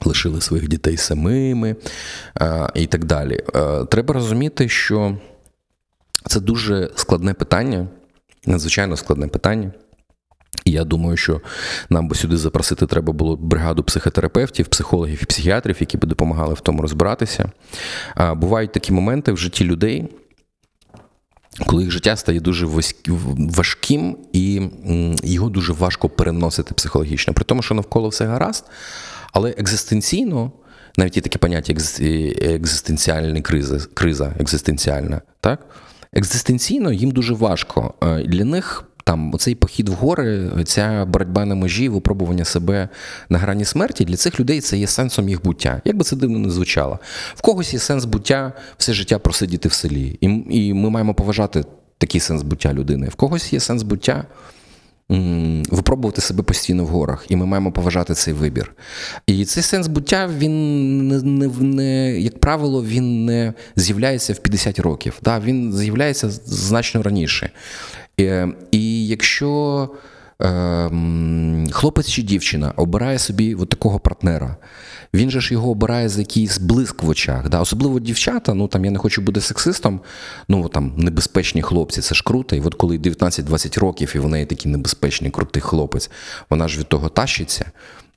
лишили 0.06 0.42
своїх 0.42 0.68
дітей 0.68 0.98
самими 0.98 1.76
і 2.76 2.88
так 2.88 3.06
далі. 3.06 3.44
Треба 3.90 4.14
розуміти, 4.14 4.70
що 4.70 5.18
це 6.28 6.40
дуже 6.40 6.90
складне 6.96 7.34
питання, 7.34 7.88
надзвичайно 8.46 8.98
складне 8.98 9.28
питання. 9.28 9.72
І 10.66 10.72
я 10.72 10.84
думаю, 10.84 11.18
що 11.18 11.42
нам 11.90 12.08
би 12.08 12.16
сюди 12.16 12.38
запросити 12.38 12.86
треба 12.86 13.14
було 13.14 13.36
бригаду 13.38 13.84
психотерапевтів, 13.84 14.68
психологів 14.68 15.20
і 15.22 15.26
психіатрів, 15.26 15.78
які 15.80 15.98
би 15.98 16.08
допомагали 16.08 16.54
в 16.54 16.62
тому 16.62 16.82
розбиратися. 16.82 17.52
Бувають 18.36 18.72
такі 18.72 18.94
моменти 18.94 19.32
в 19.32 19.38
житті 19.38 19.66
людей, 19.66 20.10
коли 21.66 21.84
їх 21.84 21.92
життя 21.92 22.16
стає 22.16 22.40
дуже 22.40 22.68
важким 23.38 24.18
і 24.34 24.70
його 25.24 25.50
дуже 25.50 25.74
важко 25.74 26.10
переносити 26.10 26.74
психологічно. 26.74 27.34
При 27.34 27.46
тому, 27.46 27.62
що 27.62 27.76
навколо 27.76 28.10
все 28.10 28.26
гаразд, 28.26 28.66
але 29.34 29.50
екзистенційно 29.58 30.52
навіть 30.98 31.16
є 31.16 31.22
таке 31.22 31.38
поняття 31.38 31.74
екзистенціальна 32.42 33.42
криза, 33.42 33.80
криза 33.94 34.34
екзистенціальна. 34.40 35.22
Так? 35.42 35.66
Екзистенційно 36.14 36.92
їм 36.92 37.12
дуже 37.12 37.34
важко. 37.34 37.94
Е, 38.04 38.24
для 38.24 38.46
них 38.46 38.86
там 39.04 39.34
оцей 39.34 39.56
похід 39.56 39.90
в 39.90 39.94
гори, 39.94 40.52
ця 40.66 41.06
боротьба 41.06 41.46
на 41.46 41.56
межі, 41.56 41.90
випробування 41.90 42.46
себе 42.46 42.90
на 43.30 43.38
грані 43.38 43.66
смерті 43.66 44.06
для 44.06 44.16
цих 44.16 44.40
людей 44.40 44.62
це 44.62 44.78
є 44.78 44.88
сенсом 44.88 45.30
їх 45.30 45.44
буття. 45.44 45.82
Як 45.86 45.98
би 45.98 46.04
це 46.04 46.16
дивно 46.16 46.40
не 46.40 46.50
звучало. 46.50 47.00
В 47.36 47.42
когось 47.42 47.74
є 47.74 47.80
сенс 47.80 48.06
буття 48.06 48.54
все 48.78 48.94
життя 48.94 49.20
просидіти 49.20 49.70
в 49.70 49.74
селі. 49.74 50.18
І, 50.22 50.28
І 50.50 50.74
ми 50.74 50.90
маємо 50.90 51.14
поважати 51.14 51.66
такий 51.98 52.22
сенс 52.22 52.42
буття 52.42 52.74
людини. 52.74 53.08
В 53.08 53.16
когось 53.16 53.54
є 53.54 53.60
сенс 53.60 53.84
буття. 53.84 54.26
Випробувати 55.70 56.22
себе 56.22 56.44
постійно 56.44 56.84
в 56.84 56.88
горах, 56.88 57.26
і 57.30 57.36
ми 57.36 57.46
маємо 57.46 57.72
поважати 57.72 58.14
цей 58.14 58.34
вибір. 58.34 58.74
І 59.28 59.46
цей 59.46 59.64
сенс 59.64 59.88
буття, 59.88 60.30
він 60.38 61.08
не, 61.08 61.22
не, 61.22 61.48
не 61.60 62.20
як 62.20 62.40
правило, 62.40 62.84
він 62.84 63.26
не 63.26 63.54
з'являється 63.76 64.34
в 64.34 64.38
50 64.38 64.80
років. 64.80 65.20
Да? 65.24 65.40
Він 65.40 65.74
з'являється 65.74 66.30
значно 66.30 67.04
раніше. 67.04 67.52
І, 68.18 68.46
і 68.72 69.08
якщо 69.08 69.90
е, 70.42 70.90
хлопець 71.72 72.10
чи 72.10 72.22
дівчина 72.22 72.74
обирає 72.76 73.20
собі 73.20 73.56
от 73.56 73.70
такого 73.70 74.00
партнера, 74.00 74.58
він 75.14 75.30
же 75.30 75.42
ж 75.42 75.54
його 75.54 75.72
обирає 75.72 76.10
за 76.10 76.20
якийсь 76.20 76.58
блиск 76.58 77.04
в 77.04 77.10
очах. 77.10 77.50
Да? 77.50 77.60
Особливо 77.62 78.00
дівчата, 78.00 78.54
ну 78.54 78.68
там 78.68 78.86
я 78.86 78.92
не 78.92 79.00
хочу 79.00 79.22
бути 79.22 79.42
сексистом, 79.42 80.02
ну 80.48 80.70
там 80.70 80.94
небезпечні 80.98 81.62
хлопці, 81.62 82.02
це 82.02 82.16
ж 82.16 82.24
круто. 82.24 82.56
І 82.56 82.62
от 82.62 82.76
коли 82.76 82.98
19-20 82.98 83.80
років, 83.80 84.12
і 84.16 84.20
в 84.20 84.28
неї 84.28 84.46
такий 84.46 84.72
небезпечний, 84.72 85.32
крутий 85.32 85.62
хлопець, 85.62 86.10
вона 86.50 86.68
ж 86.68 86.80
від 86.80 86.88
того 86.88 87.10
тащиться. 87.10 87.72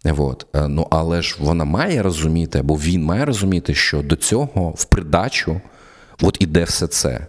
От. 0.05 0.47
Е, 0.55 0.69
ну, 0.69 0.87
Але 0.91 1.23
ж 1.23 1.37
вона 1.41 1.65
має 1.65 2.03
розуміти, 2.03 2.59
або 2.59 2.75
він 2.75 3.05
має 3.05 3.25
розуміти, 3.25 3.75
що 3.75 4.03
до 4.03 4.17
цього 4.17 4.75
в 4.77 4.85
придачу 4.85 5.61
от 6.23 6.37
іде 6.41 6.65
все 6.65 6.87
це. 6.87 7.27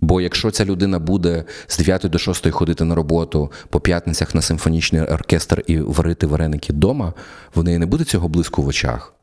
Бо 0.00 0.20
якщо 0.20 0.50
ця 0.50 0.64
людина 0.64 0.98
буде 0.98 1.44
з 1.66 1.78
9 1.78 2.02
до 2.02 2.18
6 2.18 2.50
ходити 2.50 2.84
на 2.84 2.94
роботу 2.94 3.52
по 3.68 3.80
п'ятницях 3.80 4.34
на 4.34 4.42
симфонічний 4.42 5.02
оркестр 5.02 5.64
і 5.66 5.78
варити 5.80 6.26
вареники 6.26 6.72
вдома, 6.72 7.12
в 7.54 7.64
неї 7.64 7.78
не 7.78 7.86
буде 7.86 8.04
цього 8.04 8.28
близько 8.28 8.62
в 8.62 8.66
очах. 8.66 9.14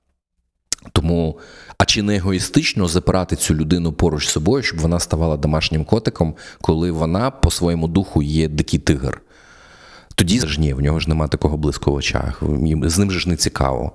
Тому, 0.91 1.39
а 1.77 1.85
чи 1.85 2.01
не 2.01 2.15
егоїстично 2.15 2.87
запирати 2.87 3.35
цю 3.35 3.55
людину 3.55 3.93
поруч 3.93 4.27
з 4.27 4.31
собою, 4.31 4.63
щоб 4.63 4.79
вона 4.79 4.99
ставала 4.99 5.37
домашнім 5.37 5.85
котиком, 5.85 6.35
коли 6.61 6.91
вона 6.91 7.31
по 7.31 7.51
своєму 7.51 7.87
духу 7.87 8.21
є 8.21 8.47
дикий 8.47 8.79
тигр? 8.79 9.21
Тоді 10.15 10.39
ж 10.39 10.59
ні, 10.61 10.73
в 10.73 10.81
нього 10.81 10.99
ж 10.99 11.09
немає 11.09 11.29
такого 11.29 11.57
блиску 11.57 11.91
в 11.91 11.95
очах. 11.95 12.43
З 12.83 12.97
ним 12.99 13.11
же 13.11 13.19
ж 13.19 13.29
не 13.29 13.35
цікаво. 13.35 13.91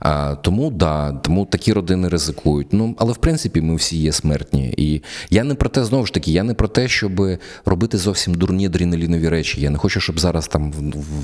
А, 0.00 0.34
Тому 0.34 0.70
да, 0.70 1.12
тому 1.12 1.46
такі 1.46 1.72
родини 1.72 2.08
ризикують. 2.08 2.72
Ну, 2.72 2.94
але 2.98 3.12
в 3.12 3.16
принципі 3.16 3.60
ми 3.60 3.76
всі 3.76 3.96
є 3.96 4.12
смертні. 4.12 4.74
І 4.76 5.02
я 5.30 5.44
не 5.44 5.54
про 5.54 5.68
те, 5.68 5.84
знову 5.84 6.06
ж 6.06 6.14
таки, 6.14 6.32
я 6.32 6.42
не 6.42 6.54
про 6.54 6.68
те, 6.68 6.88
щоб 6.88 7.38
робити 7.64 7.98
зовсім 7.98 8.34
дурні 8.34 8.66
адреналінові 8.66 9.28
речі. 9.28 9.60
Я 9.60 9.70
не 9.70 9.78
хочу, 9.78 10.00
щоб 10.00 10.20
зараз 10.20 10.48
там 10.48 10.72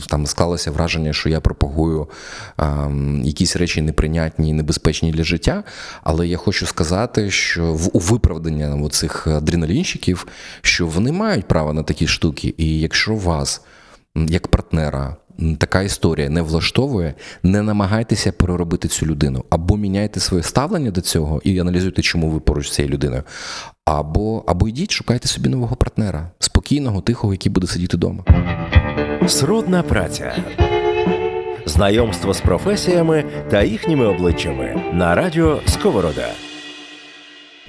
там 0.08 0.26
склалося 0.26 0.70
враження, 0.70 1.12
що 1.12 1.28
я 1.28 1.40
пропагую 1.40 2.08
а, 2.56 2.88
якісь 3.22 3.56
речі 3.56 3.82
неприйнятні 3.82 4.48
і 4.48 4.52
небезпечні 4.52 5.12
для 5.12 5.24
життя. 5.24 5.64
Але 6.02 6.28
я 6.28 6.36
хочу 6.36 6.66
сказати, 6.66 7.30
що 7.30 7.72
в 7.72 7.90
у 7.92 7.98
виправдання 7.98 8.88
цих 8.90 9.26
адреналінщиків, 9.26 10.26
що 10.62 10.86
вони 10.86 11.12
мають 11.12 11.48
право 11.48 11.72
на 11.72 11.82
такі 11.82 12.06
штуки, 12.06 12.54
і 12.58 12.80
якщо 12.80 13.14
вас 13.14 13.60
як 14.16 14.48
партнера 14.48 15.16
така 15.58 15.82
історія 15.82 16.28
не 16.28 16.42
влаштовує, 16.42 17.14
не 17.42 17.62
намагайтеся 17.62 18.32
переробити 18.32 18.88
цю 18.88 19.06
людину. 19.06 19.44
Або 19.50 19.76
міняйте 19.76 20.20
своє 20.20 20.42
ставлення 20.42 20.90
до 20.90 21.00
цього 21.00 21.40
і 21.44 21.58
аналізуйте, 21.58 22.02
чому 22.02 22.30
ви 22.30 22.40
поруч 22.40 22.68
з 22.68 22.74
цією 22.74 22.94
людиною. 22.94 23.22
Або 23.84 24.44
або 24.46 24.68
йдіть, 24.68 24.90
шукайте 24.90 25.28
собі 25.28 25.48
нового 25.48 25.76
партнера, 25.76 26.30
спокійного, 26.38 27.00
тихого, 27.00 27.34
який 27.34 27.52
буде 27.52 27.66
сидіти 27.66 27.96
вдома. 27.96 28.24
Сродна 29.26 29.82
праця. 29.82 30.36
Знайомство 31.66 32.34
з 32.34 32.40
професіями 32.40 33.24
та 33.50 33.62
їхніми 33.62 34.06
обличчями 34.06 34.82
на 34.92 35.14
радіо 35.14 35.60
Сковорода. 35.66 36.28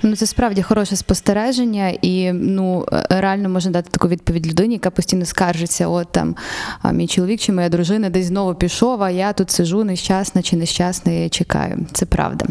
Ну 0.06 0.16
це 0.16 0.26
справді 0.26 0.62
хороше 0.62 0.96
спостереження, 0.96 1.90
і 1.90 2.32
ну 2.34 2.86
е, 2.94 3.06
реально 3.10 3.50
можна 3.50 3.72
дати 3.72 3.90
таку 3.92 4.08
відповідь 4.08 4.48
людині, 4.48 4.74
яка 4.74 4.90
постійно 4.90 5.26
скаржиться. 5.26 5.88
От 5.88 6.12
там 6.12 6.36
а 6.82 6.92
мій 6.92 7.08
чоловік 7.08 7.40
чи 7.40 7.52
моя 7.52 7.70
дружина 7.70 8.10
десь 8.10 8.26
знову 8.26 8.56
пішов. 8.56 9.04
А 9.04 9.10
я 9.10 9.34
тут 9.34 9.52
сижу 9.52 9.84
нещасна 9.84 10.42
чи 10.42 10.56
нещасна 10.56 11.12
і 11.12 11.30
чекаю. 11.30 11.86
Це 11.92 12.06
правда. 12.06 12.46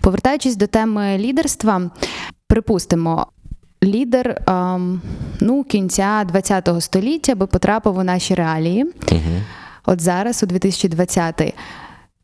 Повертаючись 0.00 0.56
до 0.56 0.66
теми 0.66 1.18
лідерства, 1.18 1.90
припустимо. 2.46 3.26
Лідер 3.84 4.42
ем, 4.46 5.00
ну, 5.40 5.64
кінця 5.64 6.26
ХХ 6.34 6.80
століття 6.80 7.34
би 7.34 7.46
потрапив 7.46 7.98
у 7.98 8.02
наші 8.02 8.34
реалії. 8.34 8.84
Угу. 9.12 9.20
От 9.86 10.00
зараз, 10.00 10.42
у 10.42 10.46
2020-й. 10.46 11.54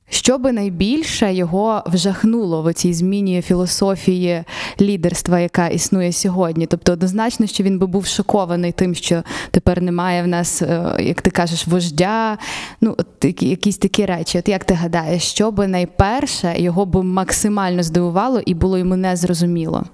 Що 0.09 0.38
би 0.38 0.52
найбільше 0.52 1.34
його 1.34 1.82
вжахнуло 1.86 2.62
в 2.62 2.72
цій 2.72 2.94
зміні 2.94 3.42
філософії 3.42 4.44
лідерства, 4.80 5.40
яка 5.40 5.68
існує 5.68 6.12
сьогодні? 6.12 6.66
Тобто, 6.66 6.92
однозначно, 6.92 7.46
що 7.46 7.64
він 7.64 7.78
би 7.78 7.86
був 7.86 8.07
шокований 8.07 8.72
тим, 8.72 8.94
що 8.94 9.22
тепер 9.50 9.82
немає 9.82 10.22
в 10.22 10.26
нас, 10.26 10.62
е, 10.62 10.96
як 10.98 11.22
ти 11.22 11.30
кажеш, 11.30 11.66
вождя, 11.66 12.38
ну 12.80 12.94
от 12.98 13.24
якісь 13.42 13.78
такі 13.78 14.07
речі. 14.07 14.38
От 14.38 14.48
як 14.48 14.64
ти 14.64 14.74
гадаєш, 14.74 15.22
що 15.22 15.50
би 15.50 15.66
найперше 15.66 16.55
його 16.57 16.86
би 16.86 17.02
максимально 17.02 17.82
здивувало 17.82 18.40
і 18.46 18.55
було 18.55 18.78
йому 18.78 18.96
незрозуміло? 18.96 19.84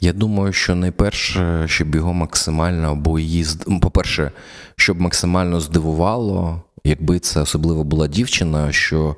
Я 0.00 0.12
думаю, 0.12 0.52
що 0.52 0.74
найперше, 0.74 1.64
щоб 1.68 1.94
його 1.94 2.14
максимально 2.14 2.90
або 2.90 3.18
її 3.18 3.46
по-перше, 3.80 4.30
щоб 4.76 5.00
максимально 5.00 5.60
здивувало 5.60 6.62
якби 6.84 7.18
це 7.18 7.40
особливо 7.40 7.84
була 7.84 8.08
дівчина, 8.08 8.72
що 8.72 9.16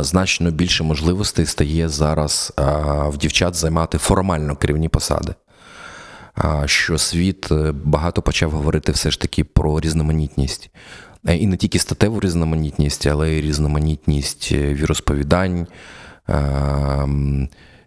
значно 0.00 0.50
більше 0.50 0.84
можливостей 0.84 1.46
стає 1.46 1.88
зараз 1.88 2.52
в 3.06 3.16
дівчат 3.16 3.54
займати 3.54 3.98
формально 3.98 4.56
керівні 4.56 4.88
посади. 4.88 5.34
Що 6.64 6.98
світ 6.98 7.52
е, 7.52 7.72
багато 7.84 8.22
почав 8.22 8.50
говорити 8.50 8.92
все 8.92 9.10
ж 9.10 9.20
таки 9.20 9.44
про 9.44 9.80
різноманітність. 9.80 10.70
Е, 11.28 11.36
і 11.36 11.46
не 11.46 11.56
тільки 11.56 11.78
статеву 11.78 12.20
різноманітність, 12.20 13.06
але 13.06 13.30
й 13.30 13.40
різноманітність 13.40 14.48
е, 14.52 14.74
віросповідань, 14.74 15.66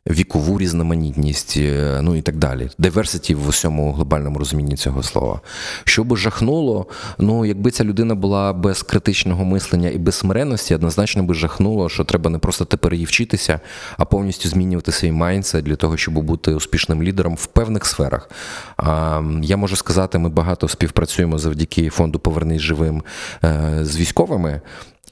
вікову 0.10 0.60
різноманітність, 0.60 1.58
е, 1.58 2.00
ну 2.02 2.16
і 2.16 2.22
так 2.22 2.38
далі. 2.38 2.70
Diversity 2.80 3.36
в 3.36 3.48
усьому 3.48 3.94
глобальному 3.94 4.40
розумінні 4.40 4.76
цього 4.76 5.04
слова. 5.04 5.42
Що 5.84 6.04
би 6.04 6.18
жахнуло, 6.18 6.88
ну 7.18 7.46
якби 7.46 7.72
ця 7.72 7.84
людина 7.84 8.16
була 8.16 8.54
без 8.54 8.84
критичного 8.84 9.46
мислення 9.46 9.90
і 9.90 9.98
без 9.98 10.16
смиренності, 10.16 10.76
однозначно 10.76 11.24
би 11.24 11.34
жахнуло, 11.34 11.90
що 11.90 12.04
треба 12.04 12.30
не 12.30 12.38
просто 12.38 12.66
тепер 12.66 12.94
її 12.94 13.06
вчитися, 13.06 13.60
а 13.98 14.06
повністю 14.06 14.50
змінювати 14.50 14.92
свій 14.92 15.12
майндсет 15.12 15.66
для 15.66 15.76
того, 15.76 15.98
щоб 15.98 16.14
бути 16.14 16.54
успішним 16.54 17.04
лідером 17.04 17.36
в 17.36 17.46
певних 17.46 17.86
сферах. 17.86 18.30
А, 18.78 19.22
Я 19.42 19.58
можу 19.58 19.76
сказати, 19.76 20.18
ми 20.18 20.30
багато 20.30 20.68
співпрацюємо 20.68 21.38
завдяки 21.38 21.90
фонду 21.90 22.20
Повернись 22.20 22.62
живим 22.62 23.04
е, 23.44 23.80
з 23.82 23.98
військовими. 23.98 24.62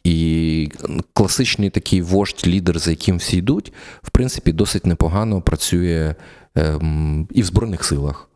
І 0.04 0.72
класичний 1.14 1.70
такий 1.70 2.02
вождь, 2.02 2.44
лідер, 2.48 2.80
за 2.80 2.92
яким 2.92 3.18
всі 3.18 3.38
йдуть, 3.38 3.74
в 4.02 4.10
принципі, 4.10 4.52
досить 4.52 4.86
непогано 4.86 5.42
працює 5.42 6.16
ем, 6.56 7.28
і 7.32 7.42
в 7.42 7.46
Збройних 7.46 7.84
силах. 7.84 8.30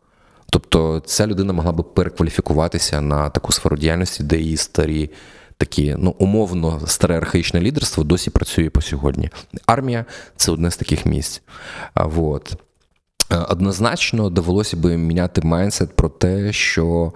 Тобто 0.50 1.02
ця 1.06 1.26
людина 1.26 1.52
могла 1.52 1.72
би 1.72 1.82
перекваліфікуватися 1.82 3.00
на 3.00 3.30
таку 3.30 3.52
сферу 3.52 3.76
діяльності, 3.76 4.22
де 4.22 4.38
її 4.38 4.56
старі 4.56 5.10
такі, 5.58 5.96
ну, 5.98 6.14
умовно, 6.18 6.80
старе 6.86 7.16
архаїчне 7.16 7.60
лідерство 7.60 8.04
досі 8.04 8.30
працює 8.30 8.70
по 8.70 8.82
сьогодні. 8.82 9.30
Армія 9.66 10.04
це 10.36 10.52
одне 10.52 10.70
з 10.70 10.76
таких 10.76 11.06
місць. 11.06 11.42
Вот. 11.94 12.56
Е, 13.30 13.36
однозначно 13.36 14.30
довелося 14.30 14.76
би 14.76 14.96
міняти 14.96 15.40
майндсет 15.40 15.96
про 15.96 16.08
те, 16.08 16.52
що 16.52 17.12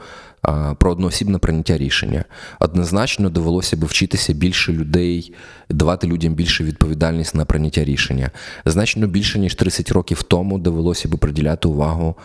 про 0.78 0.92
одноосібне 0.92 1.38
прийняття 1.38 1.78
рішення. 1.78 2.24
Однозначно 2.60 3.30
довелося 3.30 3.76
би 3.76 3.86
вчитися 3.86 4.32
більше 4.32 4.72
людей, 4.72 5.34
давати 5.70 6.06
людям 6.06 6.34
більше 6.34 6.64
відповідальність 6.64 7.34
на 7.34 7.44
прийняття 7.44 7.84
рішення. 7.84 8.30
Значно 8.64 9.06
більше 9.06 9.38
ніж 9.38 9.54
30 9.54 9.92
років 9.92 10.22
тому 10.22 10.58
довелося 10.58 11.08
би 11.08 11.16
приділяти 11.16 11.68
увагу 11.68 12.16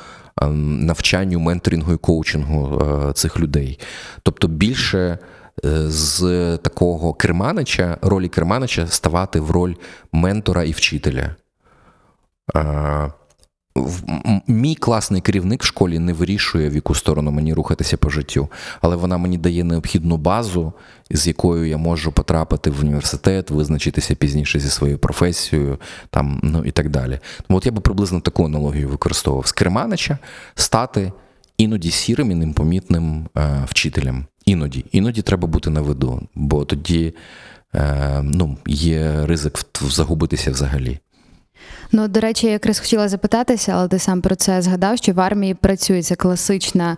ем, 0.42 0.86
навчанню, 0.86 1.40
менторингу 1.40 1.94
і 1.94 1.98
коучингу 1.98 2.82
е, 2.82 3.14
цих 3.14 3.40
людей. 3.40 3.80
Тобто 4.24 4.48
більше. 4.48 5.18
Е, 5.66 5.90
з 5.90 6.58
такого 6.58 7.14
керманича, 7.14 7.98
ролі 8.02 8.30
керманича 8.30 8.88
ставати 8.88 9.40
в 9.40 9.52
роль 9.52 9.74
ментора 10.12 10.64
і 10.64 10.72
вчителя. 10.72 11.36
Мій 14.48 14.76
класний 14.76 15.22
керівник 15.22 15.64
в 15.64 15.66
школі 15.66 16.00
не 16.00 16.14
вирішує, 16.14 16.70
в 16.70 16.76
яку 16.76 16.96
сторону 16.96 17.32
мені 17.32 17.54
рухатися 17.54 17.98
по 17.98 18.10
життю, 18.10 18.50
але 18.82 18.96
вона 18.96 19.18
мені 19.18 19.38
дає 19.38 19.64
необхідну 19.64 20.18
базу, 20.18 20.74
з 21.12 21.28
якою 21.28 21.66
я 21.66 21.78
можу 21.78 22.12
потрапити 22.12 22.70
в 22.70 22.80
університет, 22.80 23.52
визначитися 23.52 24.16
пізніше 24.16 24.60
зі 24.60 24.70
своєю 24.70 25.00
професією, 25.00 25.78
там, 26.10 26.40
ну 26.44 26.66
і 26.66 26.72
так 26.72 26.90
далі. 26.90 27.20
Тому 27.48 27.58
от 27.58 27.66
я 27.66 27.72
би 27.72 27.82
приблизно 27.82 28.20
таку 28.20 28.46
аналогію 28.46 28.90
використовував 28.90 29.48
з 29.48 29.52
керманича 29.52 30.18
стати 30.56 31.12
іноді 31.58 31.92
сірим 31.92 32.32
і 32.32 32.36
непомітним 32.36 33.28
е, 33.38 33.66
вчителем. 33.68 34.26
Іноді, 34.46 34.86
іноді 34.92 35.22
треба 35.22 35.48
бути 35.48 35.70
на 35.70 35.82
виду, 35.82 36.22
бо 36.36 36.66
тоді 36.66 37.14
е, 37.76 38.22
ну, 38.24 38.58
є 38.68 39.26
ризик 39.26 39.60
загубитися 39.82 40.52
взагалі. 40.52 41.00
Ну, 41.96 42.08
до 42.08 42.20
речі, 42.20 42.46
я 42.46 42.52
якраз 42.52 42.80
хотіла 42.80 43.10
запитатися, 43.10 43.72
але 43.76 43.88
ти 43.88 44.00
сам 44.00 44.22
про 44.22 44.36
це 44.36 44.62
згадав, 44.62 44.98
що 44.98 45.14
в 45.14 45.20
армії 45.20 45.54
працює 45.54 46.02
це 46.04 46.16
класична, 46.16 46.98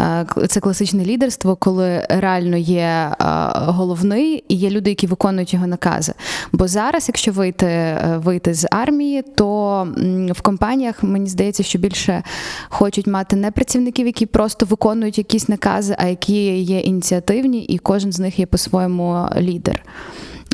е, 0.00 0.26
це 0.48 0.60
класичне 0.60 1.04
лідерство, 1.04 1.56
коли 1.56 2.06
реально 2.08 2.56
є 2.56 2.82
е, 2.82 3.14
головний 3.54 4.44
і 4.48 4.54
є 4.54 4.70
люди, 4.70 4.90
які 4.90 5.06
виконують 5.06 5.54
його 5.54 5.66
накази. 5.66 6.12
Бо 6.52 6.68
зараз, 6.68 7.08
якщо 7.08 7.32
вийти, 7.32 7.66
е, 7.66 8.20
вийти 8.24 8.54
з 8.54 8.66
армії, 8.70 9.22
то 9.22 9.88
в 10.30 10.40
компаніях 10.40 11.02
мені 11.02 11.28
здається, 11.28 11.62
що 11.62 11.78
більше 11.78 12.22
хочуть 12.68 13.06
мати 13.06 13.36
не 13.36 13.50
працівників, 13.50 14.06
які 14.06 14.26
просто 14.26 14.66
виконують 14.66 15.18
якісь 15.18 15.48
накази, 15.48 15.96
а 15.98 16.06
які 16.06 16.58
є 16.62 16.80
ініціативні, 16.80 17.64
і 17.64 17.78
кожен 17.78 18.12
з 18.12 18.18
них 18.18 18.38
є 18.38 18.46
по-своєму 18.46 19.28
лідер. 19.36 19.82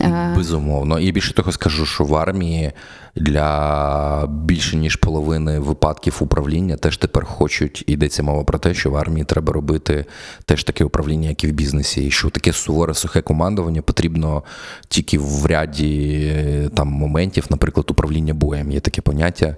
Е, 0.01 0.35
Безумовно. 0.37 0.99
І 0.99 1.13
більше 1.13 1.35
того 1.35 1.53
скажу, 1.53 1.87
що 1.87 2.05
в 2.05 2.15
армії 2.15 2.73
для 3.17 4.27
більше 4.27 4.77
ніж 4.77 4.97
половини 4.97 5.59
випадків 5.59 6.17
управління 6.21 6.77
теж 6.77 6.97
тепер 6.97 7.25
хочуть, 7.25 7.85
йдеться 7.87 8.23
мова 8.23 8.45
про 8.45 8.59
те, 8.59 8.75
що 8.75 8.91
в 8.91 8.97
армії 8.97 9.25
треба 9.25 9.53
робити 9.53 10.05
теж 10.45 10.65
таке 10.65 10.85
управління, 10.85 11.29
як 11.29 11.45
і 11.45 11.47
в 11.47 11.53
бізнесі, 11.53 12.07
і 12.07 12.11
що 12.11 12.31
таке 12.31 12.53
суворе 12.53 12.95
сухе 12.95 13.21
командування 13.21 13.83
потрібно 13.83 14.43
тільки 14.89 15.19
в 15.19 15.47
ряді 15.47 16.23
е, 16.37 16.69
там 16.75 16.89
моментів, 16.89 17.47
наприклад, 17.51 17.91
управління 17.91 18.35
боєм. 18.35 18.71
Є 18.71 18.81
таке 18.81 19.03
поняття. 19.03 19.57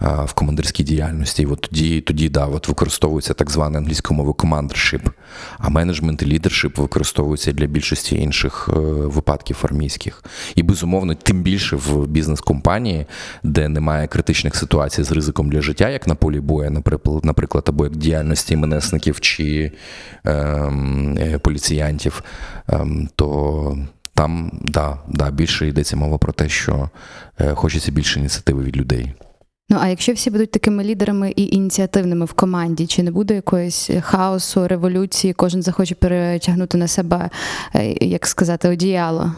В 0.00 0.32
командирській 0.32 0.84
діяльності, 0.84 1.42
і 1.42 1.46
от 1.46 1.60
тоді, 1.60 2.00
тоді 2.00 2.28
да, 2.28 2.46
от 2.46 2.68
використовується 2.68 3.34
так 3.34 3.50
зване 3.50 3.78
англійською 3.78 4.16
мовою 4.16 4.34
командершип, 4.34 5.08
а 5.58 5.68
менеджмент 5.68 6.22
і 6.22 6.26
лідершип 6.26 6.78
використовуються 6.78 7.52
для 7.52 7.66
більшості 7.66 8.16
інших 8.16 8.68
е, 8.72 8.80
випадків 8.80 9.56
армійських. 9.62 10.24
І 10.54 10.62
безумовно, 10.62 11.14
тим 11.14 11.42
більше 11.42 11.76
в 11.76 12.06
бізнес-компанії, 12.06 13.06
де 13.42 13.68
немає 13.68 14.06
критичних 14.06 14.56
ситуацій 14.56 15.02
з 15.02 15.12
ризиком 15.12 15.50
для 15.50 15.60
життя, 15.60 15.88
як 15.88 16.06
на 16.06 16.14
полі 16.14 16.40
бою, 16.40 16.70
наприклад, 16.70 17.24
наприклад 17.24 17.64
або 17.68 17.84
як 17.84 17.96
діяльності 17.96 18.56
менесників 18.56 19.20
чи 19.20 19.72
ем, 20.24 21.18
е, 21.18 21.38
поліціянтів, 21.38 22.22
ем, 22.68 23.08
то 23.16 23.78
там 24.14 24.50
да, 24.64 24.98
да, 25.08 25.30
більше 25.30 25.68
йдеться 25.68 25.96
мова 25.96 26.18
про 26.18 26.32
те, 26.32 26.48
що 26.48 26.90
е, 27.40 27.54
хочеться 27.54 27.92
більше 27.92 28.20
ініціативи 28.20 28.62
від 28.62 28.76
людей. 28.76 29.14
Ну 29.70 29.78
а 29.80 29.88
якщо 29.88 30.12
всі 30.12 30.30
будуть 30.30 30.50
такими 30.50 30.84
лідерами 30.84 31.30
і 31.36 31.56
ініціативними 31.56 32.24
в 32.24 32.32
команді, 32.32 32.86
чи 32.86 33.02
не 33.02 33.10
буде 33.10 33.34
якоїсь 33.34 33.90
хаосу, 34.00 34.68
революції, 34.68 35.32
кожен 35.32 35.62
захоче 35.62 35.94
перетягнути 35.94 36.78
на 36.78 36.88
себе, 36.88 37.30
е, 37.74 38.06
як 38.06 38.26
сказати, 38.26 38.68
одіяло? 38.68 39.32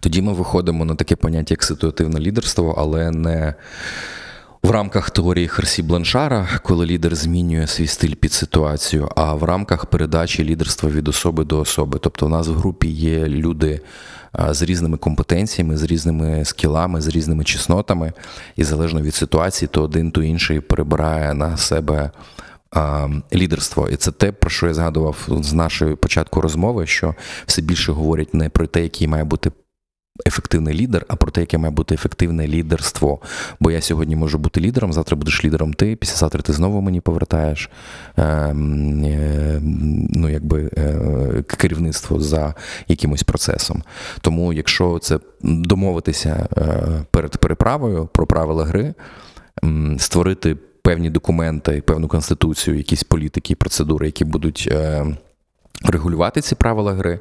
Тоді 0.00 0.22
ми 0.22 0.32
виходимо 0.32 0.84
на 0.84 0.94
таке 0.94 1.16
поняття, 1.16 1.52
як 1.52 1.62
ситуативне 1.62 2.20
лідерство, 2.20 2.74
але 2.78 3.10
не 3.10 3.54
в 4.62 4.70
рамках 4.70 5.10
теорії 5.10 5.48
Херсі 5.48 5.82
Бланшара, 5.82 6.48
коли 6.62 6.86
лідер 6.86 7.14
змінює 7.14 7.66
свій 7.66 7.86
стиль 7.86 8.14
під 8.14 8.32
ситуацію, 8.32 9.08
а 9.16 9.34
в 9.34 9.44
рамках 9.44 9.86
передачі 9.86 10.44
лідерства 10.44 10.90
від 10.90 11.08
особи 11.08 11.44
до 11.44 11.58
особи. 11.58 11.98
Тобто, 12.02 12.26
у 12.26 12.28
нас 12.28 12.48
в 12.48 12.54
групі 12.54 12.88
є 12.88 13.28
люди 13.28 13.80
з 14.50 14.62
різними 14.62 14.96
компетенціями, 14.96 15.76
з 15.76 15.82
різними 15.82 16.44
скілами, 16.44 17.00
з 17.00 17.08
різними 17.08 17.44
чеснотами, 17.44 18.12
і 18.56 18.64
залежно 18.64 19.02
від 19.02 19.14
ситуації, 19.14 19.68
то 19.72 19.82
один, 19.82 20.10
то 20.10 20.22
інший 20.22 20.60
перебирає 20.60 21.34
на 21.34 21.56
себе 21.56 22.10
лідерство. 23.34 23.88
І 23.88 23.96
це 23.96 24.10
те, 24.10 24.32
про 24.32 24.50
що 24.50 24.66
я 24.66 24.74
згадував 24.74 25.28
з 25.28 25.52
нашої 25.52 25.96
початку 25.96 26.40
розмови, 26.40 26.86
що 26.86 27.14
все 27.46 27.62
більше 27.62 27.92
говорять 27.92 28.34
не 28.34 28.48
про 28.48 28.66
те, 28.66 28.82
який 28.82 29.08
має 29.08 29.24
бути 29.24 29.50
ефективний 30.26 30.74
лідер, 30.74 31.04
а 31.08 31.16
про 31.16 31.30
те, 31.30 31.40
яке 31.40 31.58
має 31.58 31.70
бути 31.70 31.94
ефективне 31.94 32.48
лідерство. 32.48 33.20
Бо 33.60 33.70
я 33.70 33.80
сьогодні 33.80 34.16
можу 34.16 34.38
бути 34.38 34.60
лідером, 34.60 34.92
завтра 34.92 35.16
будеш 35.16 35.44
лідером 35.44 35.74
ти, 35.74 35.96
післязавтра 35.96 36.42
ти 36.42 36.52
знову 36.52 36.80
мені 36.80 37.00
повертаєш 37.00 37.70
е, 38.16 38.22
е, 38.22 38.54
ну, 40.10 40.28
якби, 40.28 40.70
е, 40.76 41.42
керівництво 41.46 42.20
за 42.20 42.54
якимось 42.88 43.22
процесом. 43.22 43.82
Тому, 44.20 44.52
якщо 44.52 44.98
це 44.98 45.18
домовитися 45.42 46.48
е, 46.56 47.04
перед 47.10 47.36
переправою 47.36 48.08
про 48.12 48.26
правила 48.26 48.64
гри, 48.64 48.94
створити 49.98 50.56
певні 50.82 51.10
документи, 51.10 51.82
певну 51.82 52.08
конституцію, 52.08 52.76
якісь 52.76 53.04
політики, 53.04 53.54
процедури, 53.54 54.06
які 54.06 54.24
будуть. 54.24 54.68
Е, 54.72 55.06
Регулювати 55.84 56.40
ці 56.40 56.54
правила 56.54 56.92
гри, 56.92 57.20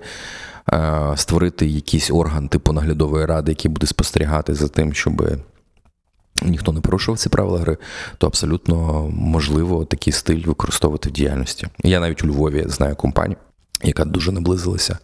створити 1.15 1.67
якийсь 1.67 2.11
орган 2.11 2.47
типу 2.47 2.73
наглядової 2.73 3.25
ради, 3.25 3.51
який 3.51 3.71
буде 3.71 3.87
спостерігати 3.87 4.53
за 4.53 4.67
тим, 4.67 4.93
щоб 4.93 5.31
ніхто 6.41 6.71
не 6.71 6.81
порушував 6.81 7.19
ці 7.19 7.29
правила 7.29 7.59
гри, 7.59 7.77
то 8.17 8.27
абсолютно 8.27 9.07
можливо 9.09 9.85
такий 9.85 10.13
стиль 10.13 10.43
використовувати 10.45 11.09
в 11.09 11.11
діяльності. 11.11 11.67
Я 11.83 11.99
навіть 11.99 12.23
у 12.23 12.27
Львові 12.27 12.65
знаю 12.67 12.95
компанію, 12.95 13.37
яка 13.83 14.05
дуже 14.05 14.31
наблизилася 14.31 14.97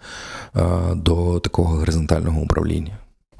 е, 0.55 0.61
до 0.95 1.39
такого 1.39 1.75
горизонтального 1.75 2.41
управління. 2.41 2.97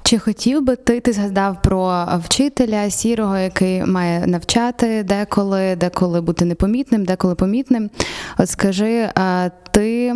Чи 0.08 0.18
хотів 0.18 0.62
би 0.62 0.76
ти, 0.76 1.00
ти 1.00 1.12
згадав 1.12 1.62
про 1.62 2.08
вчителя 2.24 2.90
сірого, 2.90 3.38
який 3.38 3.84
має 3.84 4.26
навчати 4.26 5.02
деколи, 5.02 5.76
деколи 5.76 6.20
бути 6.20 6.44
непомітним, 6.44 7.04
деколи 7.04 7.34
помітним? 7.34 7.90
От 8.38 8.50
скажи, 8.50 9.10
ти, 9.70 10.14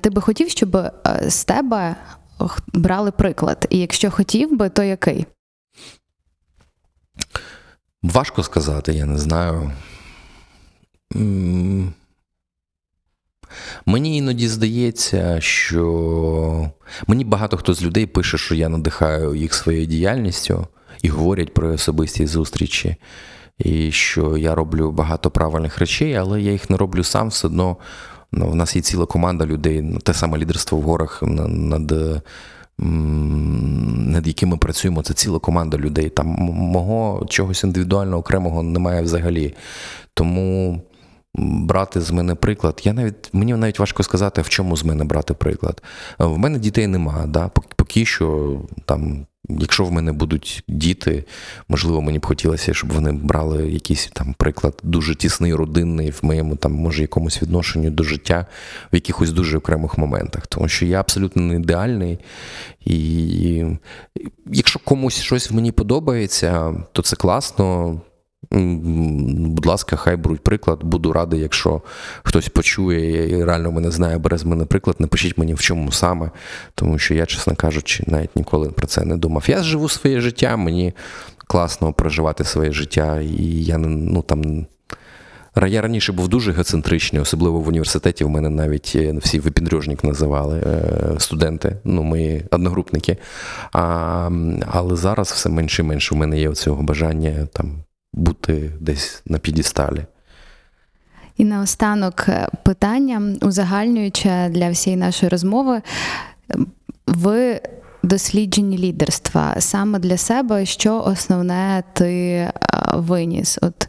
ти 0.00 0.10
би 0.10 0.20
хотів, 0.20 0.48
щоб 0.48 0.76
е, 0.76 0.92
з 1.28 1.44
тебе 1.44 1.96
брали 2.72 3.10
приклад? 3.10 3.66
І 3.70 3.78
якщо 3.78 4.10
хотів 4.10 4.56
би, 4.56 4.68
то 4.68 4.82
який? 4.82 5.26
Важко 8.02 8.42
сказати, 8.42 8.92
я 8.92 9.06
не 9.06 9.18
знаю. 9.18 9.70
Мені 13.86 14.16
іноді 14.16 14.48
здається, 14.48 15.40
що 15.40 16.70
мені 17.06 17.24
багато 17.24 17.56
хто 17.56 17.74
з 17.74 17.82
людей 17.82 18.06
пише, 18.06 18.38
що 18.38 18.54
я 18.54 18.68
надихаю 18.68 19.34
їх 19.34 19.54
своєю 19.54 19.86
діяльністю 19.86 20.66
і 21.02 21.08
говорять 21.08 21.54
про 21.54 21.68
особисті 21.68 22.26
зустрічі, 22.26 22.96
і 23.58 23.92
що 23.92 24.36
я 24.36 24.54
роблю 24.54 24.90
багато 24.90 25.30
правильних 25.30 25.78
речей, 25.78 26.14
але 26.14 26.42
я 26.42 26.52
їх 26.52 26.70
не 26.70 26.76
роблю 26.76 27.04
сам 27.04 27.28
все 27.28 27.46
одно. 27.46 27.76
Ну, 28.32 28.50
в 28.50 28.54
нас 28.54 28.76
є 28.76 28.82
ціла 28.82 29.06
команда 29.06 29.46
людей, 29.46 29.82
ну, 29.82 29.98
те 29.98 30.14
саме 30.14 30.38
лідерство 30.38 30.78
в 30.78 30.82
горах 30.82 31.22
на- 31.22 31.48
над, 31.48 31.92
над 32.78 34.26
якими 34.26 34.56
працюємо. 34.56 35.02
Це 35.02 35.14
ціла 35.14 35.38
команда 35.38 35.76
людей. 35.78 36.08
Там 36.08 36.26
мого 36.50 37.26
чогось 37.28 37.64
індивідуального 37.64 38.18
окремого 38.20 38.62
немає 38.62 39.02
взагалі. 39.02 39.54
Тому 40.14 40.82
брати 41.34 42.00
з 42.00 42.10
мене 42.10 42.34
приклад. 42.34 42.80
Я 42.84 42.92
навіть 42.92 43.30
мені 43.32 43.54
навіть 43.54 43.78
важко 43.78 44.02
сказати, 44.02 44.42
в 44.42 44.48
чому 44.48 44.76
з 44.76 44.84
мене 44.84 45.04
брати 45.04 45.34
приклад. 45.34 45.82
Е, 46.20 46.24
В 46.24 46.38
мене 46.38 46.58
дітей 46.58 46.86
нема, 46.86 47.26
да? 47.26 47.48
Поки 47.76 48.04
що 48.04 48.58
там. 48.84 49.26
Якщо 49.48 49.84
в 49.84 49.92
мене 49.92 50.12
будуть 50.12 50.64
діти, 50.68 51.24
можливо, 51.68 52.02
мені 52.02 52.18
б 52.18 52.26
хотілося, 52.26 52.74
щоб 52.74 52.92
вони 52.92 53.12
брали 53.12 53.70
якийсь 53.70 54.10
там 54.12 54.34
приклад 54.38 54.80
дуже 54.82 55.14
тісний, 55.14 55.54
родинний 55.54 56.10
в 56.10 56.18
моєму 56.22 56.56
там, 56.56 56.72
може, 56.72 57.02
якомусь 57.02 57.42
відношенню 57.42 57.90
до 57.90 58.02
життя 58.02 58.46
в 58.92 58.94
якихось 58.94 59.30
дуже 59.30 59.58
окремих 59.58 59.98
моментах. 59.98 60.46
Тому 60.46 60.68
що 60.68 60.86
я 60.86 61.00
абсолютно 61.00 61.42
не 61.42 61.54
ідеальний. 61.54 62.18
І 62.84 63.64
якщо 64.46 64.80
комусь 64.84 65.20
щось 65.20 65.50
мені 65.50 65.72
подобається, 65.72 66.74
то 66.92 67.02
це 67.02 67.16
класно. 67.16 68.00
Будь 68.52 69.66
ласка, 69.66 69.96
хай 69.96 70.16
беруть 70.16 70.40
приклад. 70.40 70.84
Буду 70.84 71.12
радий, 71.12 71.40
якщо 71.40 71.82
хтось 72.22 72.48
почує 72.48 73.30
і 73.30 73.44
реально 73.44 73.72
мене 73.72 73.90
знає, 73.90 74.18
бере 74.18 74.38
з 74.38 74.44
мене 74.44 74.64
приклад, 74.64 74.96
напишіть 74.98 75.38
мені 75.38 75.54
в 75.54 75.60
чому 75.60 75.92
саме, 75.92 76.30
тому 76.74 76.98
що 76.98 77.14
я, 77.14 77.26
чесно 77.26 77.56
кажучи, 77.56 78.04
навіть 78.06 78.36
ніколи 78.36 78.68
про 78.68 78.86
це 78.86 79.04
не 79.04 79.16
думав. 79.16 79.44
Я 79.46 79.62
живу 79.62 79.88
своє 79.88 80.20
життя, 80.20 80.56
мені 80.56 80.92
класно 81.46 81.92
проживати 81.92 82.44
своє 82.44 82.72
життя, 82.72 83.20
і 83.20 83.64
я 83.64 83.78
ну 83.78 84.22
там. 84.22 84.66
Я 85.66 85.82
раніше 85.82 86.12
був 86.12 86.28
дуже 86.28 86.50
егоцентричний, 86.50 87.22
особливо 87.22 87.60
в 87.60 87.68
університеті. 87.68 88.24
В 88.24 88.28
мене 88.28 88.48
навіть 88.48 88.92
е, 88.94 89.14
всі 89.22 89.40
випіндрюжник 89.40 90.04
називали 90.04 90.58
е, 90.58 91.14
студенти, 91.18 91.76
ну, 91.84 92.02
мої 92.02 92.44
одногрупники. 92.50 93.16
А, 93.72 94.30
але 94.70 94.96
зараз 94.96 95.32
все 95.32 95.48
менше 95.48 95.82
і 95.82 95.84
менше 95.84 96.14
у 96.14 96.18
мене 96.18 96.40
є 96.40 96.52
цього 96.52 96.82
бажання 96.82 97.48
там 97.52 97.84
бути 98.12 98.72
десь 98.80 99.22
на 99.26 99.38
підісталі. 99.38 100.04
І 101.36 101.44
наостанок 101.44 102.24
е, 102.28 102.48
питання, 102.62 103.36
узагальнююче 103.42 104.48
для 104.48 104.70
всієї 104.70 105.00
нашої 105.00 105.30
розмови. 105.30 105.82
В 107.06 107.60
дослідженні 108.02 108.78
лідерства 108.78 109.54
саме 109.58 109.98
для 109.98 110.16
себе, 110.16 110.66
що 110.66 111.02
основне 111.06 111.82
ти 111.92 112.14
е, 112.14 112.52
виніс? 112.94 113.58
От 113.62 113.88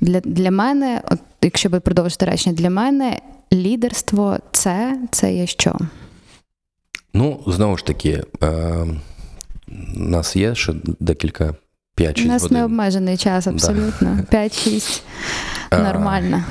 для, 0.00 0.20
для 0.20 0.50
мене, 0.50 1.02
от 1.10 1.20
якщо 1.42 1.68
би 1.68 1.80
продовжити 1.80 2.26
речення, 2.26 2.56
для 2.56 2.70
мене 2.70 3.20
лідерство 3.52 4.38
це, 4.52 4.98
це 5.10 5.34
є 5.34 5.46
що? 5.46 5.76
Ну, 7.14 7.40
знову 7.46 7.76
ж 7.76 7.84
таки, 7.84 8.22
е, 8.42 8.86
у 9.96 10.00
нас 10.00 10.36
є 10.36 10.54
ще 10.54 10.74
декілька 11.00 11.54
5-6 11.98 12.24
У 12.24 12.28
нас 12.28 12.42
годин. 12.42 12.58
не 12.58 12.64
обмежений 12.64 13.16
час 13.16 13.46
абсолютно. 13.46 14.08
5-6 14.32 15.02
Е, 15.70 15.78
нормально. 15.78 16.44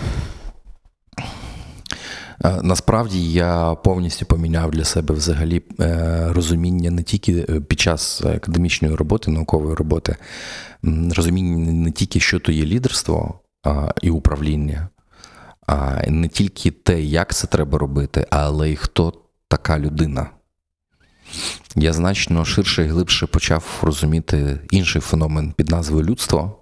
Насправді 2.61 3.31
я 3.33 3.75
повністю 3.83 4.25
поміняв 4.25 4.71
для 4.71 4.83
себе 4.83 5.15
взагалі 5.15 5.61
е, 5.79 6.25
розуміння 6.29 6.91
не 6.91 7.03
тільки 7.03 7.45
е, 7.49 7.59
під 7.59 7.79
час 7.79 8.21
академічної 8.21 8.95
роботи, 8.95 9.31
наукової 9.31 9.75
роботи, 9.75 10.15
розуміння 11.15 11.71
не 11.71 11.91
тільки, 11.91 12.19
що 12.19 12.39
то 12.39 12.51
є 12.51 12.65
лідерство 12.65 13.39
і 14.01 14.09
управління, 14.09 14.87
а 15.67 16.01
не 16.07 16.27
тільки 16.27 16.71
те, 16.71 17.01
як 17.01 17.33
це 17.33 17.47
треба 17.47 17.77
робити, 17.77 18.27
але 18.29 18.69
й 18.71 18.75
хто 18.75 19.13
така 19.47 19.79
людина. 19.79 20.29
Я 21.75 21.93
значно 21.93 22.45
ширше 22.45 22.85
і 22.85 22.87
глибше 22.87 23.27
почав 23.27 23.63
розуміти 23.81 24.59
інший 24.71 25.01
феномен 25.01 25.53
під 25.57 25.69
назвою 25.69 26.05
людство. 26.05 26.55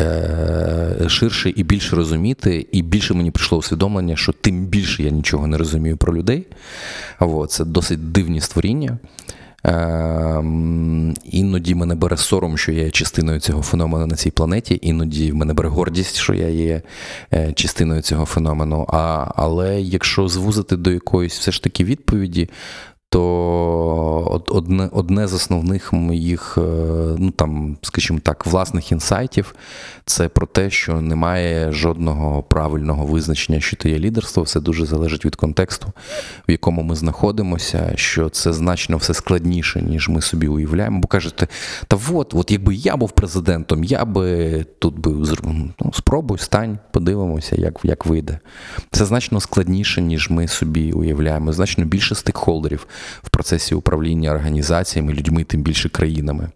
Е, 0.00 1.06
ширше 1.08 1.52
і 1.56 1.62
більше 1.62 1.96
розуміти, 1.96 2.66
і 2.72 2.82
більше 2.82 3.14
мені 3.14 3.30
прийшло 3.30 3.58
усвідомлення, 3.58 4.16
що 4.16 4.32
тим 4.32 4.66
більше 4.66 5.02
я 5.02 5.10
нічого 5.10 5.46
не 5.46 5.58
розумію 5.58 5.96
про 5.96 6.16
людей. 6.16 6.46
Це 7.48 7.64
досить 7.64 8.12
дивні 8.12 8.40
створіння. 8.40 8.98
Е, 9.66 10.44
іноді 11.24 11.74
мене 11.74 11.94
бере 11.94 12.16
сором, 12.16 12.58
що 12.58 12.72
я 12.72 12.82
є 12.82 12.90
частиною 12.90 13.40
цього 13.40 13.62
феномену 13.62 14.06
на 14.06 14.16
цій 14.16 14.30
планеті, 14.30 14.78
іноді 14.82 15.32
мене 15.32 15.54
бере 15.54 15.68
гордість, 15.68 16.16
що 16.16 16.34
я 16.34 16.48
є 16.48 16.82
е, 17.32 17.52
частиною 17.52 18.02
цього 18.02 18.24
феномену. 18.24 18.86
А, 18.88 19.26
Але 19.36 19.80
якщо 19.80 20.28
звузити 20.28 20.76
до 20.76 20.90
якоїсь 20.90 21.38
все 21.38 21.52
ж 21.52 21.62
таки 21.62 21.84
відповіді, 21.84 22.50
то 23.10 24.42
одне 24.48 24.88
одне 24.92 25.26
з 25.26 25.34
основних 25.34 25.92
моїх, 25.92 26.58
е, 26.58 26.60
ну 27.18 27.30
там, 27.30 27.76
скажімо 27.82 28.18
так, 28.22 28.46
власних 28.46 28.92
інсайтів 28.92 29.54
це 30.04 30.28
про 30.28 30.46
те, 30.46 30.70
що 30.70 31.00
немає 31.00 31.72
жодного 31.72 32.42
правильного 32.42 33.06
визначення, 33.06 33.60
що 33.60 33.76
то 33.76 33.88
є 33.88 33.98
лідерство. 33.98 34.42
Все 34.42 34.60
дуже 34.60 34.86
залежить 34.86 35.24
від 35.24 35.36
контексту, 35.36 35.92
в 36.48 36.50
якому 36.50 36.82
ми 36.82 36.94
знаходимося, 36.94 37.92
що 37.94 38.28
це 38.28 38.52
значно 38.52 38.96
все 38.96 39.14
складніше, 39.14 39.82
ніж 39.82 40.08
ми 40.08 40.22
собі 40.22 40.48
уявляємо. 40.48 41.00
Бо 41.00 41.08
кажете, 41.08 41.48
та 41.88 41.98
от, 42.12 42.34
от 42.34 42.50
якби 42.50 42.74
я 42.74 42.96
був 42.96 43.10
президентом, 43.10 43.84
я 43.84 44.04
би 44.04 44.64
тут 44.78 44.98
би 44.98 45.10
ну, 45.80 45.92
спробуй, 45.92 46.38
стань, 46.38 46.78
подивимося, 46.90 47.56
як, 47.56 47.74
як 47.82 48.06
вийде. 48.06 48.38
Це 48.90 49.04
значно 49.04 49.40
складніше, 49.40 50.02
ніж 50.02 50.30
ми 50.30 50.48
собі 50.48 50.92
уявляємо. 50.92 51.52
Значно 51.52 51.84
більше 51.84 52.14
стейкхолдерів 52.14 52.86
в 53.22 53.30
процесі 53.30 53.74
управління 53.74 54.30
організаціями, 54.30 55.12
людьми, 55.12 55.44
тим 55.44 55.62
більше 55.62 55.88
країнами. 55.88 56.50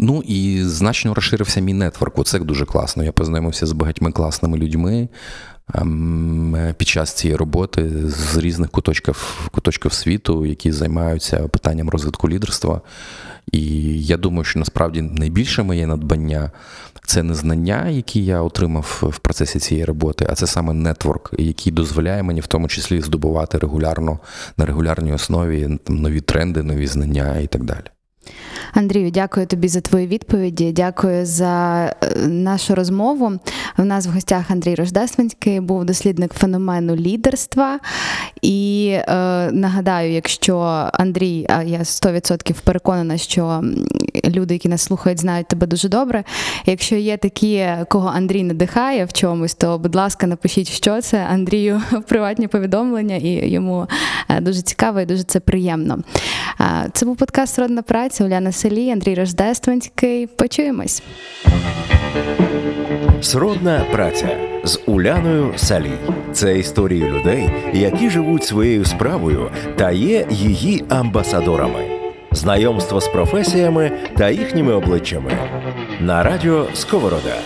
Ну 0.00 0.22
і 0.26 0.62
значно 0.62 1.14
розширився 1.14 1.60
мій 1.60 1.74
нетворк. 1.74 2.18
Оце 2.18 2.38
дуже 2.38 2.66
класно. 2.66 3.04
Я 3.04 3.12
познайомився 3.12 3.66
з 3.66 3.72
багатьма 3.72 4.12
класними 4.12 4.58
людьми 4.58 5.08
під 6.76 6.88
час 6.88 7.12
цієї 7.12 7.36
роботи 7.36 7.90
з 8.06 8.36
різних 8.36 8.70
куточків, 8.70 9.48
куточків 9.52 9.92
світу, 9.92 10.46
які 10.46 10.72
займаються 10.72 11.36
питанням 11.36 11.90
розвитку 11.90 12.28
лідерства. 12.28 12.80
І 13.52 13.62
я 14.02 14.16
думаю, 14.16 14.44
що 14.44 14.58
насправді 14.58 15.02
найбільше 15.02 15.62
моє 15.62 15.86
надбання 15.86 16.50
це 17.06 17.22
не 17.22 17.34
знання, 17.34 17.88
які 17.88 18.24
я 18.24 18.42
отримав 18.42 18.98
в 19.02 19.18
процесі 19.18 19.58
цієї 19.58 19.84
роботи, 19.84 20.26
а 20.30 20.34
це 20.34 20.46
саме 20.46 20.72
нетворк, 20.72 21.30
який 21.38 21.72
дозволяє 21.72 22.22
мені 22.22 22.40
в 22.40 22.46
тому 22.46 22.68
числі 22.68 23.00
здобувати 23.00 23.58
регулярно 23.58 24.18
на 24.56 24.66
регулярній 24.66 25.12
основі 25.12 25.78
нові 25.88 26.20
тренди, 26.20 26.62
нові 26.62 26.86
знання 26.86 27.38
і 27.38 27.46
так 27.46 27.64
далі. 27.64 27.84
Андрію, 28.72 29.10
дякую 29.10 29.46
тобі 29.46 29.68
за 29.68 29.80
твої 29.80 30.06
відповіді. 30.06 30.72
Дякую 30.72 31.26
за 31.26 31.94
нашу 32.26 32.74
розмову. 32.74 33.32
У 33.78 33.84
нас 33.84 34.06
в 34.06 34.10
гостях 34.10 34.50
Андрій 34.50 34.74
Рождественський 34.74 35.60
був 35.60 35.84
дослідник 35.84 36.34
феномену 36.34 36.96
лідерства. 36.96 37.78
І 38.42 38.90
е, 38.92 39.04
нагадаю, 39.52 40.12
якщо 40.12 40.58
Андрій, 40.92 41.46
а 41.48 41.62
я 41.62 41.78
100% 41.78 42.54
переконана, 42.64 43.18
що 43.18 43.62
люди, 44.24 44.54
які 44.54 44.68
нас 44.68 44.82
слухають, 44.82 45.20
знають 45.20 45.48
тебе 45.48 45.66
дуже 45.66 45.88
добре. 45.88 46.24
Якщо 46.66 46.96
є 46.96 47.16
такі, 47.16 47.66
кого 47.88 48.08
Андрій 48.08 48.42
надихає 48.42 49.04
в 49.04 49.12
чомусь, 49.12 49.54
то 49.54 49.78
будь 49.78 49.94
ласка, 49.94 50.26
напишіть, 50.26 50.68
що 50.68 51.00
це 51.00 51.26
Андрію 51.30 51.82
в 51.90 52.02
приватні 52.02 52.48
повідомлення, 52.48 53.16
і 53.16 53.50
йому 53.50 53.86
дуже 54.40 54.62
цікаво 54.62 55.00
і 55.00 55.06
дуже 55.06 55.22
це 55.22 55.40
приємно. 55.40 55.98
Це 56.92 57.06
був 57.06 57.16
подкаст 57.16 57.58
Родна 57.58 57.82
праця 57.82 58.17
Уляна 58.24 58.52
Селі, 58.52 58.90
Андрій 58.90 59.14
Рождественський. 59.14 60.26
Почуємось. 60.26 61.02
Сродна 63.20 63.86
праця 63.92 64.28
з 64.64 64.80
Уляною 64.86 65.52
Салій. 65.56 65.98
Це 66.32 66.58
історії 66.58 67.04
людей, 67.04 67.50
які 67.72 68.10
живуть 68.10 68.44
своєю 68.44 68.84
справою 68.84 69.50
та 69.76 69.90
є 69.90 70.26
її 70.30 70.84
амбасадорами. 70.88 71.84
Знайомство 72.32 73.00
з 73.00 73.08
професіями 73.08 73.90
та 74.16 74.30
їхніми 74.30 74.72
обличчями 74.72 75.32
на 76.00 76.22
радіо 76.22 76.66
Сковорода. 76.74 77.36